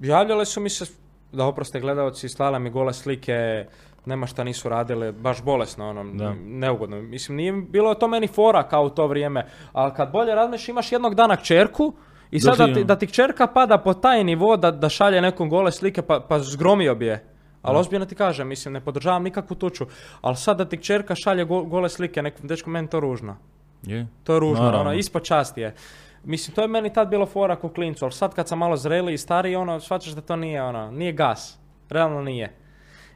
[0.01, 0.85] Javljale su mi se,
[1.31, 3.65] da oproste gledalci, slale mi gole slike,
[4.07, 6.33] nema šta nisu radile, baš bolesno, ono, Da.
[6.37, 7.01] neugodno.
[7.01, 10.91] Mislim, nije bilo to meni fora kao u to vrijeme, ali kad bolje razmišljaš, imaš
[10.91, 11.93] jednog dana kćerku
[12.31, 15.49] i sad Da ti- da ti kćerka pada po taj nivo da, da šalje nekom
[15.49, 17.25] gole slike, pa, pa zgromio bi je.
[17.61, 19.85] Ali ozbiljno ti kažem, mislim, ne podržavam nikakvu tuču,
[20.21, 23.37] ali sad da ti kćerka šalje go- gole slike nekom dečku, meni to ružno.
[23.83, 24.07] Je.
[24.23, 24.81] To je ružno, Naravno.
[24.81, 25.75] ono, ispod časti je.
[26.23, 29.13] Mislim, to je meni tad bilo fora ko klincu, ali sad kad sam malo zreli
[29.13, 31.59] i stariji, ono, shvaćaš da to nije, ono, nije gas.
[31.89, 32.53] Realno nije.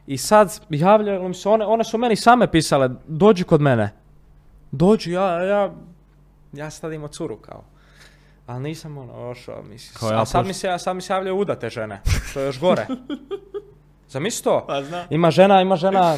[0.06, 3.92] I sad javljaju mi se, one, one su meni same pisale, dođi kod mene.
[4.70, 5.74] Dođi, ja, ja,
[6.52, 7.64] ja sad imao curu kao.
[8.46, 10.12] Ali nisam ono, ošao, mislim.
[10.12, 12.00] Ja a sad mi, se, sad mi se javljaju udate žene,
[12.30, 12.86] što je još gore.
[14.12, 14.64] Zamisli to?
[14.66, 15.06] Pa zna.
[15.10, 16.16] Ima žena, ima žena,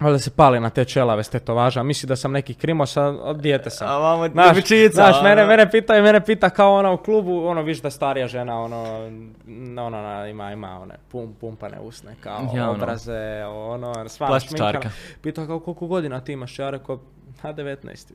[0.00, 3.70] valjda se pali na te čelave s tetovaža, misli da sam neki krimosa, a dijete
[3.70, 3.88] sam.
[3.88, 5.48] A vamo Znaš, djevičica, znaš, mene, ono.
[5.48, 8.60] mene pita i mene pita kao ona u klubu, ono, viš da je starija žena,
[8.60, 9.06] ono,
[9.46, 12.72] n- ono, na- ima, ima one pum, pumpane usne, kao Ja, ono.
[12.72, 14.70] obraze, ono, sva Plastičarka.
[14.80, 14.94] šminkana.
[15.22, 17.00] Pita kao koliko godina ti imaš, ja rekao,
[17.42, 18.12] na 19.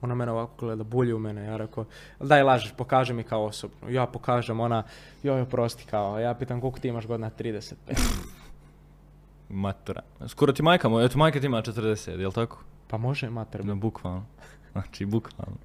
[0.00, 1.84] Ona mene ovako gleda, bulji u mene, ja rekao,
[2.20, 3.88] daj lažeš, pokaži mi kao osobno.
[3.88, 4.82] Ja pokažem, ona,
[5.22, 7.74] joj, oprosti, kao, ja pitam koliko ti imaš godina, 35.
[9.54, 10.02] Matura.
[10.28, 12.64] Skoro ti majka moja, eto majka ti ima 40, jel tako?
[12.88, 13.64] Pa može, mater.
[13.64, 14.26] No, bukvalno.
[14.72, 15.56] Znači, bukvalno.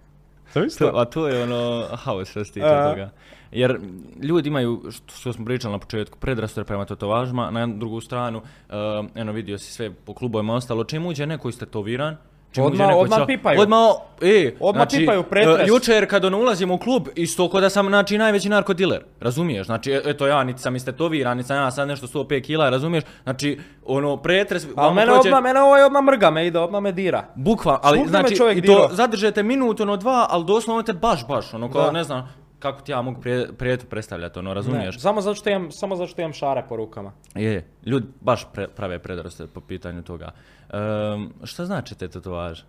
[0.54, 3.10] To a to je ono haos što se tiče toga.
[3.52, 3.80] Jer
[4.22, 8.76] ljudi imaju, što, što smo pričali na početku, predrastor prema tetovažima, na drugu stranu, uh,
[9.16, 12.18] eno vidio si sve po klubovima ostalo, čim uđe neko istetoviran,
[12.52, 13.62] Čim Odmah- neko odmah pipaju.
[13.62, 13.80] Odmah,
[14.22, 15.60] e, Odmah znači, pipaju pretres.
[15.60, 19.66] e, Jučer kad ono ulazimo u klub, isto ko da sam znači, najveći narkodiler, razumiješ?
[19.66, 23.04] Znači, e- eto ja, niti sam istetoviran, niti sam ja sad nešto 105 kila, razumiješ?
[23.24, 24.66] Znači, ono, pretres...
[24.76, 27.24] Vamo mene, prođe- odmah, mene ovaj odmah mrga me ide, odmah me dira.
[27.36, 28.90] Bukvalno, ali Svugdje znači, i to dirao.
[28.92, 31.92] zadržete minut, ono, dva, ali doslovno te baš, baš, ono, kao, Da.
[31.92, 34.96] ne znam, kako ti ja mogu prije, prijetu predstavljati, ono, razumiješ?
[34.96, 37.12] Ne, samo zato što imam, samo zato što imam šare po rukama.
[37.36, 40.32] Je, ljudi baš pre- prave predraste po pitanju toga.
[40.74, 42.64] Um, šta znači te tetovaže?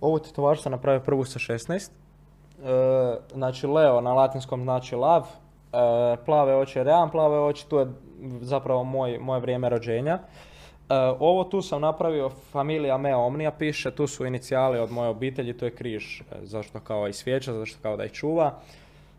[0.00, 1.90] Ovu tetovažu sam napravio prvu sa 16.
[2.62, 5.22] E, znači Leo na latinskom znači lav.
[5.22, 7.86] E, plave oči je Rean, plave oči, tu je
[8.40, 10.18] zapravo moj, moje vrijeme rođenja.
[10.92, 15.56] E, ovo tu sam napravio, familija Mea Omnia piše, tu su inicijali od moje obitelji,
[15.56, 18.58] to je križ, e, zašto kao i svijeća, zašto kao da ih čuva.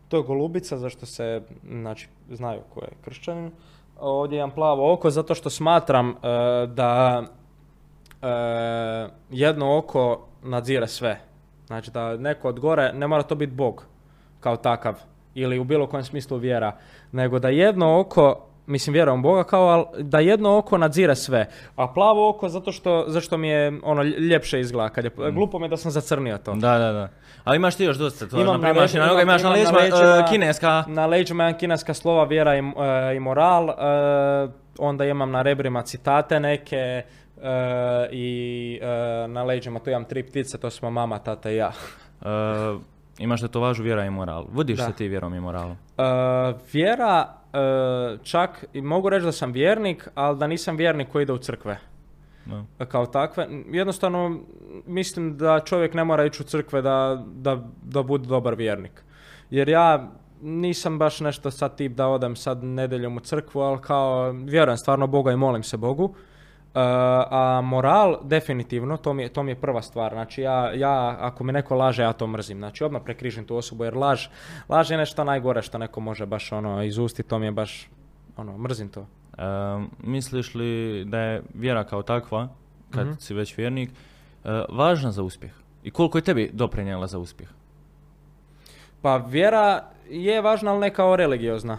[0.08, 3.50] To je golubica, zašto se, znači, znaju ko je kršćanin.
[4.00, 6.14] Ovdje imam plavo oko, zato što smatram e,
[6.66, 7.22] da
[9.30, 11.20] jedno oko nadzire sve.
[11.66, 13.84] Znači da neko od gore, ne mora to biti Bog
[14.40, 14.94] kao takav
[15.34, 16.76] ili u bilo kojem smislu vjera,
[17.12, 21.48] nego da jedno oko, mislim vjerujem Boga kao, da jedno oko nadzire sve.
[21.76, 24.88] A plavo oko zato što, zašto mi je ono ljepše izgleda.
[24.88, 26.54] Kad je, Glupo mi je da sam zacrnio to.
[26.54, 27.08] Da, da, da.
[27.44, 30.84] Ali imaš ti još dosta tetovaža, Imam na na leđima- imaš na leđima, e, kineska.
[30.86, 32.62] Na leđima imam kineska slova vjera i, e,
[33.16, 33.74] i moral, e,
[34.78, 37.02] onda imam na rebrima citate neke
[38.10, 38.80] i
[39.28, 41.72] na leđima tu imam tri ptice, to smo mama, tata i ja.
[43.18, 44.46] E, imaš tetovažu vjera i moral.
[44.52, 44.86] Vodiš Da.
[44.86, 45.76] se ti vjerom i moralom.
[45.98, 46.02] E,
[46.72, 51.32] vjera, e, čak i mogu reći da sam vjernik, ali da nisam vjernik koji ide
[51.32, 51.78] u crkve.
[52.46, 52.84] Da.
[52.86, 53.48] Kao takve.
[53.70, 54.40] Jednostavno,
[54.86, 59.04] mislim da čovjek ne mora ići u crkve da, da, da bude dobar vjernik.
[59.50, 60.10] Jer ja
[60.42, 65.06] nisam baš nešto sad tip da odem sad nedeljom u crkvu, ali kao vjerujem stvarno
[65.06, 66.14] Boga i molim se Bogu.
[66.74, 66.78] E,
[67.30, 70.12] a moral, definitivno, to mi, je, to mi je prva stvar.
[70.12, 72.58] Znači ja, ja, ako mi neko laže, ja to mrzim.
[72.58, 74.26] Znači odmah prekrižim tu osobu, jer laž,
[74.68, 77.90] laž je nešto najgore što neko može baš ono izustiti, to mi je baš,
[78.36, 79.00] ono, mrzim to.
[79.38, 79.42] E,
[80.02, 82.48] misliš li da je vjera kao takva,
[82.90, 83.14] kad Mhm.
[83.18, 83.94] si već vjernik, e,
[84.68, 85.52] važna za uspjeh?
[85.82, 87.48] I koliko je tebi doprinijela za uspjeh?
[89.02, 91.78] Pa vjera je važna, ali ne kao religiozna.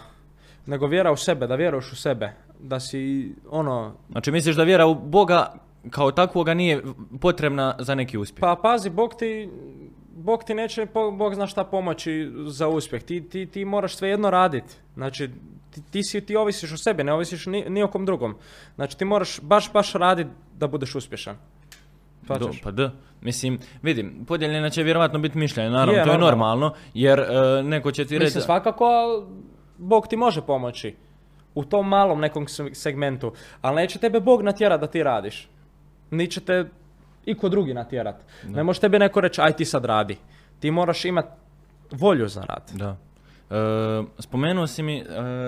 [0.66, 2.34] Nego vjera u sebe, da vjeruješ u sebe.
[2.60, 5.54] Da si, ono, Znači misliš da vjera u Boga
[5.90, 6.84] kao takvoga nije
[7.22, 8.42] potrebna za neki uspjeh?
[8.42, 9.50] pa pazi, Bog ti,
[10.16, 10.88] Bog ti neće,
[11.18, 13.04] Bog zna šta pomoći za uspjeh.
[13.04, 14.74] Ti, ti, ti moraš svejedno raditi.
[14.94, 15.30] Znači,
[15.72, 18.36] ti, ti, si, ti ovisiš o sebi, ne ovisiš ni, ni o kom drugom.
[18.76, 21.38] Znači, ti moraš baš, baš raditi da budeš uspješan.
[22.40, 22.92] Do, pa da,
[23.22, 26.74] mislim, vidim, podijeljena će vjerovatno biti mišljenje, naravno, Je, to je normalno.
[26.94, 28.26] jer e, neko će ti reći...
[28.26, 28.88] Mislim, svakako
[29.78, 30.96] Bog ti može pomoći
[31.56, 35.50] u tom malom nekom se- segmentu, ali neće tebe Bog natjerat da ti radiš.
[36.12, 36.66] Ni će te
[37.26, 38.16] iko drugi natjerat.
[38.44, 40.18] Ne može tebi neko reći, aj ti sad radi.
[40.60, 41.26] Ti moraš imat
[41.92, 42.72] volju za rad.
[42.74, 42.96] Da.
[43.50, 43.56] E,
[44.20, 45.04] spomenuo si mi e,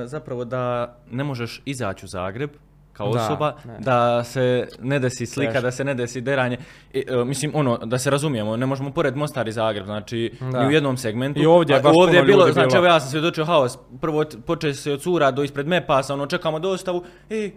[0.06, 2.50] zapravo da ne možeš izaći u Zagreb
[2.98, 3.80] kao Da, osoba, ne.
[3.80, 5.62] da se ne desi slika, Teško.
[5.62, 6.58] da se ne desi deranje.
[6.94, 10.62] I, e, mislim, ono, da se razumijemo, ne možemo pored Mostar i Zagreb, znači Da.
[10.62, 11.40] ni u jednom segmentu.
[11.40, 12.78] I ovdje je baš ovdje je bilo, ljudi znači bilo.
[12.78, 16.60] evo ja sam svjedočio haos, prvo počeo se od cura do ispred mepasa, ono, čekamo
[16.60, 17.52] dostavu, ej,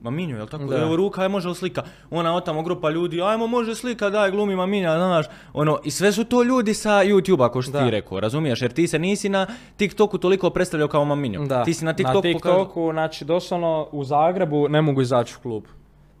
[0.00, 0.64] Maminju, jel tako?
[0.64, 0.76] Da.
[0.76, 1.82] Evo ruka, aj može li slika?
[2.10, 5.26] Ona otamo grupa ljudi, ajmo može slika, daj glumi Maminja, znaš.
[5.52, 7.84] Ono, i sve su to ljudi sa YouTube-a, ko što Da.
[7.84, 8.62] ti rekao, razumiješ?
[8.62, 9.46] Jer ti se nisi na
[9.76, 11.46] TikToku toliko predstavljao kao Maminju.
[11.46, 11.64] Da.
[11.64, 15.64] Ti si na TikToku, pokazao- TikToku, znači doslovno u Zagrebu ne mogu izaći u klub.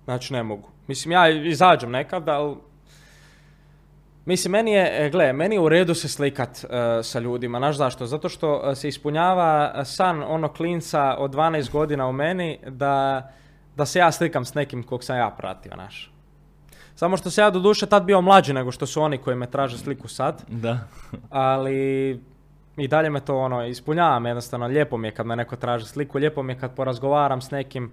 [0.04, 0.68] Znači ne mogu.
[0.86, 2.54] Mislim, ja izađem nekad, ali...
[4.24, 6.68] Mislim, meni je, e, gle, meni je u redu se slikat e,
[7.02, 8.06] sa ljudima, znaš zašto?
[8.06, 13.28] Zato što e, se ispunjava san ono klinca od 12 godina u meni da,
[13.76, 16.12] da se ja slikam s nekim kog sam ja pratio, znaš.
[16.94, 19.50] Samo što se ja do duše tad bio mlađi nego što su oni koji me
[19.50, 20.78] traže sliku sad Da.
[21.30, 22.10] ali
[22.76, 26.18] i dalje me to ono ispunjavam jednostavno, lijepo mi je kad me neko traži sliku,
[26.18, 27.92] lijepo mi je kad porazgovaram s nekim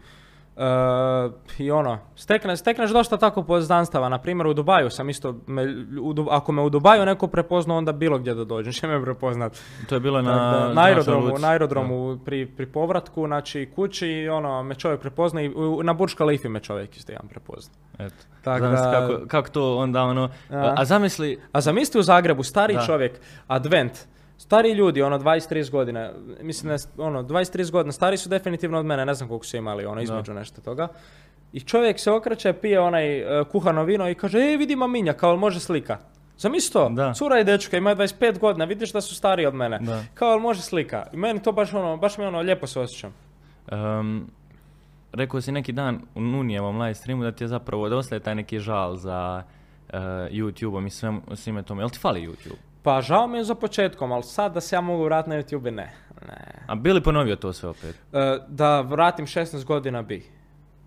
[1.58, 5.64] i ono, stekne, stekneš dosta tako poznanstava, na primjer u Dubaju sam isto, me,
[6.02, 9.58] u ako me u Dubaju neko prepozna, onda bilo gdje da dođem, će me prepoznat.
[9.90, 14.30] To je bilo na, da, na aerodromu, na aerodromu pri, pri povratku, znači kući, i
[14.30, 17.74] ono, me čovjek prepozna i u- na Burj Khalifi me čovjek isto jedan prepozna.
[18.00, 18.16] Eto.
[18.44, 20.30] Tak da- kako, kako to onda ono...
[20.50, 20.74] A.
[20.78, 22.82] A zamisli, A zamisli u Zagrebu, stari Da.
[22.82, 23.12] čovjek,
[23.48, 23.92] advent,
[24.44, 26.12] stari ljudi, ono 20-30 godina,
[26.42, 29.86] mislim da ono 20-30 godina, stari su definitivno od mene, ne znam koliko su imali,
[29.86, 30.88] ono između nešto toga.
[31.54, 35.38] I čovjek se okreće, pije onaj e, kuhano vino i kaže, e vidi maminja, kao
[35.38, 35.98] može slika.
[36.38, 37.14] Zamisli to, Da.
[37.14, 39.80] cura i dečka imaju 25 godina, vidiš da su stariji od mene.
[39.80, 40.04] Da.
[40.14, 41.08] Kao može slika.
[41.14, 43.14] I meni to baš ono, baš mi ono lijepo se osjećam.
[43.72, 44.28] Um,
[45.14, 48.36] rekao si neki dan u Nunijevom live streamu da ti je zapravo da ostaje taj
[48.36, 49.44] neki žal za,
[50.32, 51.82] YouTubeom i svem, svime tome.
[51.82, 52.73] Jel ti fali YouTube?
[52.84, 55.72] Pa žao mi je za početkom, ali sad da se ja mogu vratiti na YouTube,
[55.72, 55.94] ne.
[56.28, 56.66] ne.
[56.68, 57.96] A bili ponovio to sve opet?
[58.14, 60.26] E, da vratim 16 godina bi.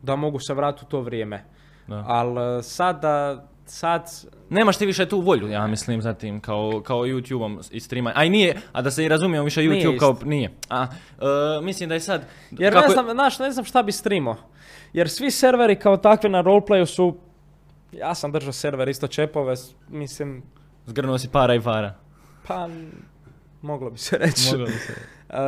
[0.02, 1.44] Da mogu se vratiti u to vrijeme.
[1.86, 2.04] Da.
[2.06, 4.10] Ali sad da, sad,
[4.50, 8.12] Nemaš ti više tu volju, ja mislim, za tim, kao, kao YouTube-om i streama.
[8.14, 10.26] A i nije, a da se i razumijemo više Nije YouTube kao, isto.
[10.26, 10.50] nije.
[10.68, 10.86] A,
[11.18, 12.24] e, mislim da je sad...
[12.50, 14.36] jer kako ne znam, znaš, ne znam šta bi streamo.
[14.92, 17.16] Jer svi serveri kao takvi na roleplayu su,
[17.92, 19.54] ja sam držao server isto čepove,
[19.88, 20.42] mislim,
[20.86, 21.94] Zgrnuo si para i para.
[22.48, 22.68] pa,
[23.62, 24.50] moglo bi se reći.
[24.50, 24.92] Moglo bi se.
[25.28, 25.38] E,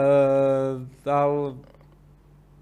[1.07, 1.55] ali,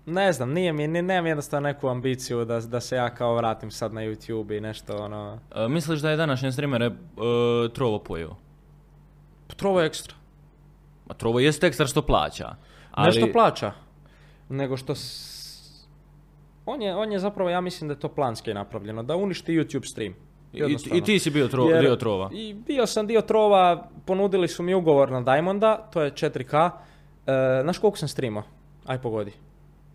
[0.06, 3.70] ne znam, nije mi, ni- nemam jednostavno neku ambiciju da, da se ja kao vratim
[3.70, 6.92] sad na YouTube i nešto ono, E, misliš da je današnje streamere e,
[7.68, 8.36] Trovo pojeo?
[9.48, 10.14] trovo ekstra.
[11.06, 12.54] Ma Trovo jest ekstra što plaća.
[12.90, 13.72] Ali, Ne što plaća,
[14.48, 14.94] nego što...
[14.94, 15.86] s-
[16.66, 19.90] On je, on je zapravo, ja mislim da je to planski napravljeno, da uništi YouTube
[19.90, 20.14] stream.
[20.52, 20.76] I.
[20.92, 22.30] I ti si bio, tro, Jer- dio Trova.
[22.32, 26.70] I bio sam dio trova, ponudili su mi ugovor na Diamonda, to je 4K.
[27.26, 27.32] E,
[27.62, 28.42] znaš koliko sam streamao?
[28.86, 29.32] Aj pogodi.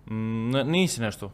[0.08, 1.32] Mm, ne- nisi nešto.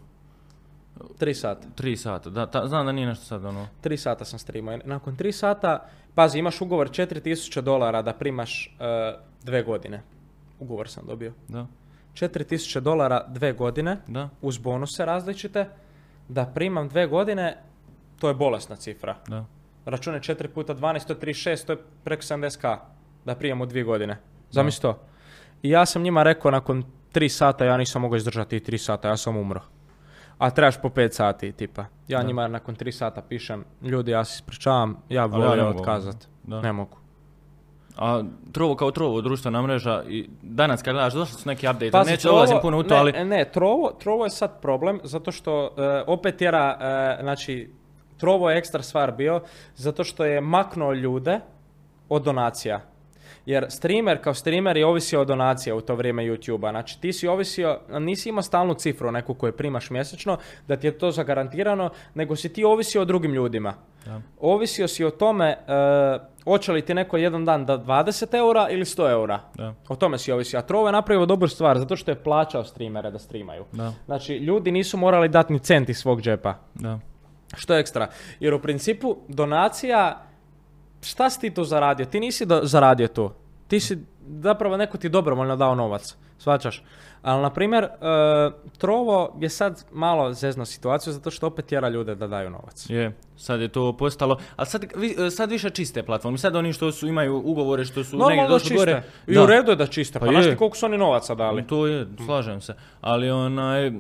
[1.19, 1.67] 3 sata.
[1.75, 2.29] Tri sata.
[2.29, 3.67] Da, ta- znam da nije nešto sad ono.
[3.83, 4.73] 3 sata sam streamao.
[4.75, 5.85] I Nakon 3 sata,
[6.15, 9.13] pazi, imaš ugovor 4000 dolara da primaš e,
[9.43, 10.01] dve godine.
[10.59, 11.33] Ugovor sam dobio.
[11.47, 11.67] Da,
[12.13, 15.69] 4000 dolara dve godine, da, uz bonuse različite,
[16.29, 17.57] da primam dve godine,
[18.19, 19.15] to je bolesna cifra.
[19.27, 19.45] da.
[19.85, 22.77] Račune 4 puta 12, to je 36, to je preko 70k
[23.25, 24.17] da primam u dvije godine.
[24.51, 24.99] Zamisli to.
[25.61, 26.83] I ja sam njima rekao nakon
[27.13, 29.61] 3 sata, ja nisam mogao izdržati 3 sata, ja sam umro.
[30.37, 31.85] A trebaš po 5 sati, tipa.
[32.07, 32.27] Ja Da.
[32.27, 36.27] njima nakon 3 sata pišem, ljudi, ja se ispričavam, ja Ali ja volio ne otkazat.
[36.43, 36.61] Da.
[36.61, 36.97] Ne mogu.
[37.97, 42.11] A Trovo kao Trovo, društvena mreža, i danas kad gledaš, došli su neki update, Pazi,
[42.11, 43.25] neću dolazim puno u to, ne, ali...
[43.25, 47.71] Ne, Trovo, Trovo je sad problem zato što e, opet tjera, e, znači,
[48.17, 49.41] Trovo je ekstra stvar bio
[49.75, 51.39] zato što je maknuo ljude
[52.09, 52.81] od donacija.
[53.45, 56.71] Jer streamer kao streamer je ovisio od donacija u to vrijeme YouTube-a.
[56.71, 60.37] Znači ti si ovisio, nisi imao stalnu cifru neku koju primaš mjesečno,
[60.67, 63.73] da ti je to zagarantirano, nego si ti ovisio o drugim ljudima.
[64.05, 64.21] Da.
[64.39, 65.57] Ovisio si o tome e,
[66.43, 69.39] hoće li ti neko jedan dan da 20 eura ili 100 eura.
[69.55, 70.59] Da, O tome si ovisio.
[70.59, 73.65] A Trovo je napravio dobru stvar zato što je plaćao streamere da streamaju.
[73.71, 76.53] da, Znači, ljudi nisu morali dati ni cent iz svog džepa.
[76.73, 76.99] da.
[77.55, 78.07] Što je ekstra?
[78.39, 80.25] Jer u principu donacija,
[81.01, 82.05] šta si ti tu zaradio?
[82.05, 83.31] Ti nisi do- zaradio tu.
[83.67, 83.97] Ti si,
[84.39, 86.15] zapravo neko ti dobrovoljno dao novac.
[86.37, 86.83] Svačaš?
[87.27, 87.89] Ali, na primjer, e,
[88.77, 92.89] Trovo je sad malo zezno situaciju zato što opet tjera ljude da daju novac.
[92.89, 96.91] Je, sad je to postalo, ali sad, vi- sad više čiste platforme, sad oni što
[96.91, 98.75] su, imaju ugovore, što su negdje Normalno došli čiste.
[98.77, 99.03] gore.
[99.27, 99.43] I Da.
[99.43, 100.19] u redu je da čiste.
[100.19, 101.63] Pa, Pa znaš koliko su oni novaca dali?
[101.63, 102.73] To je, slažem se.
[103.01, 103.93] Ali onaj, uh,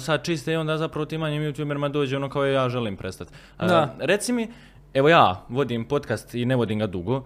[0.00, 3.30] sad čiste i onda zapravo ti manjim youtuberima dođe ono kao ja želim prestati.
[3.58, 3.94] Da.
[4.00, 4.48] Reci mi,
[4.94, 7.22] evo ja vodim podcast i ne vodim ga dugo,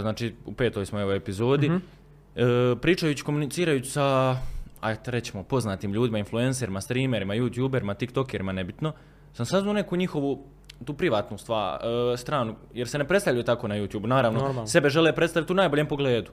[0.00, 1.76] znači u petoj smo evo epizodi, Mhm.
[1.76, 2.42] uh,
[2.78, 4.36] pričajući, komunicirajući sa,
[4.80, 8.92] ajde rećemo, poznatim ljudima, influencerima, streamerima, youtuberima, tiktokerima, nebitno,
[9.32, 10.44] sam saznao neku njihovu
[10.84, 14.66] tu privatnu stvar, uh, stranu, jer se ne predstavljaju tako na YouTube, naravno, Normalno.
[14.66, 16.30] sebe žele predstaviti u najboljem pogledu.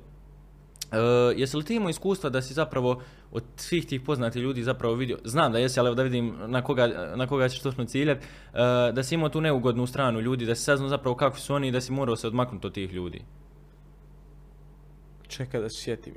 [0.91, 0.97] E,
[1.35, 3.01] jesi li ti imao iskustva da si zapravo
[3.31, 6.61] od svih tih poznatih ljudi zapravo vidio, znam da jesi, ali evo da vidim na
[6.61, 8.25] koga, na koga ćeš točno ciljat, e,
[8.91, 11.71] da si imao tu neugodnu stranu ljudi, da si saznao zapravo kakvi su oni i
[11.71, 13.21] da si morao se odmaknuti od tih ljudi.
[15.27, 16.13] Čekaj da sjetim.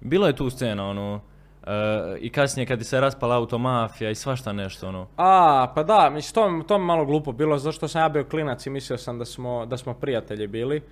[0.00, 1.20] Bilo je tu scena, ono,
[1.66, 1.72] e,
[2.20, 5.06] i kasnije kad se raspala automafija i svašta nešto, ono.
[5.16, 8.24] A, pa da, mislim, to, to mi malo glupo bilo, zato što sam ja bio
[8.24, 10.82] klinac i mislio sam da smo, da smo prijatelji bili.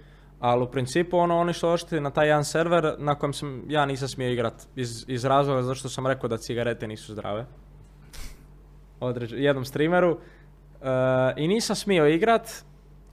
[0.41, 3.87] Ali u principu ono, oni su došli na taj jedan server na kojem sam, ja
[3.87, 7.47] nisam smio igrat iz, iz razloga zato što sam rekao da cigarete nisu zdrave.
[9.01, 10.19] Određ, jednom streameru.
[10.83, 12.65] E, I nisam smio igrat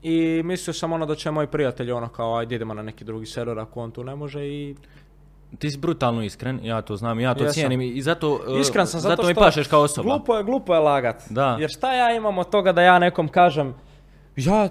[0.02, 3.26] i mislio sam ono da će moj prijatelj ono kao ajde idemo na neki drugi
[3.26, 4.76] server ako on tu ne može i
[5.58, 7.54] Ti si brutalno iskren, ja to znam, ja to Jesam.
[7.54, 10.08] cijenim i zato, e, Iskren sam zato mi što pašeš kao osoba.
[10.08, 11.22] Glupo je, glupo je lagat.
[11.30, 11.56] Da.
[11.60, 13.74] Jer šta ja imam od toga da ja nekom kažem
[14.36, 14.68] ja,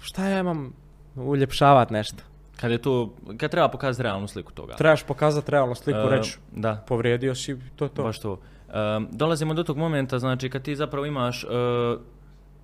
[0.00, 0.72] šta ja imam
[1.16, 2.22] uljepšavat nešto.
[2.60, 4.74] Kad je to, kad treba pokazati realnu sliku toga.
[4.74, 8.02] Trebaš pokazati realnu sliku, E, reći Da, povrijedio si, to je to.
[8.02, 8.32] Baš to.
[8.32, 11.50] Um, dolazimo do tog momenta, znači kad ti zapravo imaš uh,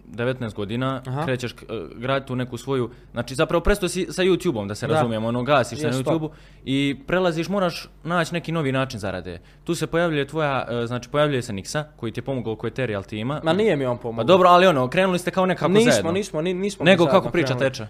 [0.09, 1.25] 19 godina, Aha.
[1.25, 1.59] krećeš uh,
[1.93, 4.95] graditi tu neku svoju, znači zapravo presto si sa YouTube-om, da se Da.
[4.95, 5.93] razumijemo, ono gasiš se na.
[5.93, 6.31] YouTube-u
[6.65, 9.41] i prelaziš, moraš naći neki novi način zarade.
[9.65, 13.03] Tu se pojavljuje tvoja, uh, znači pojavljuje se Niksa, koji ti je pomogao oko Ethereal
[13.03, 13.41] tima.
[13.45, 14.25] Ma nije mi on Pa pomogao.
[14.27, 16.13] dobro, ali ono, krenuli ste kao nekako nismo, zajedno.
[16.13, 16.85] nismo, ni- nismo.
[16.85, 17.71] mi Nego kako priča krenuli.
[17.71, 17.83] teče?
[17.83, 17.89] E,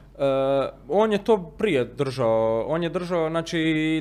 [0.89, 2.29] on je to prije držao,
[2.63, 3.59] on je držao znači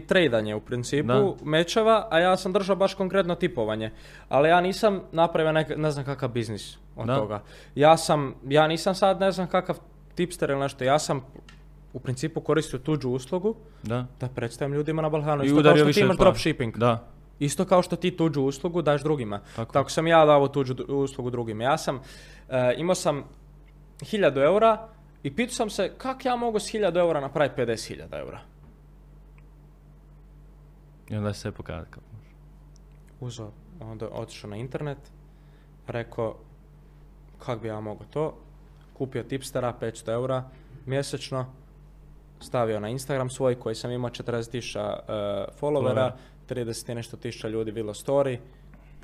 [0.08, 1.34] tradanje u principu, Da.
[1.44, 3.92] mečeva, a ja sam držao baš konkretno tipovanje.
[4.30, 6.78] Ali ja nisam napravio nek, ne znam kakav biznis.
[6.98, 7.16] Od Da.
[7.16, 7.42] toga.
[7.76, 9.78] Ja sam, ja nisam sad ne znam kakav
[10.16, 11.22] tipster ili nešto, ja sam
[11.94, 14.06] u principu koristio tuđu uslugu Da.
[14.20, 15.44] da predstavim ljudima na Balkanu.
[15.44, 16.78] I Isto kao udario što ti više imaš dropshipping.
[16.78, 17.04] Da.
[17.40, 19.42] Isto kao što ti tuđu uslugu daš drugima.
[19.56, 19.74] Tako.
[19.74, 21.64] Tako, sam ja dao tuđu uslugu drugima.
[21.64, 22.00] Ja sam,
[22.50, 23.24] e, imao sam
[24.00, 24.88] 1000 eura
[25.24, 28.40] i pitao sam se kak ja mogu s 1000 eura napraviti 50.000 eura.
[31.10, 31.86] I onda se pokazao.
[31.90, 32.04] kao-
[33.20, 33.52] Uzeo,
[33.82, 34.98] onda otišao na internet,
[35.88, 36.36] rekao
[37.40, 38.34] kak bi ja mogao to,
[38.94, 40.44] kupio tipstera 500 eura
[40.86, 41.46] mjesečno,
[42.40, 45.00] stavio na Instagram svoj koji sam imao 40.000 uh,
[45.62, 46.12] followera,
[46.50, 48.38] 30 i nešto tisuća ljudi bilo story,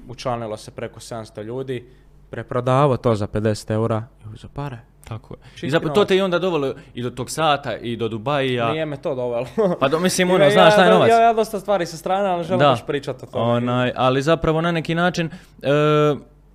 [0.08, 1.90] učlanilo se preko 700 ljudi,
[2.30, 4.78] preprodavao to za 50 eura i uzeo pare.
[5.04, 5.68] Tako je.
[5.68, 8.72] I zapravo to te i onda dovelo i do tog sata i do Dubaija.
[8.72, 9.46] Nije me to dovelo.
[9.80, 11.10] Pa do, mislim, ono, ja- znaš šta je novac.
[11.10, 12.70] Ja, ja dosta stvari sa strane, ali želim Da.
[12.70, 13.52] baš pričati o tome.
[13.52, 15.30] Onaj, ali zapravo na neki način
[15.62, 15.70] e,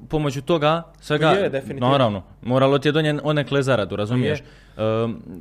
[0.08, 1.88] pomoću toga svega, Je, definitivno.
[1.88, 4.38] naravno, moralo ti je donijeti onekle zaradu, razumiješ?
[4.38, 4.44] E,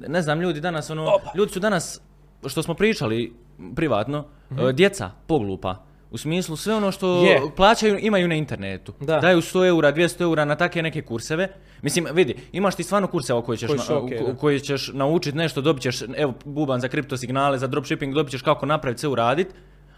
[0.07, 2.01] ne znam, ljudi danas, ono, ljudi su danas,
[2.47, 3.33] što smo pričali
[3.75, 4.25] privatno,
[4.69, 5.75] e, djeca poglupa.
[6.11, 7.23] U smislu sve ono što.
[7.23, 7.41] Je.
[7.55, 8.93] plaćaju imaju na internetu.
[8.99, 9.19] Da.
[9.19, 11.47] Daju 100 eura, 200 eura na takve neke kurseve.
[11.81, 13.79] Mislim, vidi, imaš ti stvarno kurseva koji ćeš, Koji
[14.21, 18.31] na- koji ćeš naučiti nešto, dobit ćeš, evo, buban za kripto signale, za dropshipping, dobit
[18.31, 19.47] ćeš kako napraviti sve uradit,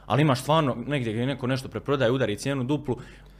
[0.05, 2.97] ali imaš stvarno negdje gdje neko nešto preprodaje, udari cijenu duplu.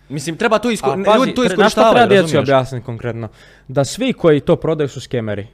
[0.09, 3.27] Mislim, treba to, isko, A ljudi što iskorištavaju, treba djeci objasniti konkretno?
[3.67, 5.47] Da svi koji to prodaju su skemeri.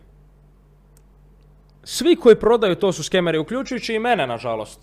[1.84, 4.80] Svi koji prodaju to su skemeri, uključujući i mene, nažalost.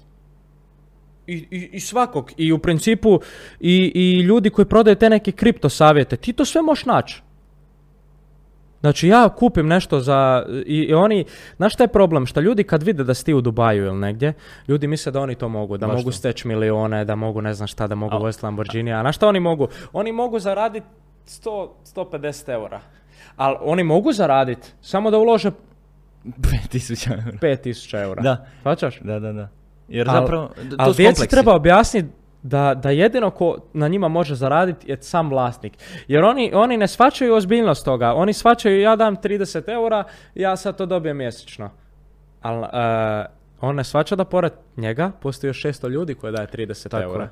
[1.27, 2.33] I, i, i svakog.
[2.37, 3.21] I u principu
[3.61, 6.17] i, i ljudi koji prodaju te neke kripto savjete.
[6.17, 7.23] Ti to sve možeš naći.
[8.83, 10.47] Znači ja kupim nešto za...
[10.67, 11.25] I, i oni...
[11.57, 12.27] Znaš šta je problem?
[12.27, 14.33] Šta ljudi kad vide da si ti u Dubaju ili negdje,
[14.69, 15.77] ljudi misle da oni to mogu.
[15.77, 18.93] Da Baš mogu steći milione, da mogu ne znam šta, da mogu voziti Lamborghini.
[18.93, 19.69] A znaš šta oni mogu?
[19.93, 20.87] Oni mogu zaraditi
[21.27, 22.81] 100, 150 eura.
[23.37, 25.51] Ali oni mogu zaraditi samo da ulože
[26.73, 27.39] 5000 eura.
[27.41, 28.23] 5000 eura.
[28.23, 28.47] Da.
[28.61, 29.01] Shvaćaš?
[29.01, 29.49] Da, da, da.
[29.89, 31.29] Jer Al- zapravo, to Ali su djeci kompleksi.
[31.37, 32.09] treba objasniti
[32.43, 35.73] da, da jedino ko na njima može zaraditi je sam vlasnik.
[36.09, 38.15] Jer oni, oni ne shvaćaju ozbiljnost toga.
[38.15, 40.05] Oni shvaćaju ja dam 30 eura,
[40.35, 41.71] ja sad to dobijem mjesečno.
[42.41, 42.67] Ali
[43.61, 47.25] on ne shvaća da pored njega postoji još 600 ljudi koji daje 30 Tako eura.
[47.25, 47.31] je.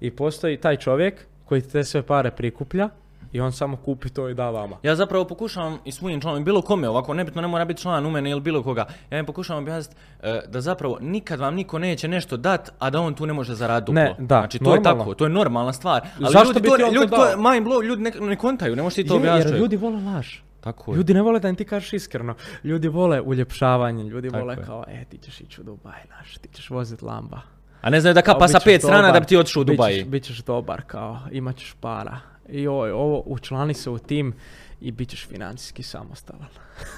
[0.00, 2.88] I postoji taj čovjek koji te sve pare prikuplja
[3.32, 4.76] i on samo kupi to i da vama.
[4.82, 8.10] Ja zapravo pokušavam i svojim članom, bilo kome ovako, nebitno ne mora biti član u
[8.10, 12.08] mene ili bilo koga, ja im pokušavam objasniti e, da zapravo nikad vam niko neće
[12.08, 14.02] nešto dat, a da on tu ne može zaraditi duplo.
[14.02, 14.98] Ne, da, znači to je normalno.
[14.98, 16.02] tako, to je normalna stvar.
[16.16, 17.52] Ali Zašto ljudi bi to, ti on ljudi to, dao?
[17.52, 19.58] mind blow, ljudi ne, ne kontaju, ne možeš ti to Je, jer objasniti.
[19.58, 20.28] ljudi vole laž.
[20.60, 20.96] Tako je.
[20.96, 22.34] Ljudi ne vole da im ti kažeš iskreno.
[22.64, 24.62] Ljudi vole uljepšavanje, ljudi Tako vole je.
[24.62, 27.40] kao, e, ti ćeš ići u Dubaj, naš, ti ćeš vozit lamba.
[27.80, 29.70] A ne znaju da kapa sa pet strana dobar, da bi ti otišao u bit
[29.70, 30.04] ćeš- Dubaji.
[30.04, 32.16] Bit ćeš dobar, kao, imat ćeš para.
[32.48, 34.34] I oj, ovo, učlani se u tim
[34.80, 36.48] i bit ćeš financijski samostalan.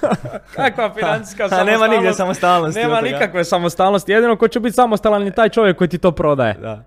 [0.55, 1.81] Kakva financijska A samostalnost?
[1.81, 4.11] nema nigdje samostalnosti Nema nikakve samostalnosti.
[4.11, 6.53] Jedino ko će biti samostalan je taj čovjek koji ti to prodaje.
[6.53, 6.83] Da.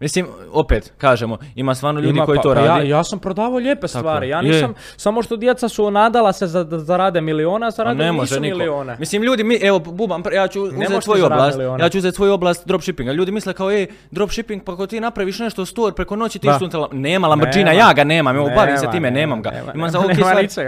[0.00, 2.88] Mislim, opet, kažemo, ima stvarno ljudi Ima, koji pa- to pa rade.
[2.88, 4.26] Ja, ja sam prodavao lijepe stvari.
[4.26, 4.30] je.
[4.30, 4.42] Ja Je.
[4.44, 8.22] nisam, samo što djeca su nadala se za, da zarade miliona, a zarade ne može
[8.30, 8.58] nisu niko.
[8.58, 8.96] milione.
[8.98, 11.84] Mislim, ljudi, mi, evo, bubam, ja ću uzeti svoju oblast, milione.
[11.84, 13.12] ja ću uzeti svoju oblast dropshippinga.
[13.12, 16.64] Ljudi misle kao, ej, dropshipping, pa ako ti napraviš nešto store preko noći, ti što
[16.64, 17.80] unutra- nema Lamborghina, Nema.
[17.80, 19.50] ja ga nemam, evo, bavim se time, nema, nemam ga.
[19.50, 19.98] nema, Imam za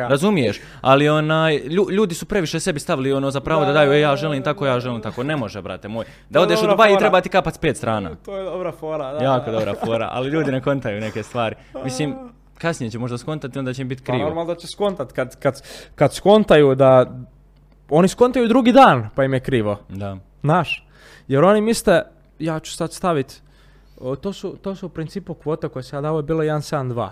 [0.08, 3.88] razumiješ, ali onaj, lju- ljudi su previše sebi stavili ono za pravo da, Da, daju,
[3.88, 5.22] da, ej, ja želim tako, ja želim tako.
[5.22, 6.04] Ne može, brate moj.
[6.30, 8.10] Da je odeš u Dubai treba ti kapat s pet strana.
[8.16, 9.21] To je dobra fora, da.
[9.22, 11.56] Jako dobra fora, ali ljudi ne kontaju neke stvari.
[11.84, 12.14] Mislim,
[12.58, 14.24] kasnije će možda skontati, onda će im biti Pa krivo.
[14.24, 15.62] normalno da će skontat kad, kad,
[15.94, 17.06] kad skontaju da...
[17.90, 19.78] Oni skontaju drugi dan, pa im je krivo.
[19.88, 20.16] Da.
[20.40, 20.86] Znaš?
[21.28, 22.02] Jer oni misle,
[22.38, 23.42] ja ću sad stavit,
[23.98, 27.10] o, to su, to su u principu kvote koje se ja dao je bilo 1.72.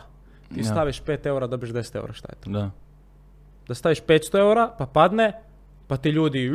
[0.55, 0.65] Ti Ja.
[0.65, 2.51] staviš 5 eura, dobiš 10 eura, šta je to?
[2.51, 2.71] Da.
[3.69, 5.33] Da staviš 500 eura, pa padne,
[5.87, 6.53] pa ti ljudi, "Ej,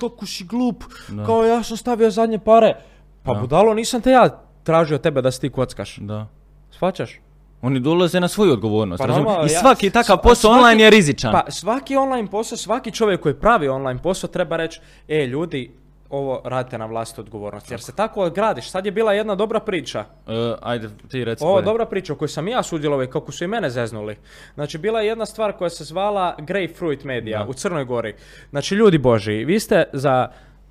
[0.00, 1.24] kako si glup, Da.
[1.24, 2.74] kao ja sam stavio zadnje pare.
[3.22, 3.40] Pa Da.
[3.40, 5.96] budalo, nisam te ja tražio tebe da si ti kockaš.
[5.96, 6.26] Da.
[6.70, 7.20] Shvaćaš?
[7.62, 9.50] Oni dolaze na svoju odgovornost, Pa razumiješ?
[9.50, 11.32] I ja- svaki takav sva- posao svaki- online je rizičan.
[11.32, 15.70] Pa svaki online posao, svaki čovjek koji pravi online posao treba reći, e ljudi,
[16.10, 17.70] ovo radite na vlastitu odgovornost.
[17.70, 18.70] Jer se tako gradiš.
[18.70, 20.04] Sad je bila jedna dobra priča.
[20.26, 23.32] E, ajde, ti reci Ovo je dobra priča u kojoj sam ja sudjelovao i kako
[23.32, 24.16] su i mene zeznuli.
[24.54, 27.48] Znači, bila je jedna stvar koja se zvala Grapefruit Media Da.
[27.48, 28.14] u Crnoj Gori.
[28.50, 30.28] Znači, ljudi boži, vi ste za...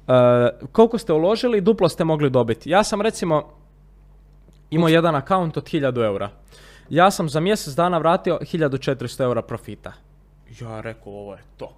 [0.07, 0.13] uh,
[0.71, 2.69] koliko ste uložili, duplo ste mogli dobiti.
[2.69, 3.43] Ja sam recimo
[4.75, 6.29] imao jedan akaunt od 1000 eura.
[6.89, 9.93] Ja sam za mjesec dana vratio 1400 eura profita.
[10.61, 11.71] Ja rekao, ovo je top.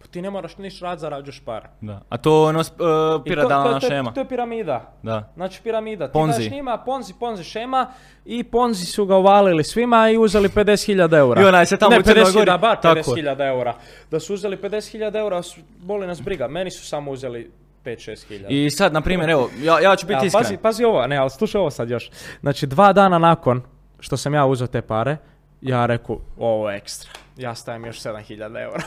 [0.00, 1.68] Pa ti ne moraš ništa rad, zarađuješ pare.
[1.80, 2.00] Da.
[2.08, 4.12] A to ono uh, piramidalna to, šema.
[4.12, 4.92] To je piramida.
[5.02, 5.32] Da.
[5.34, 6.06] Znači piramida.
[6.06, 6.42] Ti Ponzi.
[6.42, 7.86] daš njima Ponzi, Ponzi šema
[8.24, 11.42] i Ponzi su ga uvalili svima i uzeli 50.000 eura.
[11.42, 13.02] I onaj se tamo ne, u Crnoj 50.000, Gori- bar tako je.
[13.02, 13.74] 50.000 eura.
[14.10, 15.42] Da su uzeli 50.000 eura,
[15.78, 16.48] boli nas briga.
[16.48, 17.50] Meni su samo uzeli
[17.90, 18.48] 5-6 hiljada.
[18.54, 20.42] I sad, na primjer, evo, ja, ja ću biti Ali iskren.
[20.42, 22.10] pazi, pazi ovo, ne, ali slušaj ovo sad još.
[22.40, 23.62] Znači, dva dana nakon
[24.00, 25.16] što sam ja uzeo te pare,
[25.60, 27.10] ja reku, ovo je ekstra.
[27.36, 28.82] Ja stavim još 7000 eura.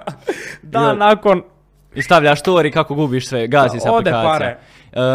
[0.62, 1.42] Dan Jel- nakon,
[1.94, 4.58] I stavljaš story kako gubiš sve, gazi se Ode aplikacija.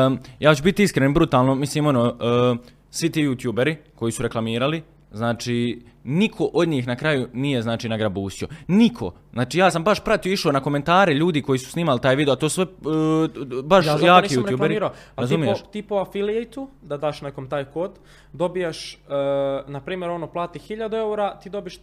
[0.06, 2.58] Um, ja ću biti iskren, brutalno, mislim ono, uh,
[2.90, 8.48] svi ti youtuberi koji su reklamirali, znači, niko od njih na kraju nije, znači, nagrabusio.
[8.68, 9.14] Niko.
[9.34, 12.38] Znači, ja sam baš pratio, išao na komentare ljudi koji su snimali taj video, a
[12.38, 14.90] to sve uh, baš ja jaki youtuberi.
[15.16, 17.92] Ali ti po, ti po affiliate da daš nekom taj kod,
[18.34, 21.82] dobijaš, uh, na primjer, ono plati 1000 eura, ti dobiš uh,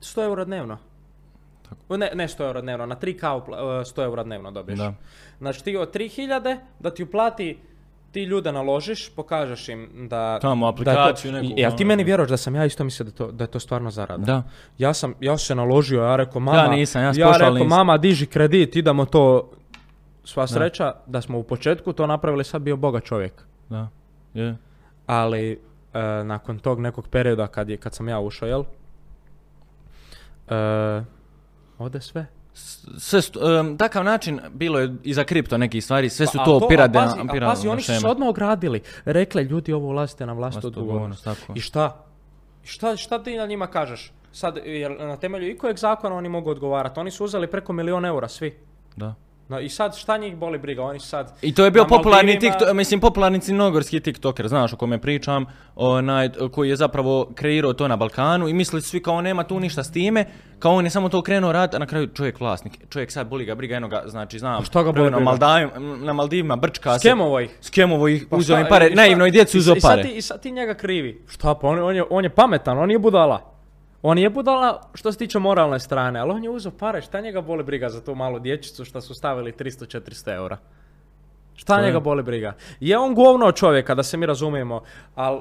[0.00, 0.78] 100 eura dnevno.
[1.88, 4.78] Ne, ne 100 eura dnevno, na 3K upla- uh, 100 eura dnevno dobiješ.
[4.78, 4.94] Da.
[5.38, 7.58] Znači ti od 3000 da ti uplati
[8.10, 10.38] ti ljude naložiš, pokažeš im da...
[10.38, 11.88] Tamo da je to- aplikaciju neku, Jel ti ono.
[11.88, 14.24] meni vjeruješ da sam ja isto mislio da, to, da je to stvarno zarada?
[14.24, 14.42] Da.
[14.78, 17.68] Ja sam, ja sam se naložio, ja rekao mama, Ja nisam, ja ja rekao nisam.
[17.68, 19.50] mama diži kredit, idemo to,
[20.24, 23.32] sva sreća da smo u početku to napravili, sad bio boga čovjek.
[23.68, 23.88] Da.
[24.34, 24.56] Je.
[25.06, 25.60] Ali
[25.94, 28.64] e, nakon tog nekog perioda kad, je, kad sam ja ušao, jel?
[30.48, 31.02] E,
[31.78, 32.26] ode sve.
[32.98, 36.44] Sve, st- um, takav način bilo je i za kripto nekih stvari, sve su Pa,
[36.44, 38.82] to, a pirade, pazi, a piramidalne pazi, oni su se odmah ogradili.
[39.04, 41.26] Rekle, ljudi, ovo ulazite na Vlastitu odgovornost.
[41.54, 42.04] I šta?
[42.62, 44.12] Šta, šta ti na njima kažeš?
[44.32, 47.00] Sad, jer na temelju i kojeg zakona oni mogu odgovarati?
[47.00, 48.58] Oni su uzeli preko milijun eura, svi.
[48.96, 49.14] Da.
[49.48, 50.82] No, I sad, šta njih boli briga?
[50.82, 51.32] Oni sad...
[51.42, 55.46] I to je bio popularni Maldivima- TikTok, mislim popularni crnogorski TikToker, znaš o kome pričam,
[55.76, 59.60] onaj koji je zapravo kreirao to na Balkanu i mislili su svi kao nema tu
[59.60, 60.24] ništa s time,
[60.58, 63.44] kao on je samo to krenuo raditi, a na kraju čovjek vlasnik, čovjek sad boli
[63.44, 65.18] ga briga, eno ga, znači znam, šta ga boli na,
[65.96, 67.50] na Maldivima brčka Skemovo ih.
[67.50, 68.90] se, skemovo ih, Pa uzeo šta- im pare,
[69.26, 70.02] i djeci i- uzeo sad pare.
[70.02, 71.24] ti- I sad ti njega krivi.
[71.28, 73.57] Šta pa, on, on, je, on je pametan, on je budala.
[74.02, 77.40] On je budala što se tiče moralne strane, ali on je uzeo pare, šta njega
[77.40, 80.58] boli briga za tu malu dječicu što su stavili 300-400 eura?
[81.54, 82.52] Šta To je- njega boli briga?
[82.80, 84.82] Je on govno čovjeka, da se mi razumijemo,
[85.14, 85.40] ali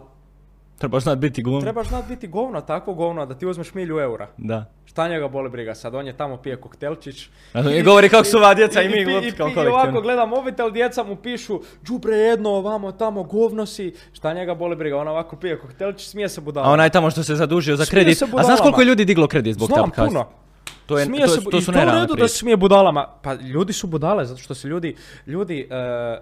[0.78, 1.62] Trebaš znat biti glum.
[1.62, 4.28] trebaš znat biti govno, takvo govno, da ti uzmeš milju eura.
[4.38, 4.66] Da.
[4.86, 5.96] Šta njega boli briga sad?
[5.96, 7.30] On je tamo pije koktelčić.
[7.72, 9.80] I govori kako su ova djeca i mi pi- glupci kao pi- I kolektivno.
[9.80, 13.94] ovako gleda mobitel, djeca mu pišu đubre jedno, ovamo, tamo, govno si.
[14.14, 14.98] Šta njega boli briga?
[14.98, 16.68] On ovako pije koktelčić, smije se budala.
[16.68, 18.14] A onaj tamo što se zadužio za Smije kredit.
[18.14, 18.58] A znaš budalama.
[18.58, 20.26] koliko je ljudi diglo kredit zbog Znam, puno.
[20.86, 22.58] To, je, Smije to, se, to i su to je u redu da se smije
[22.58, 23.08] budalama.
[23.22, 24.96] Pa ljudi su budale, zato što se ljudi,
[25.28, 26.18] ljudi e,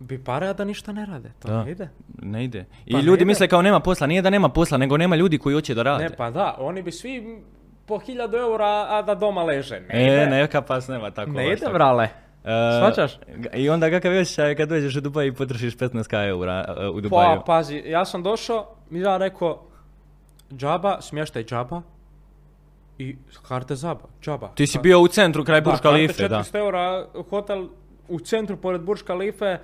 [0.00, 1.30] bi pare, a da ništa ne rade.
[1.38, 1.64] To Da.
[1.64, 1.88] ne ide.
[2.22, 2.64] Ne ide.
[2.86, 3.24] I Pa ljudi ide.
[3.24, 4.06] misle kao nema posla.
[4.06, 6.04] Nije da nema posla, nego nema ljudi koji hoće da rade.
[6.04, 7.42] Ne, pa da, oni bi svi
[7.86, 9.80] po hiljadu eura, a da doma leže.
[9.80, 10.26] Ne e, ide.
[10.26, 11.30] neka pas nema tako.
[11.30, 11.72] Ne ide, tako.
[11.72, 12.04] vrale.
[12.44, 13.18] E, Shvaćaš?
[13.54, 16.94] I onda kakav je osjećaj kad dođeš u Dubaj i potrošiš 15k eura e, u
[16.94, 17.40] Pa, Dubaju?
[17.46, 19.62] pazi, ja sam došao, i ja rekao,
[20.52, 21.82] džaba, smještaj džaba
[22.98, 23.16] i
[23.48, 24.48] karte zaba, džaba.
[24.48, 26.38] Ti si bio u centru kraj Burj Khalife, da.
[26.38, 27.66] 400 eura, hotel
[28.08, 29.58] u centru pored Burj Khalife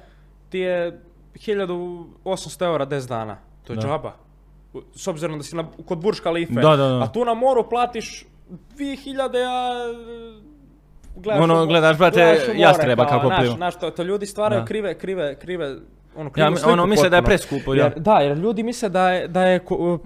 [0.55, 1.01] ti je
[1.37, 3.37] 1800 eura 10 dana.
[3.65, 3.83] To je Da.
[3.83, 4.13] džaba.
[4.95, 6.53] S obzirom da si na, kod Burj Khalife.
[6.55, 7.03] Da, da.
[7.03, 8.25] A tu na moru platiš
[8.73, 9.75] 2000, a
[11.17, 13.55] gledaš, Ono, u- gledaš, brate, gledaš more, jastreba kao, kako pliva.
[13.55, 14.67] Znaš, to, to ljudi stvaraju Da.
[14.67, 15.77] krive, krive, krive,
[16.17, 17.85] ono, Ja, ono, misle da je preskupo, ja.
[17.85, 19.61] Jer, da, jer ljudi misle da je, da je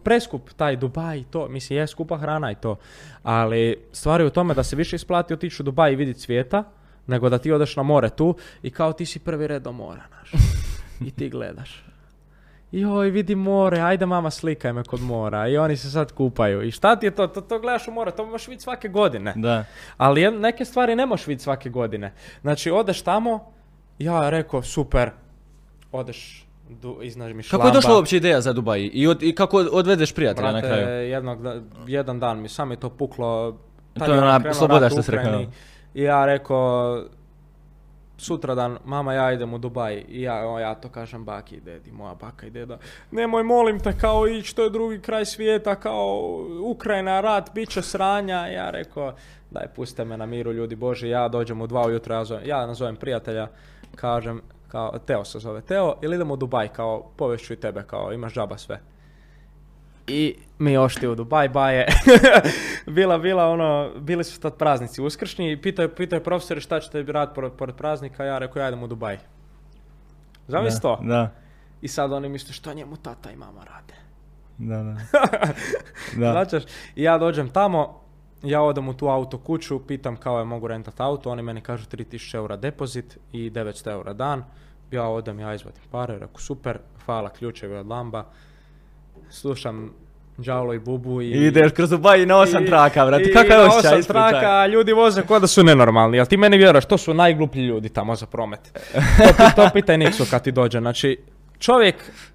[0.05, 1.49] preskup taj Dubaj i to.
[1.49, 2.77] Mislim, je skupa hrana i to.
[3.23, 3.61] Ali
[3.93, 6.65] stvar je u tome da se više isplati otići u Dubaj i vidjeti svijeta,
[7.09, 10.03] nego da ti odeš na more tu i kao ti si prvi red do mora,
[10.09, 10.33] znaš.
[11.07, 11.85] I ti gledaš.
[12.73, 15.49] Joj, vidi more, ajde mama slikaj me kod mora.
[15.49, 16.63] I oni se sad kupaju.
[16.63, 17.27] I šta ti je to?
[17.27, 19.33] To, to gledaš u more, to možeš vidjeti svake godine.
[19.37, 19.65] Da.
[19.97, 22.13] Ali neke stvari ne možeš vidjeti svake godine.
[22.41, 23.53] Znači, odeš tamo,
[23.99, 25.11] ja rekao, super,
[25.93, 26.99] odeš, du,
[27.35, 28.91] mi Kako je došla uopće ideja za Dubaj?
[28.93, 31.09] I, od, i kako odvedeš prijatelja na Brate, kraju?
[31.09, 33.59] jednog, da- jedan dan mi sam je to puklo.
[33.99, 35.45] To je ona sloboda što si rekao.
[35.99, 37.03] I ja rekao,
[38.19, 40.05] sutradan, mama ja idem u Dubaj.
[40.09, 42.79] I ja, o, ja to kažem baki i dedi, moja baka i deda.
[43.11, 47.83] Nemoj, molim te, kao ići, to je drugi kraj svijeta, kao Ukrajina, rat, bit će
[47.83, 48.47] sranja.
[48.47, 49.15] Ja rekao,
[49.51, 52.97] daj, puste me na miru, ljudi Boži, ja dođem u dva ujutro, ja, ja nazovem
[52.97, 53.49] prijatelja,
[53.97, 58.13] kažem, kao, Teo se zove, Teo, ili idemo u Dubaj, kao, povešću i tebe, kao,
[58.13, 58.81] imaš džaba sve.
[60.09, 61.87] I mi ošli u Dubaj, baje.
[62.87, 67.35] bila, bila ono, bili su tad praznici uskršnji i pitaju, pitaju profesori šta ćete raditi
[67.35, 69.19] pored, pored praznika, ja rekao ja idem u Dubaj.
[70.49, 71.01] Zamisli to?
[71.03, 71.35] Da,
[71.81, 73.95] I sad oni misle šta njemu tata i mama rade.
[74.59, 74.93] da, da.
[76.21, 76.33] da.
[76.33, 76.63] Značaš?
[76.97, 78.09] I ja dođem tamo
[78.43, 81.87] ja odem u tu auto kuću, pitam kao je mogu rentat auto, oni meni kažu
[81.87, 84.45] 3000 eura depozit i 900 eura dan.
[84.91, 88.25] Ja odem, ja izvadim pare, reku super, hvala ključevi od lamba.
[89.31, 89.93] Slušam
[90.37, 91.27] Đalo i Bubu i...
[91.27, 93.23] I ideš kroz Dubai na osam i- traka, brate.
[93.25, 93.89] i Kakav je na osjećaj?
[93.89, 94.31] osam Ispričaj.
[94.31, 96.17] traka, a ljudi voze kao da su nenormalni.
[96.17, 98.61] Jel ti meni vjeraš, to su najgluplji ljudi tamo za promet.
[99.37, 100.79] To, to pitaj Niksu kad ti dođe.
[100.79, 101.19] Znači,
[101.59, 101.95] čovjek,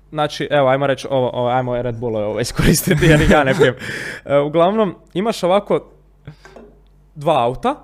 [0.09, 3.75] znači, evo, ajmo reći, ovo, ovo, ajmo Red Bull ovo iskoristiti jer ja ne pijem.
[4.25, 5.91] E, uglavnom, imaš ovako
[7.15, 7.75] dva auta,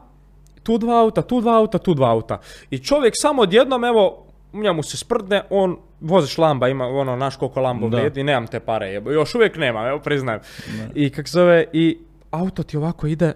[0.64, 2.40] tu dva auta, tu dva auta, tu dva auta.
[2.70, 7.62] I čovjek samo odjednom, evo, njemu se sprdne, on voziš lamba, ima ono, naš koliko
[7.62, 7.98] lambo Da.
[7.98, 9.12] vrijedi, nemam te pare, jebo.
[9.12, 10.40] još uvijek nemam, evo priznajem.
[10.96, 11.98] I kak zove, i
[12.32, 13.34] auto ti ovako ide,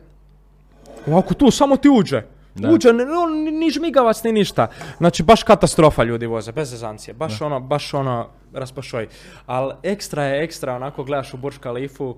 [1.07, 2.21] ovako tu, samo ti uđe.
[2.55, 2.69] Da.
[2.69, 2.95] Uđe, on
[3.43, 4.67] ni- ni žmigavac, ni ništa.
[4.97, 7.13] Znači, baš katastrofa ljudi voze, bez zezancije.
[7.13, 9.07] Baš ono, baš ono, raspašoj.
[9.45, 12.15] Ali ekstra je ekstra, onako gledaš u Burj Khalifu,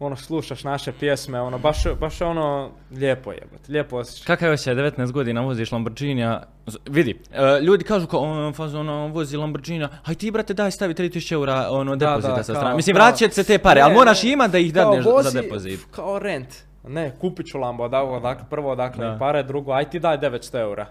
[0.00, 4.26] ono, slušaš naše pjesme, ono, baš, baš je ono, lijepo jebate, lijepo osjećaj.
[4.26, 6.42] Kakav je osjećaj 19 godina voziš Lamborghinija?
[6.66, 10.70] Z- Vidi, e, ljudi kažu kao on, fazon, ono, vozi Lamborghinija, aj ti brate daj
[10.70, 12.76] stavi 3000 eura ono, Da, depozita da, sa strane.
[12.76, 15.80] Mislim, će se te pare, Ne, ali moraš imat da ih dadneš za vozi depozit.
[15.90, 16.48] Kao rent.
[16.84, 18.02] Ne, kupit ću Lambo, da,
[18.44, 19.16] prvo odakle Da.
[19.18, 20.86] pare, drugo, aj ti daj 900 eura.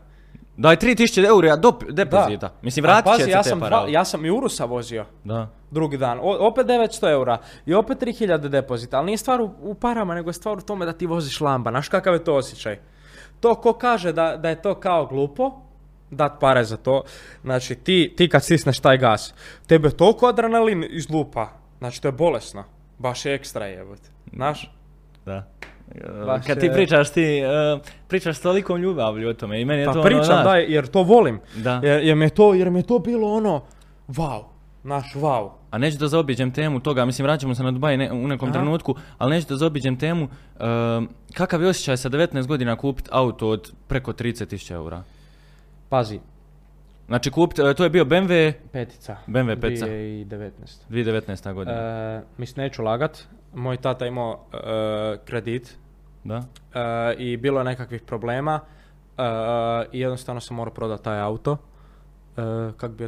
[0.60, 2.50] Daj 3000 eura dop- depozita.
[2.62, 5.06] Mislim, vratit će pazi, se ja te sam, dva- ja sam i Urusa vozio.
[5.24, 5.48] Da.
[5.72, 6.20] drugi dan.
[6.22, 10.30] O- opet 900 eura i opet 3000 depozita, ali nije stvar u, u parama, nego
[10.30, 11.72] je stvar u tome da ti voziš lamba.
[11.72, 12.80] Znaš kakav je to osjećaj?
[13.40, 15.52] To ko kaže da, da je to kao glupo,
[16.12, 17.04] dat pare za to,
[17.44, 19.34] znači ti, ti kad stisneš taj gas,
[19.68, 22.64] tebe toliko adrenalin izlupa, znači to je bolesno,
[22.98, 24.72] baš je ekstra jebote, znaš?
[25.26, 25.48] Da.
[25.92, 27.48] E, Baš Kad ti je- pričaš, ti e,
[28.08, 30.56] pričaš s tolikom ljubavlju o tome i meni je Pa to ono, pričam, znaš, da,
[30.56, 31.80] jer to volim, Da.
[31.84, 33.62] jer, jer, mi je to, jer mi je to bilo ono,
[34.08, 34.44] wow,
[34.84, 35.50] naš wow.
[35.72, 38.54] A neću da zaobiđem temu toga, mislim vraćamo se na Dubaj ne, u nekom Aha.
[38.54, 40.60] trenutku, ali neću da zaobiđem temu e,
[41.34, 45.04] kakav je osjećaj sa 19 godina kupiti auto od preko 30.000 eura.
[45.90, 46.20] Pazi,
[47.10, 49.18] Znači kupit, e, to je bio BMW petica.
[49.28, 49.86] BMW petica.
[49.86, 50.52] 2019.
[50.90, 51.54] 2019.
[51.54, 51.78] godina.
[51.78, 53.28] E, mislim, neću lagat.
[53.54, 54.58] Moj tata imao e,
[55.26, 55.78] kredit
[56.24, 56.44] Da?
[56.74, 58.60] e, i bilo je nekakvih problema
[59.92, 61.58] i jednostavno sam morao prodati taj auto.
[62.78, 63.08] Kak bi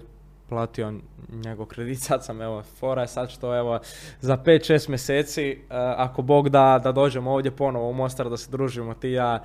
[0.49, 0.93] platio
[1.29, 3.79] njegov kredit, sad sam evo, fora je sad što evo
[4.21, 5.61] za 5-6 mjeseci,
[5.97, 9.43] ako Bog da, da dođemo ovdje ponovo u Mostar da se družimo ti i ja,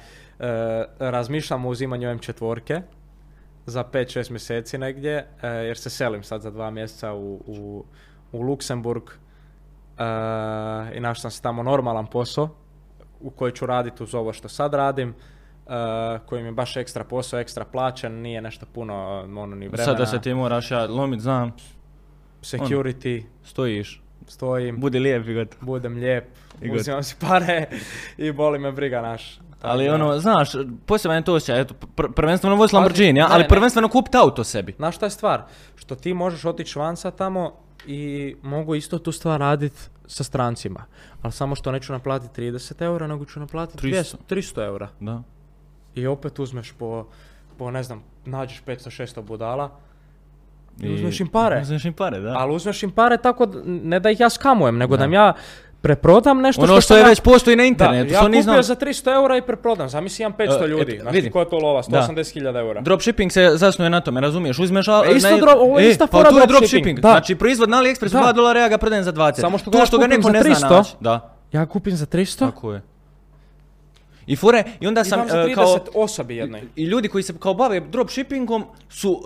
[0.98, 2.80] razmišljamo o uzimanju M4
[3.66, 7.84] za 5-6 mjeseci negdje, e, jer se selim sad za dva mjeseca u, u,
[8.32, 10.02] u Luksemburg e,
[10.97, 12.48] i našao sam se tamo normalan posao
[13.20, 15.72] u koji ću raditi uz ovo što sad radim, e,
[16.26, 18.94] koji mi je baš ekstra posao, ekstra plaćen, nije nešto puno
[19.36, 19.84] ono ni vremena.
[19.84, 21.52] Sad da se ti moraš ja lomit, znam,
[22.43, 25.66] Security, stojiš, stojim, budi lijep i gotovo.
[25.66, 26.24] budem lijep,
[26.62, 27.66] I uzimam si pare
[28.18, 29.40] i boli me briga naš.
[29.66, 30.51] Ali ono, znaš,
[30.86, 33.48] poseban je to osjećaj, eto, pr- prvenstveno vozi Lamborghini, a, ne, ali ne.
[33.48, 34.72] prvenstveno kupiti auto sebi.
[34.72, 35.43] Znaš šta je stvar?
[35.76, 37.52] Što ti možeš otići van sad tamo
[37.86, 39.76] i mogu isto tu stvar raditi
[40.06, 40.84] sa strancima.
[41.22, 44.16] Ali samo što neću naplatiti 30 eura, nego ću naplatiti 300.
[44.28, 44.88] 200, 300 eura.
[45.01, 45.22] Da.
[45.94, 47.06] I opet uzmeš po,
[47.59, 49.70] po ne znam, nađeš 500-600 budala
[50.80, 51.60] i uzmeš im pare.
[51.62, 52.34] Uzmeš im pare, da.
[52.36, 55.05] Ali uzmeš im pare tako, da- ne da ih ja skamujem, nego da, Da.
[55.05, 55.32] im ja
[55.86, 58.36] preprodam nešto ono što sam je ja- već postoji na Da, internetu, ja što kupio
[58.38, 58.62] nisam...
[58.64, 59.88] za 300 eura i preprodam.
[59.88, 61.00] Zamisli imam 500 E, ljudi.
[61.14, 61.82] ti ko je to lova?
[61.82, 62.02] Da.
[62.04, 62.80] 180.000 eura.
[62.80, 64.58] Dropshipping se zasnuje na tome, razumiješ?
[64.58, 64.88] Uzmeš...
[64.88, 67.08] a- E, isto na- dro- ovo je e, ista pa fora to je dropshipping, da.
[67.08, 68.18] Znači, proizvod na AliExpressu Da.
[68.20, 69.40] 2 dolara, ja ga prodajem za 20.
[69.40, 70.70] Samo što to ga što ga neko ne zna 300.
[70.70, 70.94] naći.
[71.00, 72.82] Da, Ja kupim za 300 tako je.
[74.26, 75.76] I fure, i onda i sam za e, 30 kao...
[75.94, 76.62] osobi jednoj.
[76.76, 79.22] I ljudi koji se kao bave dropshippingom su,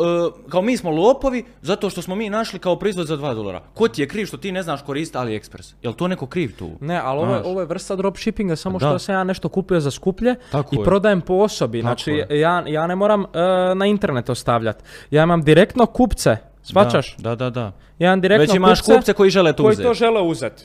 [0.47, 3.61] e, kao mi smo lopovi, zato što smo mi našli kao proizvod za 2 dolara.
[3.75, 5.75] Ko ti je kriv što ti ne znaš koristiti AliExpress?
[5.83, 6.71] Jel to neko kriv tu?
[6.81, 8.87] Ne, ali ovo je, ovo je vrsta dropshippinga, samo Da.
[8.87, 10.85] što sam ja nešto kupio za skuplje Tako i je.
[10.85, 11.79] prodajem po osobi.
[11.83, 12.41] Tako znači, je.
[12.41, 13.27] ja, ja ne moram e,
[13.75, 14.85] na internet ostavljati.
[15.11, 17.17] Ja imam direktno kupce, svačaš?
[17.19, 17.73] Da, da, da.
[17.99, 19.89] Ja imam direktno Već imaš kupce, kupce koji žele to koji uzeti.
[19.89, 20.65] to žele uzeti.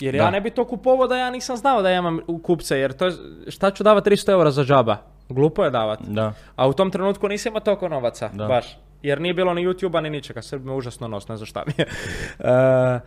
[0.00, 2.92] Jer ja ne bi to kupovao da ja nisam znao da ja imam kupce, jer
[2.92, 3.12] to je,
[3.48, 4.96] šta ću davati 300 eura za džaba?
[5.28, 6.04] Glupo je davati.
[6.08, 6.32] Da.
[6.56, 8.46] A u tom trenutku nisam imao toliko novaca, Da.
[8.46, 8.78] baš.
[9.02, 11.72] Jer nije bilo ni YouTube-a ni ničega, Srb me užasno nos, ne znam šta mi
[11.78, 11.86] je.
[12.38, 13.00] E,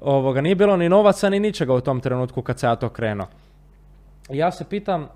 [0.00, 3.26] ovoga, nije bilo ni novaca ni ničega u tom trenutku kad se ja to krenuo.
[4.30, 5.08] Ja se pitam,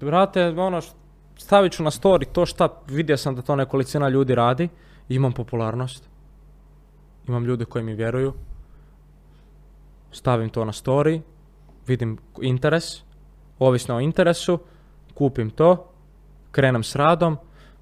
[0.00, 0.80] brate, ono,
[1.36, 4.68] stavit ću na story to šta, vidio sam da to nekolicina ljudi radi,
[5.08, 6.08] imam popularnost,
[7.28, 8.32] imam ljude koji mi vjeruju,
[10.14, 11.20] stavim to na story,
[11.86, 13.02] vidim interes,
[13.58, 14.58] ovisno o interesu,
[15.14, 15.90] kupim to,
[16.50, 17.36] krenem s radom,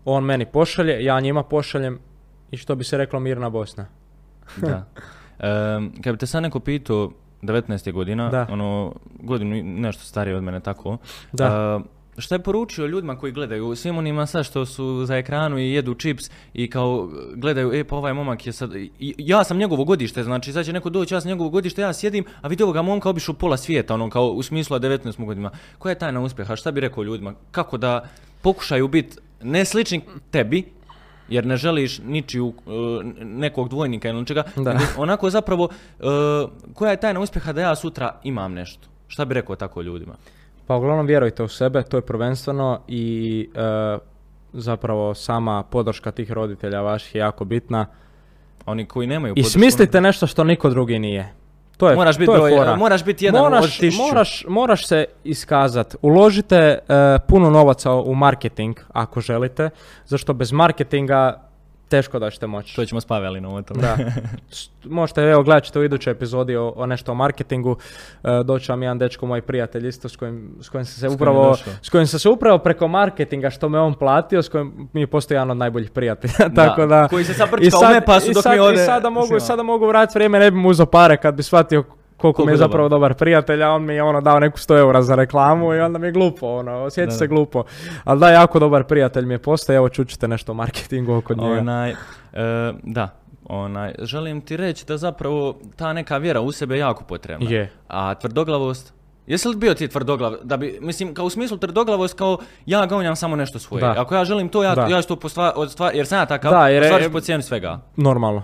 [0.04, 1.98] on meni pošalje, ja njima pošaljem
[2.50, 3.86] i što bi se reklo mirna Bosna.
[4.56, 4.84] Da.
[5.38, 7.10] Em, kad bi te sad neko pitao
[7.42, 8.46] 19 je godina, Da.
[8.50, 10.98] ono, godinu nešto stariji od mene, tako.
[11.32, 11.80] Da.
[12.18, 15.94] Šta je poručio ljudima koji gledaju, svim onima sad što su za ekranu i jedu
[15.94, 20.24] čips i kao gledaju, e pa ovaj momak je sad, i, ja sam njegovo godište,
[20.24, 23.10] znači sad će neko doći, ja sam njegovo godište, ja sjedim, a vidi ovoga momka
[23.10, 25.50] obišao pola svijeta, ono kao u smislu od 19 mu godina.
[25.78, 28.08] Koja je tajna uspjeha, šta bi rekao ljudima, kako da
[28.42, 30.64] pokušaju biti ne slični tebi,
[31.28, 32.54] jer ne želiš ničiju uh,
[33.22, 34.78] nekog dvojnika ili čega, Da.
[34.96, 36.08] onako zapravo, uh,
[36.74, 38.88] koja je tajna uspjeha da ja sutra imam nešto?
[39.08, 40.14] Šta bi rekao tako ljudima?
[40.72, 43.98] Pa uglavnom vjerujte u sebe, to je prvenstveno i e,
[44.52, 47.86] zapravo sama podrška tih roditelja vaših je jako bitna.
[48.66, 51.32] Oni koji nemaju I podršku, smislite nešto što niko drugi nije.
[51.76, 52.76] To je, Moraš biti to je broj- fora.
[52.76, 53.92] moraš biti jedan moraš, od.
[53.98, 55.96] Moraš, moraš se iskazat.
[56.02, 56.78] Uložite e,
[57.28, 59.70] puno novaca u marketing ako želite,
[60.06, 61.42] zašto bez marketinga
[61.92, 62.76] teško da ćete moći.
[62.76, 63.80] To ćemo s Pavelinom o tome.
[63.80, 63.96] Da.
[64.50, 67.76] S- Možete, evo, gledat ćete u idućoj epizodi o, o nešto o marketingu.
[68.24, 71.10] E, doći vam jedan dečko, moj prijatelj isto, s kojim, s kojim sam se je
[71.10, 75.00] upravo, s kojim sam se upravo preko marketinga što me on platio, s kojim mi
[75.00, 76.32] je postao jedan od najboljih prijatelja.
[76.48, 78.82] Da, Tako da, koji se sad brčka u sad- Mepasu i dok sad- mi ovdje
[78.82, 81.84] I sada mogu, sada mogu vratiti vrijeme, ne bi mu uzeo pare kad bi shvatio
[82.22, 85.02] koliko, mi je zapravo dobar prijatelj, a on mi je ono dao neku 100 eura
[85.02, 87.64] za reklamu i onda mi je glupo, ono, osjeti Da, se glupo.
[88.04, 91.60] Ali da, jako dobar prijatelj mi je postao, evo čućete nešto o marketingu oko njega.
[91.60, 91.94] Onaj, e,
[92.82, 93.08] da,
[93.44, 97.50] onaj, želim ti reći da zapravo ta neka vjera u sebe je jako potrebna.
[97.50, 97.70] Je.
[97.88, 98.94] A tvrdoglavost,
[99.26, 103.16] jesi li bio ti tvrdoglav, da bi, mislim, kao u smislu tvrdoglavnost, kao ja gonjam
[103.16, 103.80] samo nešto svoje.
[103.80, 103.94] Da.
[103.98, 104.86] Ako ja želim to, ja, Da.
[104.86, 107.78] ja ću to postva, odstva, jer sam ja takav, Da, jer je- po cijenu svega.
[107.96, 108.42] Normalno.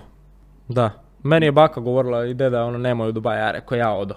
[0.68, 0.90] Da.
[1.22, 4.14] Meni je baka govorila i deda ono nemoj u Dubai, ja rekao ja odo.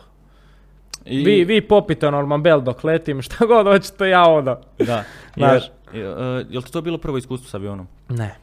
[1.05, 4.57] I, Vi, vi popite Norman dok letim, šta god hoćete ja odo.
[4.79, 5.03] Da,
[5.37, 5.71] Znaš.
[5.93, 7.87] jer, e, jel ti to bilo prvo iskustvo s avionom?
[8.09, 8.35] Ne,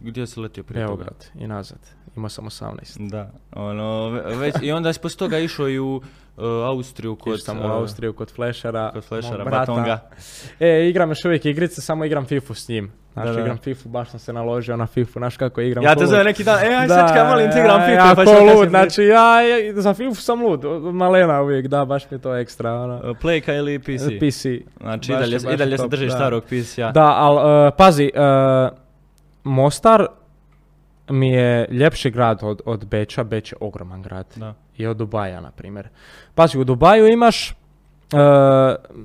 [0.00, 0.96] Gdje si letio prije toga?
[0.96, 1.78] Beograd i nazad.
[2.16, 3.10] Imao sam 18.
[3.10, 6.00] Da, ono, ve- već, i onda si poslije toga išao i u
[6.38, 7.34] e, Austriju kod...
[7.34, 8.90] Išao sam u e, Austriju kod Flashera.
[8.92, 9.50] Kod brata.
[9.50, 9.98] Batonga.
[10.60, 12.92] E, igram još uvijek igrice, samo igram Fifu s njim.
[13.12, 13.40] Znaš, Da, da.
[13.40, 15.84] igram Fifu, baš sam se naložio na Fifu, znaš kako igram.
[15.84, 18.14] Ja te zovem neki dan, e, aj Da, sečka, molim ti igram ja, FIFA, Ja,
[18.16, 22.14] pa ko lud, znači ja, ja za Fifu sam lud, malena uvijek, da, baš mi
[22.14, 23.08] je to ekstra, pričati.
[23.08, 24.18] E, Playka ili PC?
[24.20, 24.42] PC.
[24.80, 26.16] Znači, i Baš dalje, je- baš i dalje je se držiš da.
[26.16, 26.92] starog PC-a.
[26.92, 28.81] Da, ali pazi, e,
[29.44, 30.06] Mostar
[31.08, 34.26] mi je ljepši grad od, od Beča, Beč je ogroman grad.
[34.36, 34.54] Da.
[34.76, 35.88] I od Dubaja, na primjer.
[36.34, 37.54] Pazi, u Dubaju imaš, e,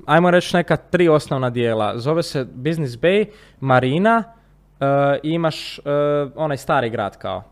[0.06, 1.98] ajmo reći neka tri osnovna dijela.
[1.98, 3.26] Zove se Business Bay,
[3.60, 4.24] Marina
[4.80, 4.84] e,
[5.22, 5.82] i imaš e,
[6.36, 7.42] onaj stari grad kao.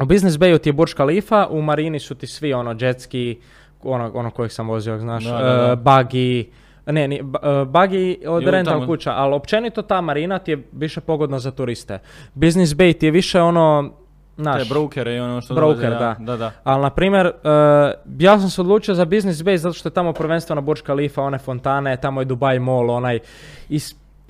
[0.00, 3.38] U Business Bayu ti je Burj Khalifa, u Marini su ti svi ono jetski,
[3.82, 5.72] ono, ono kojeg sam vozio, znaš, Da, da, da.
[5.72, 6.46] e, buggy,
[6.86, 7.66] ne, ni, ba- e,
[8.26, 11.98] od Ili rental tamo- kuća, ali općenito ta marina ti je više pogodna za turiste.
[12.34, 13.90] Business Bay ti je više ono,
[14.36, 16.16] Te znaš, brokere i ono što Broker, dolaze, da.
[16.20, 16.52] da, da.
[16.64, 17.30] ali na primjer, e,
[18.18, 21.38] ja sam se odlučio za Business Bay zato što je tamo prvenstveno Burj Khalifa, one
[21.38, 23.18] fontane, tamo je Dubai Mall, onaj,
[23.68, 23.80] i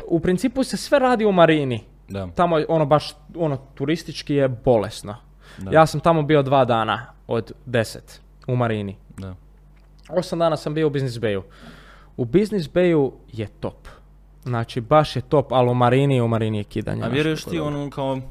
[0.07, 1.85] u principu se sve radi u marini.
[2.09, 2.29] da.
[2.29, 5.17] Tamo je ono baš, ono, turistički je bolesno.
[5.59, 5.71] Da.
[5.71, 8.97] Ja sam tamo bio dva dana od deset u marini.
[9.19, 9.35] da.
[10.09, 11.43] Osam dana sam bio u Business Bayu.
[12.17, 13.89] U Business Bayu je top.
[14.43, 17.03] Znači, baš je top, ali u marini, u marini je kidanje.
[17.05, 17.81] A vjeruješ ti dobro.
[17.81, 18.23] ono kao, uh,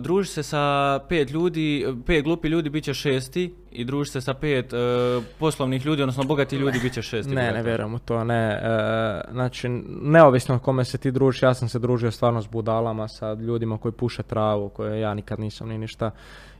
[0.00, 4.34] družiš se sa pet ljudi, pet glupi ljudi bit će šesti i družiš se sa
[4.34, 7.34] pet uh, poslovnih ljudi, odnosno bogati ljudi bit će šesti.
[7.34, 8.60] Ne, ne vjerujem u to, ne.
[8.62, 9.68] E, znači,
[10.02, 13.78] neovisno o kome se ti družiš, ja sam se družio stvarno s budalama, sa ljudima
[13.78, 16.10] koji puše travu, koje ja nikad nisam ni ništa.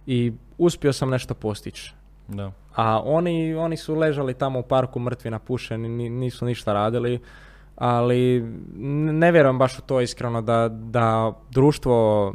[0.07, 1.95] I uspio sam nešto postići.
[2.29, 2.53] Da.
[2.75, 7.21] A oni, oni su ležali tamo u parku mrtvi napušeni, ni- nisu ništa radili.
[7.77, 8.41] Ali
[9.13, 12.35] ne vjerujem baš u to iskreno da, da društvo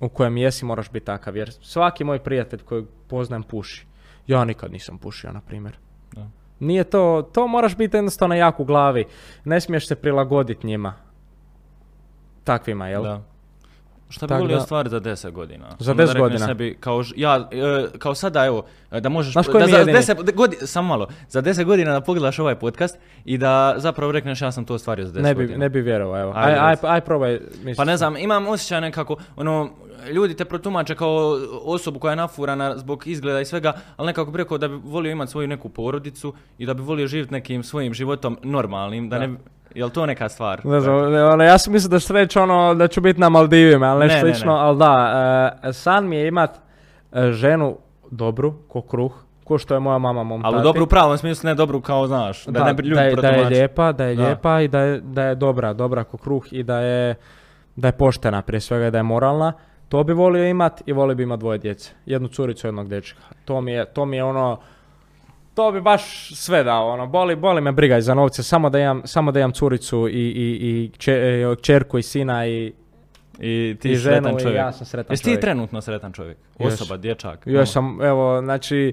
[0.00, 1.36] u kojem jesi moraš biti takav.
[1.36, 3.86] Jer svaki moj prijatelj kojeg poznajem puši.
[4.26, 5.76] Ja nikad nisam pušio, na primjer.
[6.12, 6.26] Da.
[6.60, 9.04] Nije to, to moraš biti jednostavno jak u glavi.
[9.44, 10.94] Ne smiješ se prilagoditi njima.
[12.44, 13.02] Takvima, jel?
[13.02, 13.22] Da.
[14.16, 15.64] Šta bi volio da- stvari za 10 godina?
[15.70, 16.46] Za Samo da 10 rekneš godina.
[16.46, 19.32] Sebi, kao, ja, e, kao sada, evo, e, da možeš...
[19.32, 19.98] Znaš koji da mi za je jedini?
[19.98, 24.42] 10 godi, samo malo, za 10 godina da pogledaš ovaj podcast i da zapravo rekneš
[24.42, 25.58] ja sam to ostvario za 10 Ne bi, godina.
[25.58, 26.32] ne bi vjerovao, evo.
[26.36, 26.86] Aj, aj, reci.
[26.86, 27.32] aj, probaj.
[27.54, 27.76] misliš.
[27.76, 29.70] Pa ne znam, imam osjećaj nekako, ono,
[30.12, 34.38] ljudi te protumače kao osobu koja je nafurana zbog izgleda i svega, ali nekako bi
[34.38, 37.94] rekao da bi volio imati svoju neku porodicu i da bi volio živjeti nekim svojim
[37.94, 39.26] životom normalnim, da, Da.
[39.26, 39.34] ne
[39.76, 40.60] Jel to neka stvar?
[40.66, 43.86] Ne znam, ne, ja sam mislio da ću reći ono da ću biti na Maldivima,
[43.86, 44.60] ali nešto Ne, ne, slično, ne.
[44.60, 46.50] ali da, e, san mi je imat
[47.12, 47.76] e, ženu
[48.10, 49.12] dobru, ko kruh,
[49.44, 52.44] ko što je moja mama mom Ali dobru u pravom smislu, ne dobru kao znaš,
[52.46, 54.22] da, ne bi ljudi da, je, da lijepa, da je Da.
[54.24, 57.14] lijepa i da je, da je dobra, dobra ko kruh i da je,
[57.76, 59.52] da je poštena prije svega i da je moralna.
[59.88, 61.92] To bi volio imat i volio bi imat dvoje djece.
[62.06, 63.20] Jednu curicu, jednog dečka.
[63.44, 64.58] To mi je, to mi je ono,
[65.56, 66.02] to bi baš
[66.34, 69.40] sve dao, ono, boli, boli me briga i za novce, samo da imam, samo da
[69.40, 72.72] imam curicu i, i, i če- e, čerku i sina i,
[73.38, 74.56] I ti i si ženu sretan i čovjek.
[74.56, 75.40] ja sam sretan Jesi ti čovjek.
[75.40, 76.38] trenutno sretan čovjek?
[76.58, 76.74] Jes.
[76.74, 77.42] Osoba, dječak.
[77.46, 77.66] Još ono.
[77.66, 78.92] sam, evo, znači,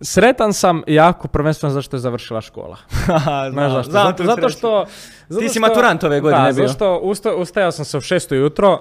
[0.00, 2.76] sretan sam jako prvenstveno zato što je završila škola.
[3.52, 3.90] Znaš zašto?
[3.92, 4.84] Zato, zato što...
[5.28, 6.52] zato si što- maturant ove godine da, bio.
[6.54, 8.78] zato što usta, ustajao sam se u šesto jutro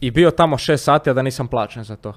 [0.00, 2.12] i bio tamo šest sati, a da nisam plaćen za to.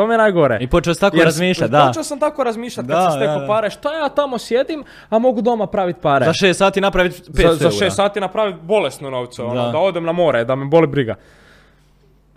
[0.00, 0.58] To mi je najgore.
[0.60, 1.86] I počeo si tako razmišljati, da.
[1.86, 5.66] Počeo sam tako razmišljati kad sam stekao pare, šta ja tamo sjedim, a mogu doma
[5.66, 6.24] praviti pare.
[6.24, 7.76] Za šest sati napraviti 500 za, za eura.
[7.76, 9.70] šest sati napraviti bolesno novce, ono, Da.
[9.70, 9.78] da.
[9.78, 11.14] odem na more, da me boli briga.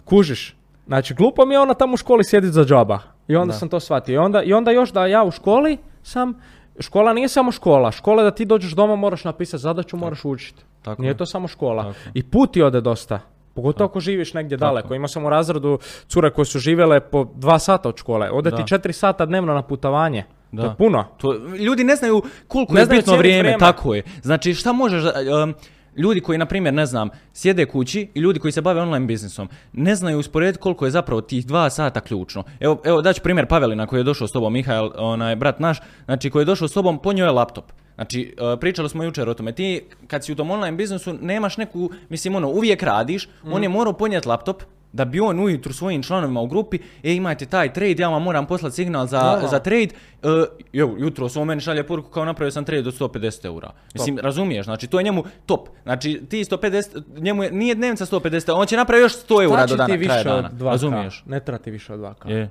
[0.05, 0.55] Kužiš?
[0.87, 2.99] Znači, glupo mi je ona tamo u školi sjediti za džaba.
[3.27, 3.57] I onda Da.
[3.59, 4.13] sam to shvatio.
[4.13, 6.33] I onda, I onda još da ja u školi sam,
[6.79, 7.91] škola nije samo škola.
[7.91, 10.63] Škola je da ti dođeš doma, moraš napisati zadaću, moraš učiti.
[10.81, 11.17] Tako Nije je.
[11.17, 11.83] to samo škola.
[11.83, 11.95] Tako.
[12.13, 13.19] I put ti ode dosta.
[13.53, 14.67] Pogotovo ako živiš negdje Tako.
[14.69, 14.95] daleko.
[14.95, 18.29] Imao sam u razredu cure koje su živjele po dva sata od škole.
[18.31, 18.57] Ode Da.
[18.57, 20.23] ti četiri sata dnevno na putovanje.
[20.23, 20.63] To Da.
[20.63, 21.03] je puno.
[21.17, 23.59] To, ljudi ne znaju koliko Ne je bitno vrijeme, vrijeme.
[23.59, 24.03] tako je.
[24.21, 25.03] Znači šta možeš,
[25.43, 25.53] um,
[25.97, 29.49] ljudi koji na primjer ne znam, sjede kući i ljudi koji se bave online biznisom,
[29.73, 32.43] ne znaju usporediti koliko je zapravo tih dva sata ključno.
[32.59, 36.29] Evo, evo daću primjer Pavelina koji je došao s tobom, Mihael, onaj brat naš, znači
[36.29, 37.65] koji je došao s tobom, ponio je laptop.
[37.95, 41.57] Znači, uh, pričali smo jučer o tome, ti kad si u tom online biznisu nemaš
[41.57, 44.63] neku, mislim ono, uvijek radiš, on je morao ponijeti laptop,
[44.93, 48.45] da bi on ujutro svojim članovima u grupi, e imajte taj trade, ja vam moram
[48.45, 49.47] poslati signal za, Normalno.
[49.47, 49.87] za trade,
[50.23, 50.29] uh,
[50.73, 53.71] evo, jutro on meni šalje poruku kao napravio sam trade od 150 eura.
[53.93, 55.69] Mislim, razumiješ, znači to je njemu top.
[55.83, 59.75] Znači ti 150, njemu je, nije dnevnica 150, on će napraviti još 100 eura do
[59.75, 60.49] dana, ti kraja dana.
[60.53, 60.65] od 2K?
[60.65, 61.23] Razumiješ?
[61.25, 62.29] Ne treba ti više od 2K.
[62.29, 62.49] Je,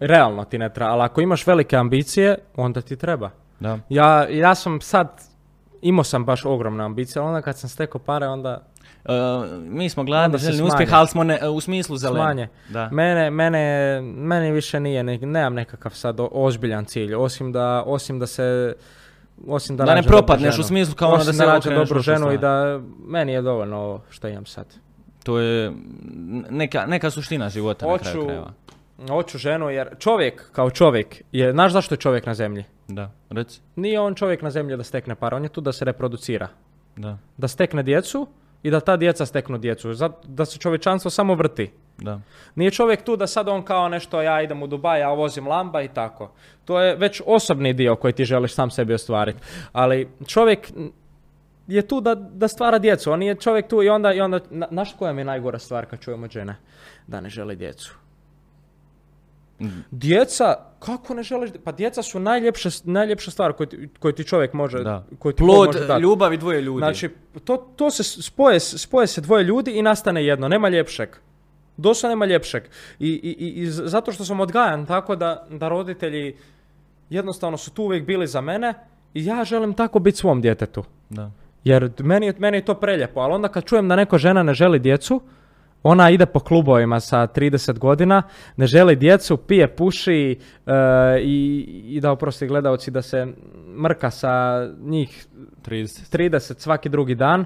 [0.00, 3.30] Realno ti ne treba, ali ako imaš velike ambicije, onda ti treba.
[3.60, 3.78] Da.
[3.88, 5.20] Ja, ja sam sad,
[5.82, 8.66] imao sam baš ogromne ambicije, ali onda kad sam stekao pare, onda
[9.04, 9.12] Uh,
[9.58, 10.68] mi smo gladni, željni smanje.
[10.68, 12.18] uspjeh, ali smo ne, u smislu zeleni.
[12.18, 12.48] smanje.
[12.68, 12.88] Da.
[12.90, 13.60] Mene, mene,
[14.02, 18.74] meni više nije, ne, nemam nekakav sad o- ozbiljan cilj, osim da, osim da se,
[19.46, 22.38] osim da, Da ne propadneš u smislu kao ono da se okreneš dobru ženu i
[22.38, 24.66] da, meni je dovoljno ovo što imam sad.
[25.24, 25.72] To je
[26.50, 28.52] neka, neka suština života na kraju krajeva.
[29.08, 32.64] hoću ženu jer čovjek kao čovjek je, znaš zašto je čovjek na zemlji?
[32.94, 33.60] Da, reci.
[33.76, 36.48] Nije on čovjek na zemlji da stekne pare, on je tu da se reproducira.
[36.96, 38.26] Da, Da stekne djecu
[38.62, 39.92] i da ta djeca steknu djecu.
[40.24, 41.70] Da se čovječanstvo samo vrti.
[41.98, 42.20] da.
[42.54, 45.82] Nije čovjek tu da sad on kao nešto, ja idem u Dubaj, ja vozim lamba
[45.82, 46.32] i tako.
[46.64, 49.38] To je već osobni dio koji ti želiš sam sebi ostvariti.
[49.72, 50.72] Ali čovjek
[51.66, 53.12] je tu da, da stvara djecu.
[53.12, 55.86] On je čovjek tu i onda, i onda na, znaš koja mi je najgora stvar
[55.86, 56.56] kad čujemo žene?
[57.06, 57.94] Da ne želi djecu.
[59.60, 59.84] Mm.
[59.90, 60.44] Djeca,
[60.78, 61.50] kako ne želiš?
[61.64, 65.04] Pa djeca su najljepša, najljepša stvar koju ti, koju ti čovjek može, Da.
[65.18, 66.02] koju ti Plod može dati.
[66.02, 66.78] ljubavi dvoje ljudi.
[66.78, 67.08] Znači,
[67.44, 71.08] to, to se spoje, spoje se dvoje ljudi i nastane jedno, nema ljepšeg.
[71.76, 72.62] Doslovno nema ljepšeg.
[72.98, 76.36] I, i, i- zato što sam odgajan tako da, da roditelji
[77.10, 78.74] jednostavno su tu uvijek bili za mene
[79.14, 80.84] i ja želim tako biti svom djetetu.
[81.10, 81.30] da.
[81.64, 84.78] Jer meni, meni je to preljepo, ali onda kad čujem da neko žena ne želi
[84.78, 85.20] djecu,
[85.82, 88.22] ona ide po klubovima sa 30 godina,
[88.56, 90.72] ne želi djecu, pije, puši e,
[91.22, 91.58] i,
[91.88, 93.26] i da oprosti gledaoci da se
[93.82, 95.26] mrka sa njih
[95.66, 96.16] 30.
[96.18, 97.44] 30 svaki drugi dan,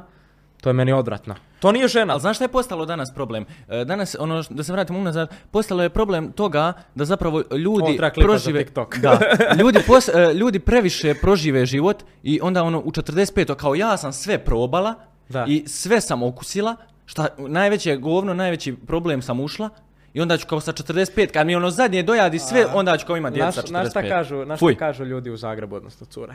[0.60, 1.34] to je meni odvratno.
[1.60, 2.12] To nije žena.
[2.12, 3.46] Ali znaš šta je postalo danas problem?
[3.68, 8.64] E, Danas, ono, da se vratimo unazad, postalo je problem toga da zapravo ljudi prožive...
[8.64, 8.98] TikTok.
[8.98, 9.18] Da,
[9.60, 14.12] ljudi, pos- e, ljudi previše prožive život i onda ono u 45 kao ja sam
[14.12, 14.94] sve probala
[15.28, 15.44] Da.
[15.48, 19.70] i sve sam okusila, šta najveće govno, najveći problem sam ušla
[20.14, 23.16] i onda ću kao sa 45, kad mi ono zadnje dojadi sve, onda ću kao
[23.16, 23.68] imati djeca Znaš, 45.
[23.68, 24.72] znaš šta kažu, znaš Fuj.
[24.72, 26.34] šta kažu ljudi u Zagrebu, odnosno cure?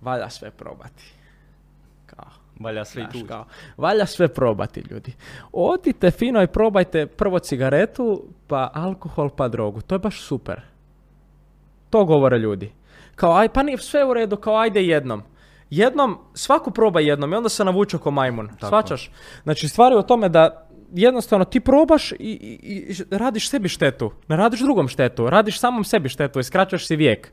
[0.00, 1.04] Valja sve probati.
[2.06, 2.26] Kao,
[2.60, 3.26] Valja sve i znaš, tu.
[3.28, 3.44] kao,
[3.76, 5.14] valja sve probati, ljudi.
[5.52, 9.80] Odite fino i probajte prvo cigaretu, pa alkohol, pa drogu.
[9.80, 10.60] To je baš super.
[11.90, 12.72] To govore ljudi.
[13.14, 15.22] Kao, aj, pa nije sve u redu, kao ajde jednom.
[15.70, 18.48] Jednom, svaku proba jednom i onda se navuče ko majmun.
[18.68, 19.10] Svačaš?
[19.42, 24.10] Znači, stvar je o tome da jednostavno ti probaš i, i- i radiš sebi štetu.
[24.28, 27.32] Ne radiš drugom štetu, radiš samom sebi štetu i skraćaš si vijek.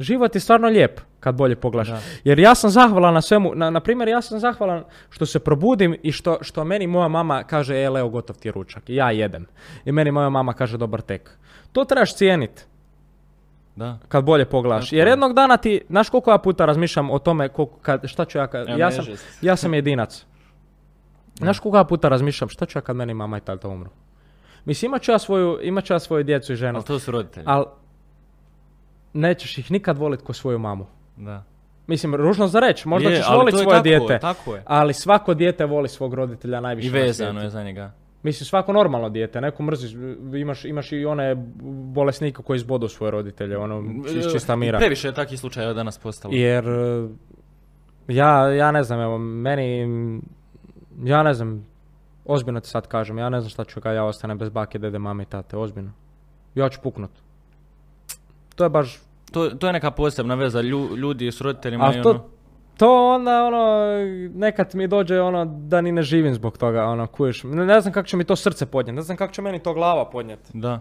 [0.00, 1.88] Život je stvarno lijep kad bolje pogledaš.
[1.88, 2.00] Da.
[2.24, 5.96] Jer ja sam zahvalan na svemu, na, na primjer ja sam zahvalan što se probudim
[6.02, 8.88] i što, što meni moja mama kaže, e Leo, gotov ti je ručak.
[8.88, 9.46] I ja jedem.
[9.84, 11.30] I meni moja mama kaže, dobar tek.
[11.72, 12.66] To trebaš cijenit
[13.76, 13.98] Da.
[14.08, 14.84] kad bolje pogledaš.
[14.84, 15.12] Tako Jer je.
[15.12, 18.46] jednog dana ti, znaš koliko ja puta razmišljam o tome koliko, kad, šta ću ja
[18.46, 19.04] kad, ja ne sam,
[19.42, 20.24] ja sam jedinac.
[21.42, 23.90] Znaš koliko ja puta razmišljam šta ću ja kad meni mama i tata umru.
[24.64, 27.10] Mislim, imat ću ja svoju, imat ću ja svoju djecu i ženu, Ali to su
[27.10, 27.44] roditelji.
[27.48, 27.64] ali
[29.12, 30.86] nećeš ih nikad volit ko svoju mamu.
[31.16, 31.42] Da.
[31.86, 34.54] Mislim, ružno za reći, možda Je, ćeš ali volit to je svoje tako, dijete, tako
[34.54, 34.62] je.
[34.66, 37.90] ali svako dijete voli svog roditelja najviše I vezano je za njega.
[38.22, 39.96] Mislim, svako normalno dijete, neko mrzi,
[40.40, 41.34] imaš, imaš i one
[41.94, 44.78] bolesnike koji zbodu svoje roditelje, ono, iz čista mira.
[44.78, 46.34] Previše je takvih slučajeva danas postalo.
[46.34, 47.08] Jer, e,
[48.08, 49.80] ja, ja ne znam, evo, meni,
[51.04, 51.66] ja ne znam,
[52.24, 54.98] ozbiljno ti sad kažem, ja ne znam šta ću kad ja ostanem bez bake, dede,
[54.98, 55.92] mame i tate, ozbiljno.
[56.54, 57.10] Ja ću puknut.
[58.54, 59.00] To je baš,
[59.32, 62.24] To, to je neka posebna veza lju- ljudi s roditeljima i a ono...
[62.76, 63.86] to, onda ono,
[64.34, 67.42] nekad mi dođe ono da ni ne živim zbog toga, ono, kuješ.
[67.44, 69.74] Ne, ne znam kako će mi to srce podnijeti, ne znam kako će meni to
[69.74, 70.50] glava podnijeti.
[70.54, 70.80] Da.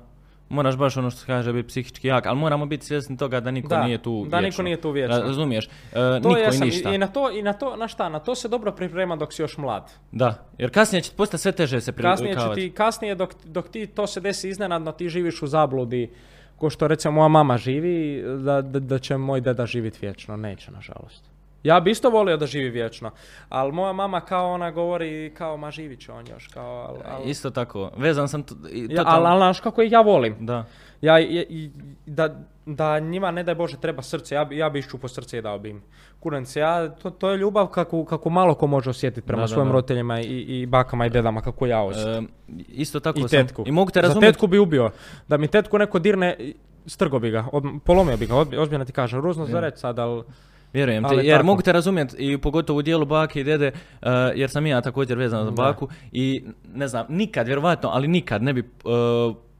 [0.50, 3.52] Moraš baš ono što se kaže biti psihički jak, ali moramo biti svjesni toga da
[3.52, 4.64] niko Da, nije tu da niko vječno.
[4.64, 5.16] nije tu vječno.
[5.16, 5.66] Ra- Razumiješ?
[5.66, 6.90] E, To niko i ništa.
[6.90, 9.42] I, na to, i na to, na šta, na to se dobro priprema dok si
[9.42, 9.92] još mlad.
[10.12, 13.88] Da, jer kasnije će postati sve teže se Kasnije će ti, kasnije dok, dok ti
[13.88, 16.12] to se desi iznenadno, ti živiš u zabludi,
[16.58, 20.38] ko što recimo moja mama živi, da, da, da će moj deda živjeti vječno.
[20.38, 21.31] Neće, nažalost.
[21.64, 23.12] Ja bi isto volio da živi vječno,
[23.50, 27.26] ali moja mama kao ona govori kao ma živit će on još, kao, al, al-
[27.26, 30.36] Isto tako, vezan sam t- i ja, ali, znaš kako ih ja volim.
[30.40, 30.66] Da.
[31.02, 31.72] Ja, i-
[32.06, 32.36] da,
[32.66, 35.60] da njima ne daj Bože treba srce, ja bi, ja bi iščupo srce i dao
[35.60, 35.82] bi im.
[36.20, 39.68] Kurence, ja, to, to je ljubav kako, kako malo ko može osjetiti prema Da, svojim
[39.68, 39.74] da.
[39.74, 42.24] roditeljima i, i bakama i dedama kako ja osjetim.
[42.50, 43.64] E, isto tako I sam, tetku.
[43.68, 44.90] i mogu te Za razumjeti, tetku bi ubio.
[45.28, 46.38] Da mi tetku neko dirne,
[46.86, 49.20] strgo bi ga, od- polomio bi ga, ozbiljno ti kažem.
[49.22, 50.24] Ružno za reći sad, ali...
[50.74, 51.46] vjerujem ali jer tako.
[51.46, 54.82] mogu te razumjeti i pogotovo u dijelu bake i dede, e, jer sam i ja
[54.82, 56.44] također vezan za baku i
[56.74, 58.64] ne znam, nikad, vjerovatno, ali nikad ne bi e,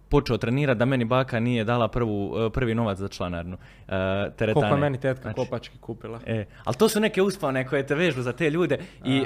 [0.10, 3.90] počeo trenirati da meni baka nije dala prvu, e, prvi novac za članarnu e,
[4.38, 4.54] teretane.
[4.54, 6.20] Koliko je meni tetka Znači, kopački kupila.
[6.26, 9.24] E, ali to su neke uspone koje te vežu za te ljude i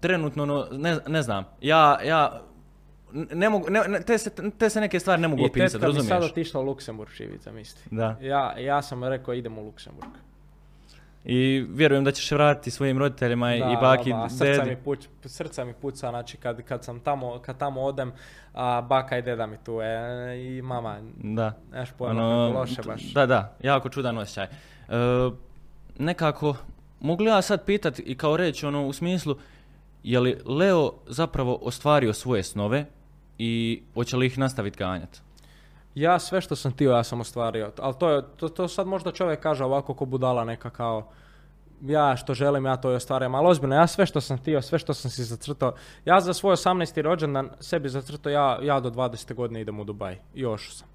[0.00, 2.42] trenutno, ono, ne, ne znam, ja, ja
[3.12, 5.94] ne mogu, ne, te, se, te se neke stvari ne mogu I opisati, tetka mi
[5.94, 6.30] sad razumiješ?
[6.30, 7.80] otišla u Luksemburg živit, zamisli.
[7.90, 8.16] Da.
[8.20, 10.10] Ja, ja sam rekao idem u Luksemburg.
[11.26, 14.98] I vjerujem da ćeš vratiti svojim roditeljima i- Da, i baki, da, srca mi, puć,
[15.24, 18.12] srca mi puca, znači kad, kad sam tamo, kad tamo odem,
[18.54, 19.86] a baka i deda mi tu e,
[20.38, 21.52] i mama, Da.
[21.72, 23.02] neš pojma Ono, loše baš.
[23.04, 24.44] Da, da, jako čudan osjećaj.
[24.44, 24.48] E,
[25.98, 26.56] nekako,
[27.00, 29.36] mogu li ja sad pitat i kao reći ono u smislu,
[30.02, 32.84] je li Leo zapravo ostvario svoje snove
[33.38, 35.20] i hoće li ih nastaviti ganjati?
[35.96, 37.72] Ja sve što sam htio, ja sam ostvario.
[37.78, 41.08] Ali to, je, to, to sad možda čovjek kaže ovako ko budala neka kao
[41.82, 43.34] ja što želim, ja to i ostvarujem.
[43.34, 45.72] Ali ozbiljno, ja sve što sam htio, sve što sam si zacrtao,
[46.04, 47.02] ja za svoj 18.
[47.02, 49.34] rođendan sebi zacrtao, ja, ja do 20.
[49.34, 50.18] godine idem u Dubaj.
[50.34, 50.88] Još sam.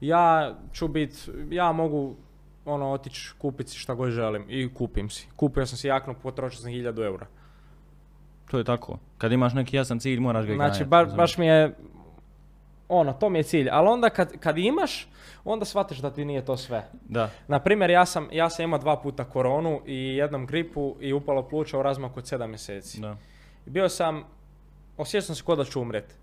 [0.00, 2.16] Ja ću bit, ja mogu
[2.64, 5.28] ono otići kupiti si šta god želim i kupim si.
[5.36, 7.26] Kupio sam si jaknu, potrošio sam 1000 eura.
[8.50, 8.98] To je tako.
[9.18, 11.74] Kad imaš neki jasan cilj, moraš ga Znači, ba- baš mi je,
[12.88, 13.68] ono, to mi je cilj.
[13.70, 15.08] Ali onda kad, kad imaš,
[15.44, 16.88] onda shvatiš da ti nije to sve.
[17.08, 17.30] Da.
[17.48, 21.48] Na primjer, ja sam, ja sam imao dva puta koronu i jednom gripu i upalo
[21.48, 23.00] pluća u razmaku od 7 mjeseci.
[23.00, 23.16] Da.
[23.66, 24.24] Bio sam,
[24.96, 26.18] osjećao sam se k'o da ću umret.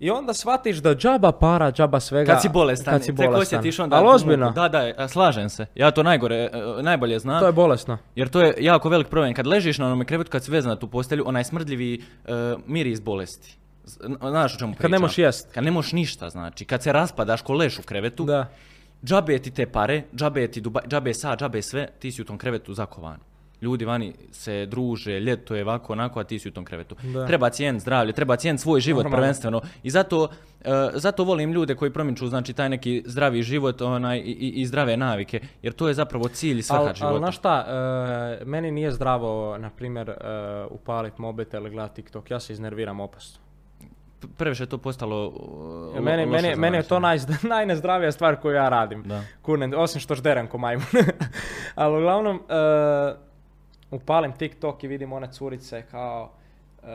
[0.00, 2.32] I onda shvatiš da džaba para, džaba svega.
[2.32, 3.58] Kad si bolestan, kad si tek bolestan.
[3.58, 4.50] osjetiš onda Ali ozbiljno.
[4.50, 5.66] Da, da, a, slažem se.
[5.74, 7.40] Ja to najgore, e, najbolje znam.
[7.40, 7.98] to je bolesno.
[8.14, 9.34] Jer to je jako velik problem.
[9.34, 12.34] Kad ležiš na onome krevetu, kad si vezan na tu postelju, onaj smrdljivi uh,
[12.66, 13.58] miris bolesti.
[14.20, 14.82] Znaš o čemu pričam?
[14.82, 15.52] Kad ne možeš jest.
[15.52, 16.64] Kad ne možeš ništa, znači.
[16.64, 18.46] Kad se raspadaš ko leš u krevetu, Da.
[19.04, 22.38] džabe ti te pare, džabe ti Duba, džabe sa, džabe sve, ti si u tom
[22.38, 23.18] krevetu zakovan.
[23.60, 26.96] Ljudi vani se druže, ljeto je ovako, onako, a ti si u tom krevetu.
[27.04, 27.26] Da.
[27.26, 29.16] Treba cijeniti zdravlje, treba cijeniti svoj život Normalno.
[29.16, 29.60] prvenstveno.
[29.82, 30.28] I zato,
[30.60, 34.22] e, zato volim ljude koji promiču znači, taj neki zdravi život onaj, i,
[34.54, 37.18] i- zdrave navike, jer to je zapravo cilj i svrha Ali života.
[37.18, 37.66] znaš šta,
[38.40, 40.14] e, meni nije zdravo, na primjer, e,
[40.70, 42.30] upalit mobitel ili gledati TikTok.
[42.30, 43.40] Ja se iznerviram opasno.
[44.36, 45.34] Previše je to postalo uh,
[45.96, 49.02] lo- meni, loše meni, je to najzd- najnezdravija stvar koju ja radim.
[49.02, 49.22] Da.
[49.42, 50.86] Kurnen, osim što žderem ko majmun.
[51.74, 53.14] Ali uglavnom, e,
[53.90, 56.30] upalim TikTok i vidim one curice kao
[56.82, 56.86] e,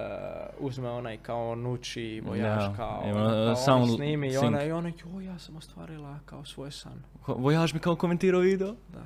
[0.60, 4.64] uzme onaj kao nuči vojaž Da, kao, ima, ono, kao sound oni snimi i ona
[4.64, 7.04] i ona joj ja sam ostvarila kao svoj san.
[7.28, 8.76] Vojaž mi kao komentirao video?
[8.88, 9.02] Da.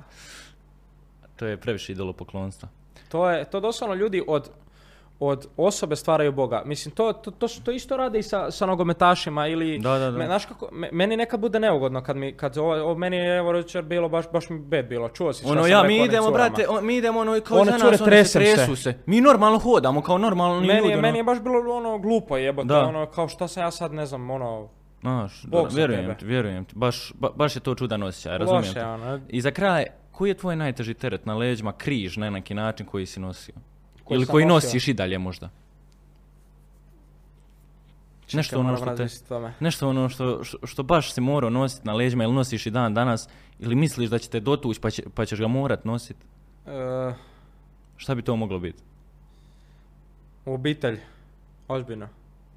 [1.36, 2.68] To je previše idolopoklonstva.
[3.08, 4.50] To je, to doslovno ljudi od,
[5.20, 6.62] od osobe stvaraju Boga.
[6.64, 9.78] Mislim, to, to, to, to isto rade i sa, sa nogometašima ili...
[9.78, 10.18] Da, da, da.
[10.18, 13.52] Me, znaš kako, me- meni nekad bude neugodno kad mi, kad ovo, meni je evo
[13.52, 16.26] jučer bilo baš, baš mi bed bilo, čuo si šta Ono, sam ja, mi idemo,
[16.26, 16.48] curama.
[16.48, 18.94] brate, o- mi idemo, ono, kao One za nas, one se tresu se.
[19.06, 21.02] Mi normalno hodamo, kao normalni Meni, ljudi, ono.
[21.02, 22.80] meni je baš bilo ono glupo jebote, Da.
[22.80, 24.68] ono kao šta sam ja sad ne znam, ono,
[25.00, 26.72] Znaš, vjerujem ti, vjerujem ti.
[26.76, 28.84] Baš, ba- baš je to čudan osjećaj, razumijem loše, te.
[28.84, 29.20] ono.
[29.28, 33.06] I za kraj, koji je tvoj najteži teret na leđima, križ na neki način koji
[33.06, 33.54] si nosio?
[34.08, 35.48] Koji Ili koji nosiš i dalje možda?
[38.26, 39.52] Čekaj, Nešto ono što te- tome.
[39.60, 42.94] Nešto ono što, što, što baš si morao nositi na leđima ili nosiš i dan
[42.94, 43.28] danas
[43.58, 46.26] ili misliš da će te dotući pa, će, pa ćeš ga morat nositi?
[46.66, 47.12] E,
[47.96, 48.82] Šta bi to moglo biti?
[50.46, 50.98] obitelj,
[51.68, 52.08] ozbiljno.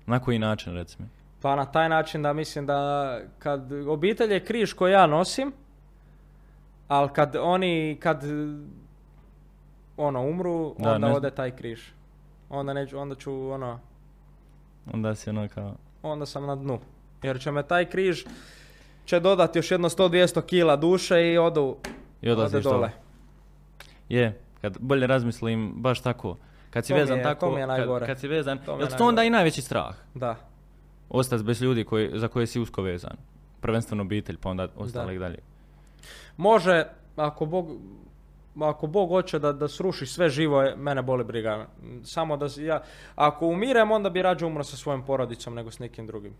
[0.05, 1.07] Na koji način, recimo?
[1.41, 5.53] Pa na taj način da mislim da kad obitelj je križ koji ja nosim,
[6.87, 8.23] ali kad oni, kad
[9.97, 11.81] ono umru, Da, onda ne- ode taj križ.
[12.49, 13.79] Onda, neću, onda ću ono,
[14.93, 15.75] Onda si ono kao...
[16.03, 16.79] onda sam na dnu.
[17.23, 18.23] Jer će me taj križ
[19.05, 21.75] će dodati još jedno 100-200 kila duše i odu,
[22.21, 22.91] I ode dole.
[24.09, 26.37] Je, kad bolje razmislim, baš tako.
[26.69, 28.05] Kad si To vezan je- tako, to mi je kad, najgore.
[28.05, 29.95] kad si vezan, To je to onda i najveći strah?
[30.13, 30.35] Da.
[31.09, 33.15] Ostati bez ljudi koji, za koje si usko vezan.
[33.61, 35.37] Prvenstveno obitelj, pa onda ostalih dalje.
[36.37, 36.85] Može,
[37.15, 37.67] ako Bog,
[38.57, 41.67] ako Bog hoće da, da sruši sve živo, je- mene boli briga.
[42.03, 42.83] Samo da ja,
[43.15, 46.33] ako umirem, onda bi rađe umro sa svojom porodicom nego s nekim drugim.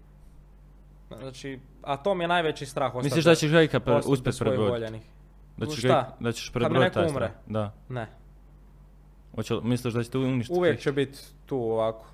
[1.11, 2.87] Znači, a to mi je najveći strah.
[2.87, 4.71] ostati Misliš da ćeš ga ikad pre, uspjeti prebroditi?
[4.71, 5.01] voljenih.
[5.57, 6.15] Da ćeš, Šta?
[6.19, 7.31] da ćeš prebroditi neko taj umre?
[7.47, 7.73] Da.
[7.89, 8.07] Ne.
[9.35, 10.59] Hoće, li- misliš da će te uništiti?
[10.59, 12.05] Uvijek će biti tu ovako.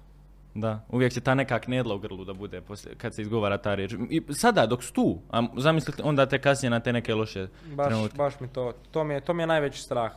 [0.57, 3.75] Da, uvijek će ta neka knedla u grlu da bude poslije, kad se izgovara ta
[3.75, 3.93] riječ.
[4.09, 7.87] I sada dok su tu, a zamislite onda te kasnije na te neke loše Baš,
[7.87, 8.17] trenutke.
[8.17, 10.11] baš mi to, to mi, je, to mi je najveći strah.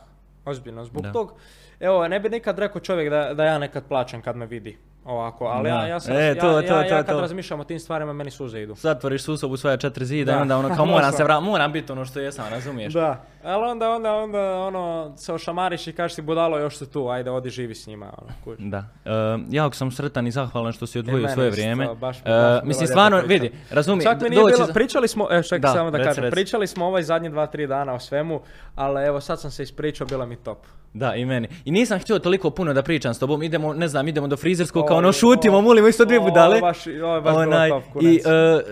[0.45, 0.85] Ozbiljno.
[0.85, 1.11] Zbog Da.
[1.11, 1.33] tog,
[1.79, 5.45] evo, ne bi nikad rekao čovjek da, da ja nekad plaćam kad me vidi ovako,
[5.45, 5.87] ali ja, Da.
[5.87, 7.21] ja, sam, E, ja, to, ja, to, ja to, kad to.
[7.21, 8.75] razmišljam o tim stvarima, meni suze idu.
[8.75, 10.37] Zatvoriš susobu svoja četiri zida Da.
[10.37, 11.25] i onda ono kao moram se Doslovno.
[11.25, 12.93] vratiti, moram biti ono što jesam, razumiješ?
[12.93, 17.07] Da, ali onda, onda, onda, ono, se ošamariš i kažeš si budalo, još su tu,
[17.07, 18.59] ajde, odi živi s njima, ono, kužiš.
[18.61, 18.77] Da.
[19.05, 19.09] E,
[19.49, 21.87] jako sam sretan i zahvalan što si odvojio meni svoje vrijeme.
[21.87, 25.27] baš E, baš bilo mislim, stvarno, vidi, razumij, Čak mi nije bilo, za- pričali smo,
[25.31, 26.33] evo čekaj Da, samo da reci, kažem, reci.
[26.33, 28.41] pričali smo ovaj zadnji dva, tri dana o svemu,
[28.75, 30.57] ali evo sad sam se ispričao, bilo mi top.
[30.93, 31.47] Da, i meni.
[31.65, 34.81] I nisam htio toliko puno da pričam s tobom, idemo, ne znam, idemo do frizerskog,
[34.81, 36.61] kao Ovo ono šutimo, ovo- molimo isto dvije ovo je budale.
[36.61, 38.15] baš- ovo baš bilo top, I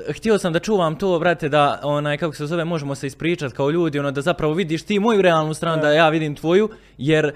[0.07, 3.53] e, htio sam da čuvam to, brate, da, onaj, kako se zove, možemo se ispričat
[3.53, 7.25] kao ljudi, ono, da zapravo vidiš ti moju realnu stranu, da ja vidim tvoju, jer
[7.25, 7.33] e,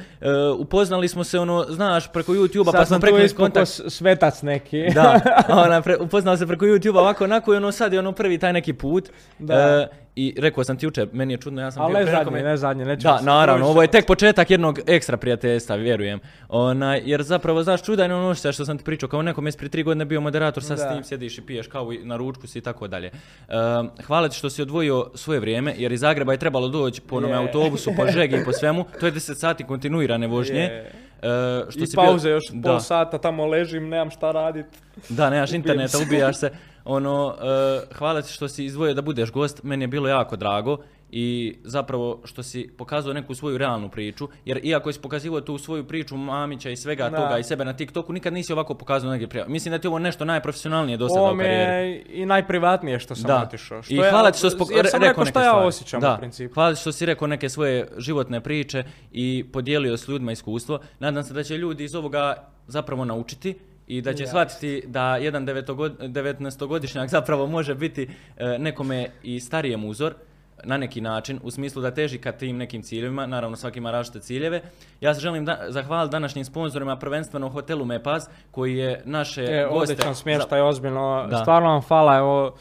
[0.60, 3.72] upoznali smo se, ono, znaš, preko YouTube-a, pa smo ispukao kontakt.
[3.88, 4.86] svetac neki.
[4.94, 5.20] Da,
[5.66, 8.54] ona, pre, upoznao se preko YouTube-a ovako, onako i ono sad je ono prvi taj
[8.54, 9.10] neki put.
[9.40, 9.54] Da.
[9.54, 12.58] E, I rekao sam ti jučer, meni je čudno, ja sam Ali ne nekome- ne
[12.58, 16.20] zadnji, nećemo Da, naravno, ovo je tek početak jednog ekstra prijateljstva, vjerujem.
[16.50, 19.70] Onaj, jer zapravo, znaš, čudan je ono što sam ti pričao, kao nekom jesi prije
[19.70, 22.60] tri godine bio moderator, sad s tim sjediš i piješ kavu i na ručku si
[22.60, 23.08] i tako dalje.
[23.08, 23.56] Ehm,
[24.04, 27.34] hvala ti što si odvojio svoje vrijeme, jer iz Zagreba je trebalo doći po onome
[27.36, 28.86] autobusu, po žegi i po svemu.
[29.00, 30.60] To je 10 sati kontinuirane vožnje.
[30.60, 30.92] Je.
[31.22, 31.28] E,
[31.70, 32.70] što I si bio- pauze još Da.
[32.70, 34.66] pol sata, tamo ležim, nemam šta radit.
[35.10, 36.52] Da, nemaš interneta, ubijaš se.
[36.86, 37.36] Ono,
[37.82, 40.78] e, hvala ti što si izdvojio da budeš gost, meni je bilo jako drago
[41.12, 41.28] i
[41.64, 46.18] zapravo što si pokazao neku svoju realnu priču, jer iako si pokazivao tu svoju priču
[46.18, 47.18] Mamića i svega Da.
[47.18, 49.50] toga i sebe na TikToku, nikad nisi ovako pokazao neke prijave.
[49.50, 51.86] Mislim da ti je ovo nešto najprofesionalnije do sada u karijeri.
[51.86, 53.42] je i najprivatnije što sam Da.
[53.42, 53.84] otišao.
[53.84, 55.50] Što I ja- hvala ti što si pok- jer sam re- rekao neke šta ja
[55.50, 55.68] stvari.
[55.68, 56.14] osjećam da.
[56.14, 56.54] u principu.
[56.54, 60.80] Hvala ti što si rekao neke svoje životne priče i podijelio s ljudima iskustvo.
[61.00, 62.36] Nadam se da će ljudi iz ovoga
[62.68, 63.56] zapravo naučiti
[63.98, 70.14] i da će shvatiti da jedan 19-godišnjak zapravo može biti e, nekome i starijem uzor
[70.64, 74.20] na neki način, u smislu da teži ka tim nekim ciljevima, naravno svaki ima različite
[74.20, 74.62] ciljeve.
[75.02, 79.94] Ja se želim da, zahvaliti današnjim sponzorima, prvenstveno hotelu Mepaz, koji je naše E, goste...
[79.94, 81.28] odličan smještaj, ozbiljno.
[81.30, 81.38] Da.
[81.38, 82.56] Stvarno vam hvala, evo,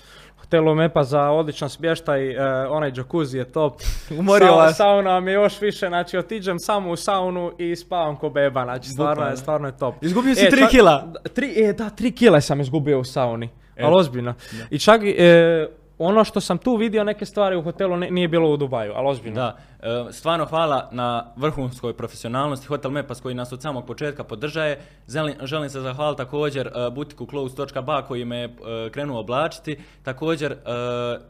[0.53, 2.37] hotelu Mepa za odličan smještaj, e,
[2.69, 3.81] onaj jacuzzi je top.
[4.19, 4.77] Umorio Sa- vas.
[4.77, 8.89] Sauna mi je još više, znači otiđem samo u saunu i spavam ko beba, znači
[8.89, 9.95] stvarno je, stvarno je top.
[10.03, 11.13] Izgubio si tri čak- kila.
[11.35, 13.85] Tri, e, da, tri kile sam izgubio u sauni, E.
[13.85, 14.35] ali ozbiljno.
[14.71, 15.67] I čak e,
[15.99, 19.35] ono što sam tu vidio neke stvari u hotelu nije bilo u Dubaju, ali ozbiljno.
[19.35, 19.72] Da, e,
[20.11, 24.81] stvarno hvala na vrhunskoj profesionalnosti Hotel Mepas koji nas od samog početka podržaje.
[25.09, 29.79] Želim, želim se zahvaliti također e, butiku close.ba koji me je e, krenuo oblačiti.
[30.03, 30.57] Također e,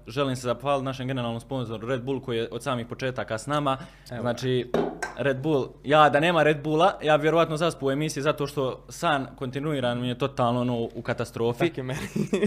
[0.07, 3.79] želim se zahvaliti našem generalnom sponzoru Red Bull koji je od samih početaka s nama.
[4.11, 4.21] Evo.
[4.21, 4.71] Znači,
[5.17, 9.27] Red Bull, ja da nema Red Bulla, ja vjerovatno zaspu u emisiji zato što san
[9.37, 11.71] kontinuiran mi je totalno ono, u katastrofi.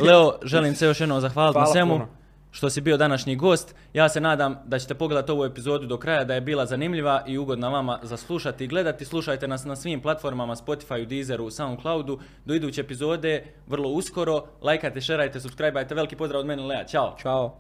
[0.07, 2.24] Leo, želim se još jednom zahvaliti na svemu puno.
[2.55, 3.75] Što si bio današnji gost.
[3.93, 7.37] Ja se nadam da ćete pogledati ovu epizodu do kraja, da je bila zanimljiva i
[7.37, 9.05] ugodna vama za slušati i gledati.
[9.05, 12.19] Slušajte nas na svim platformama, Spotify, Deezeru, Soundcloudu.
[12.45, 14.43] Do iduće epizode, vrlo uskoro.
[14.61, 15.95] Lajkajte, šerajte, subscribeajte.
[15.95, 16.85] Veliki pozdrav od mene, Lea.
[16.85, 17.15] Ćao.
[17.21, 17.57] Ćao.